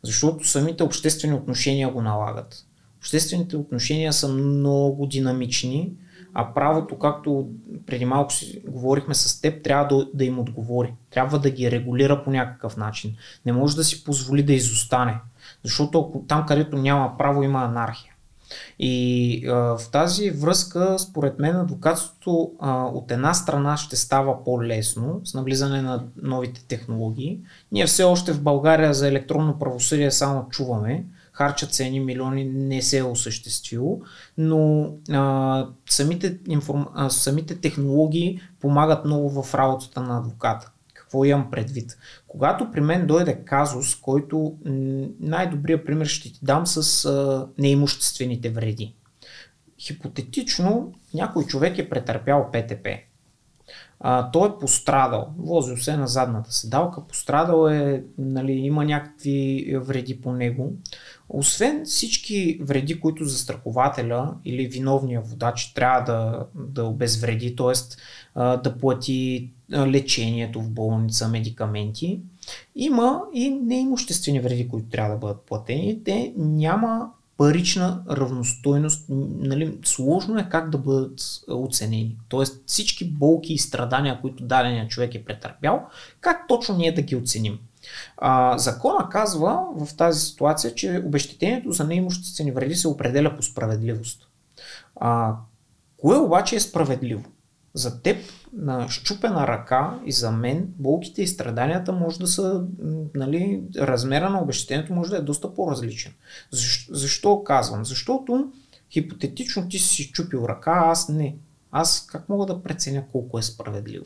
[0.06, 2.66] Защото самите обществени отношения го налагат.
[2.98, 5.94] Обществените отношения са много динамични,
[6.34, 7.50] а правото, както
[7.86, 10.94] преди малко си говорихме с теб, трябва да, да им отговори.
[11.12, 13.16] Трябва да ги регулира по някакъв начин.
[13.46, 15.20] Не може да си позволи да изостане.
[15.64, 18.15] Защото там, където няма право, има анархия.
[18.80, 25.22] И а, в тази връзка, според мен, адвокатството а, от една страна ще става по-лесно
[25.24, 27.40] с навлизане на новите технологии.
[27.72, 32.82] Ние все още в България за електронно правосъдие само чуваме, харчат се едни милиони, не
[32.82, 34.02] се е осъществило,
[34.38, 36.88] но а, самите, информ...
[36.94, 40.72] а, самите технологии помагат много в работата на адвоката.
[41.16, 41.98] Какво имам предвид?
[42.28, 44.58] Когато при мен дойде казус, който
[45.20, 48.96] най-добрият пример ще ти дам с а, неимуществените вреди.
[49.80, 52.88] Хипотетично някой човек е претърпял ПТП.
[54.00, 60.22] А, той е пострадал, возил се на задната седалка, пострадал е, нали, има някакви вреди
[60.22, 60.74] по него.
[61.30, 67.74] Освен всички вреди, които застрахователя или виновния водач трябва да, да обезвреди, т.е.
[68.40, 72.20] да плати лечението в болница, медикаменти,
[72.76, 76.04] има и неимуществени вреди, които трябва да бъдат платени.
[76.04, 82.18] Те няма парична равностойност, нали, сложно е как да бъдат оценени.
[82.30, 85.86] Тоест всички болки и страдания, които дадения човек е претърпял,
[86.22, 87.60] как точно ние да ги оценим.
[88.18, 94.28] А, закона казва в тази ситуация, че обещетението за неимуществени вреди се определя по справедливост.
[94.96, 95.36] А,
[95.98, 97.24] кое обаче е справедливо?
[97.74, 98.18] За теб
[98.58, 102.64] на щупена ръка и за мен болките и страданията може да са,
[103.16, 106.14] нали, размера на обещетението може да е доста по-различен.
[106.52, 107.86] Защо, защо казвам?
[107.86, 108.52] Защото
[108.92, 111.36] хипотетично ти си чупил ръка, аз не.
[111.72, 114.06] Аз как мога да преценя колко е справедливо?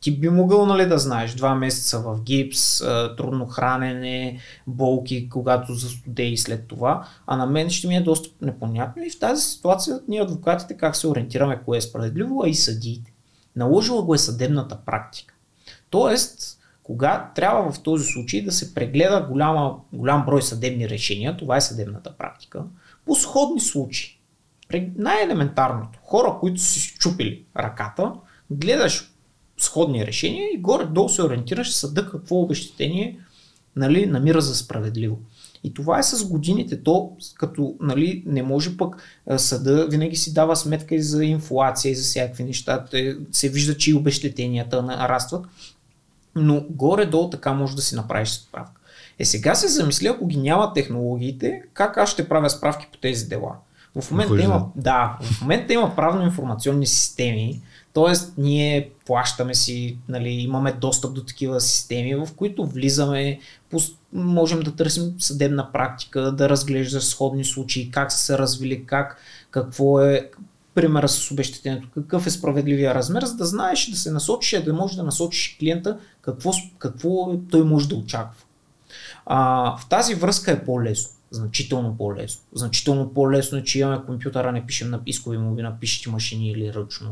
[0.00, 2.78] Ти би могъл нали, да знаеш два месеца в гипс,
[3.16, 8.28] трудно хранене, болки, когато застуде и след това, а на мен ще ми е доста
[8.42, 12.54] непонятно и в тази ситуация ние адвокатите как се ориентираме кое е справедливо, а и
[12.54, 13.11] съдиите.
[13.56, 15.34] Наложила го е съдебната практика.
[15.90, 21.56] Тоест, кога трябва в този случай да се прегледа голяма, голям брой съдебни решения, това
[21.56, 22.64] е съдебната практика,
[23.06, 24.18] по сходни случаи.
[24.96, 25.98] Най-елементарното.
[26.02, 28.12] Хора, които си щупили ръката,
[28.50, 29.12] гледаш
[29.58, 33.18] сходни решения и горе-долу се ориентираш съда какво обещетение
[33.76, 35.18] нали, намира за справедливо.
[35.64, 36.82] И това е с годините.
[36.82, 38.96] То, като нали, не може пък
[39.36, 42.84] съда винаги си дава сметка и за инфлация и за всякакви неща.
[43.32, 45.46] Се вижда, че и обещетенията нарастват.
[46.34, 48.80] Но горе-долу така може да си направиш справка.
[49.18, 53.28] Е сега се замисля, ако ги няма технологиите, как аз ще правя справки по тези
[53.28, 53.52] дела?
[54.00, 57.60] В момента има, да, в момента има правно-информационни системи,
[57.92, 63.40] Тоест, ние плащаме си, нали, имаме достъп до такива системи, в които влизаме,
[64.12, 69.16] можем да търсим съдебна практика, да разглеждаш сходни случаи, как са се развили, как,
[69.50, 70.30] какво е
[70.74, 74.96] примера с обещетението, какъв е справедливия размер, за да знаеш да се насочиш, да можеш
[74.96, 78.44] да насочиш клиента какво, какво той може да очаква.
[79.26, 82.42] А, в тази връзка е по-лесно значително по-лесно.
[82.54, 86.74] Значително по-лесно е, че имаме компютъра, не пишем на искови моби, на пишещи машини или
[86.74, 87.10] ръчно.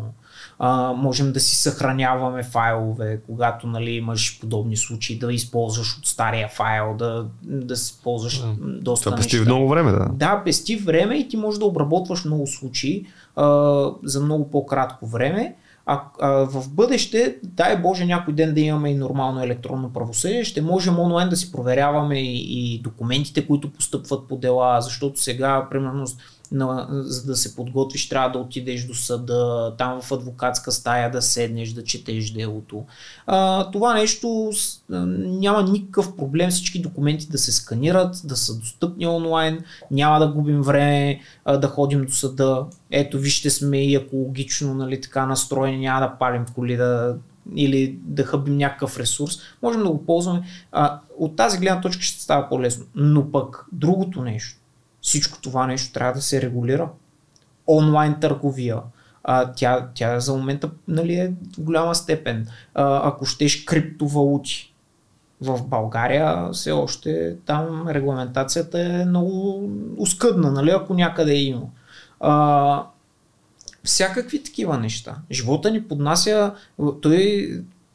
[0.58, 6.48] А, можем да си съхраняваме файлове, когато нали, имаш подобни случаи, да използваш от стария
[6.48, 8.54] файл, да, да си ползваш да.
[8.58, 10.08] доста Това пести много време, да.
[10.12, 13.06] Да, пести време и ти можеш да обработваш много случаи
[13.36, 15.56] а, за много по-кратко време.
[15.86, 20.62] А, а в бъдеще, дай Боже някой ден да имаме и нормално електронно правосъдие, ще
[20.62, 26.06] можем онлайн да си проверяваме и, и документите, които постъпват по дела, защото сега, примерно,
[26.52, 31.22] на, за да се подготвиш, трябва да отидеш до съда, там в адвокатска стая да
[31.22, 32.84] седнеш, да четеш делото.
[33.26, 34.50] А, това нещо
[34.88, 40.62] няма никакъв проблем всички документи да се сканират, да са достъпни онлайн, няма да губим
[40.62, 42.66] време а, да ходим до съда.
[42.90, 47.16] Ето, вижте сме и екологично нали, така настроени, няма да палим коли да,
[47.56, 50.42] или да хъбим някакъв ресурс, можем да го ползваме.
[50.72, 52.84] А, от тази гледна точка ще става по-лесно.
[52.94, 54.59] Но пък другото нещо,
[55.02, 56.88] всичко това нещо трябва да се регулира.
[57.66, 58.78] Онлайн търговия.
[59.24, 62.46] А, тя, тя за момента нали, е в голяма степен.
[62.74, 64.74] А, ако щеш криптовалути.
[65.40, 71.66] В България все още там регламентацията е много оскъдна, нали, ако някъде е има.
[72.20, 72.84] А,
[73.84, 75.16] всякакви такива неща.
[75.30, 76.54] Живота ни поднася,
[77.02, 77.50] той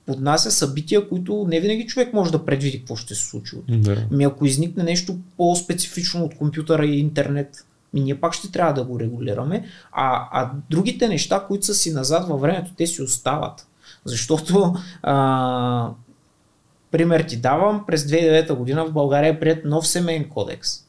[0.05, 3.55] поднася събития, които не винаги човек може да предвиди какво ще се случи.
[3.67, 4.07] Да.
[4.11, 8.83] Ми ако изникне нещо по-специфично от компютъра и интернет, ми ние пак ще трябва да
[8.83, 13.67] го регулираме, а, а другите неща, които са си назад във времето, те си остават.
[14.05, 15.89] Защото а,
[16.91, 20.84] пример ти давам, през 2009 година в България е прият нов семейен кодекс.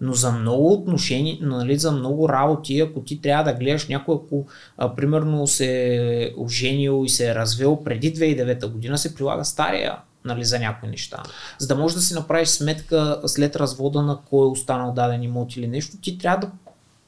[0.00, 4.46] Но за много отношения, нали, за много работи, ако ти трябва да гледаш някой, ако
[4.78, 9.96] а, примерно се е оженил и се е развел преди 2009 година, се прилага стария
[10.24, 11.22] нали, за някои неща.
[11.58, 15.56] За да можеш да си направиш сметка след развода на кой е останал даден имот
[15.56, 16.50] или нещо, ти трябва да,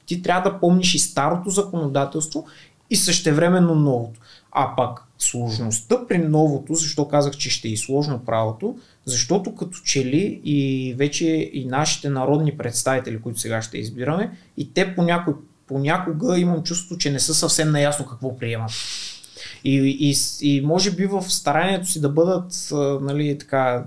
[0.05, 2.45] ти трябва да помниш и старото законодателство
[2.89, 4.19] и същевременно новото.
[4.51, 9.77] А пак сложността при новото, защо казах, че ще е и сложно правото, защото като
[9.85, 15.37] че ли и вече и нашите народни представители, които сега ще избираме, и те понякога,
[15.67, 18.71] понякога имам чувство, че не са съвсем наясно какво приемат.
[19.63, 22.53] И, и, и може би в старанието си да бъдат
[23.01, 23.85] нали, така,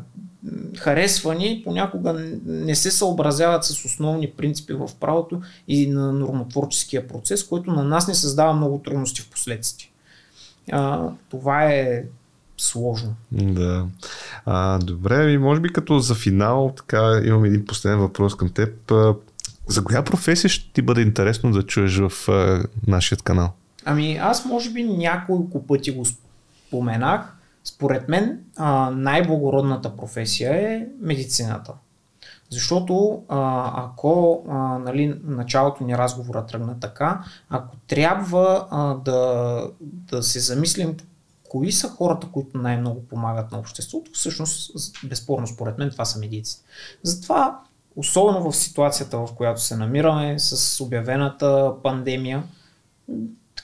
[0.78, 2.12] харесвани, понякога
[2.46, 8.08] не се съобразяват с основни принципи в правото и на нормотворческия процес, който на нас
[8.08, 9.90] не създава много трудности в последствие.
[10.72, 12.02] А, това е
[12.56, 13.14] сложно.
[13.32, 13.86] Да.
[14.46, 18.92] А, добре, и може би като за финал, така имам един последен въпрос към теб.
[19.66, 23.52] За коя професия ще ти бъде интересно да чуеш в а, нашия канал?
[23.84, 27.20] Ами аз може би няколко пъти го споменах.
[27.64, 31.72] Според мен а, най-благородната професия е медицината.
[32.50, 40.22] Защото а, ако а, нали, началото ни разговора тръгна така, ако трябва а, да, да
[40.22, 40.96] се замислим
[41.48, 44.72] кои са хората, които най-много помагат на обществото, всъщност,
[45.04, 46.62] безспорно според мен, това са медици.
[47.02, 47.60] Затова,
[47.96, 52.42] особено в ситуацията, в която се намираме, с обявената пандемия,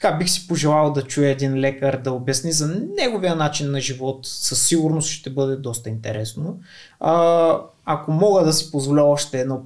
[0.00, 4.20] така бих си пожелал да чуя един лекар да обясни за неговия начин на живот.
[4.22, 6.60] Със сигурност ще бъде доста интересно.
[7.00, 9.64] А, ако мога да си позволя още едно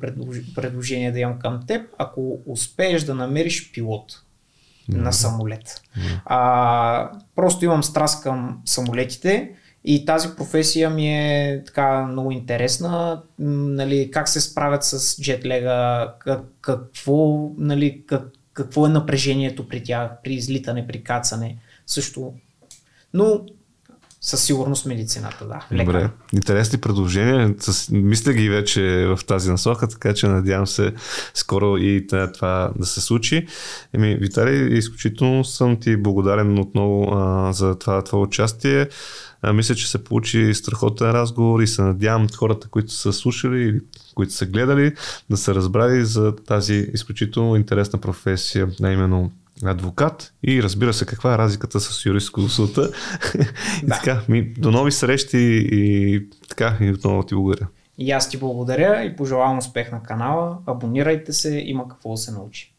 [0.55, 4.23] предложение да имам към теб, ако успееш да намериш пилот,
[4.89, 5.83] на самолет.
[6.25, 9.51] А, просто имам страст към самолетите
[9.85, 13.23] и тази професия ми е така много интересна.
[13.39, 18.23] Нали, как се справят с джетлега, как, какво, нали, как,
[18.55, 21.59] какво е напрежението при тях, при излитане, при кацане.
[21.87, 22.35] Също.
[23.15, 23.47] Но
[24.25, 25.67] със сигурност медицината, да.
[25.73, 25.85] Лека.
[25.85, 26.11] Добре.
[26.33, 27.55] Интересни предложения.
[27.91, 30.93] Мисля ги вече в тази насока, така че надявам се
[31.35, 33.47] скоро и това да се случи.
[33.93, 38.89] Еми, Виталий, изключително съм ти благодарен отново а, за това това участие.
[39.43, 43.81] А, мисля, че се получи страхотен разговор и се надявам хората, които са слушали или
[44.15, 44.93] които са гледали,
[45.31, 49.31] да са разбрали за тази изключително интересна професия, а именно
[49.71, 52.91] адвокат и разбира се каква е разликата с юрисконсулта.
[53.83, 53.95] Да.
[53.95, 57.67] така, ми, до нови срещи и така и отново ти благодаря.
[57.99, 60.59] И аз ти благодаря и пожелавам успех на канала.
[60.67, 62.74] Абонирайте се, има какво да се научи.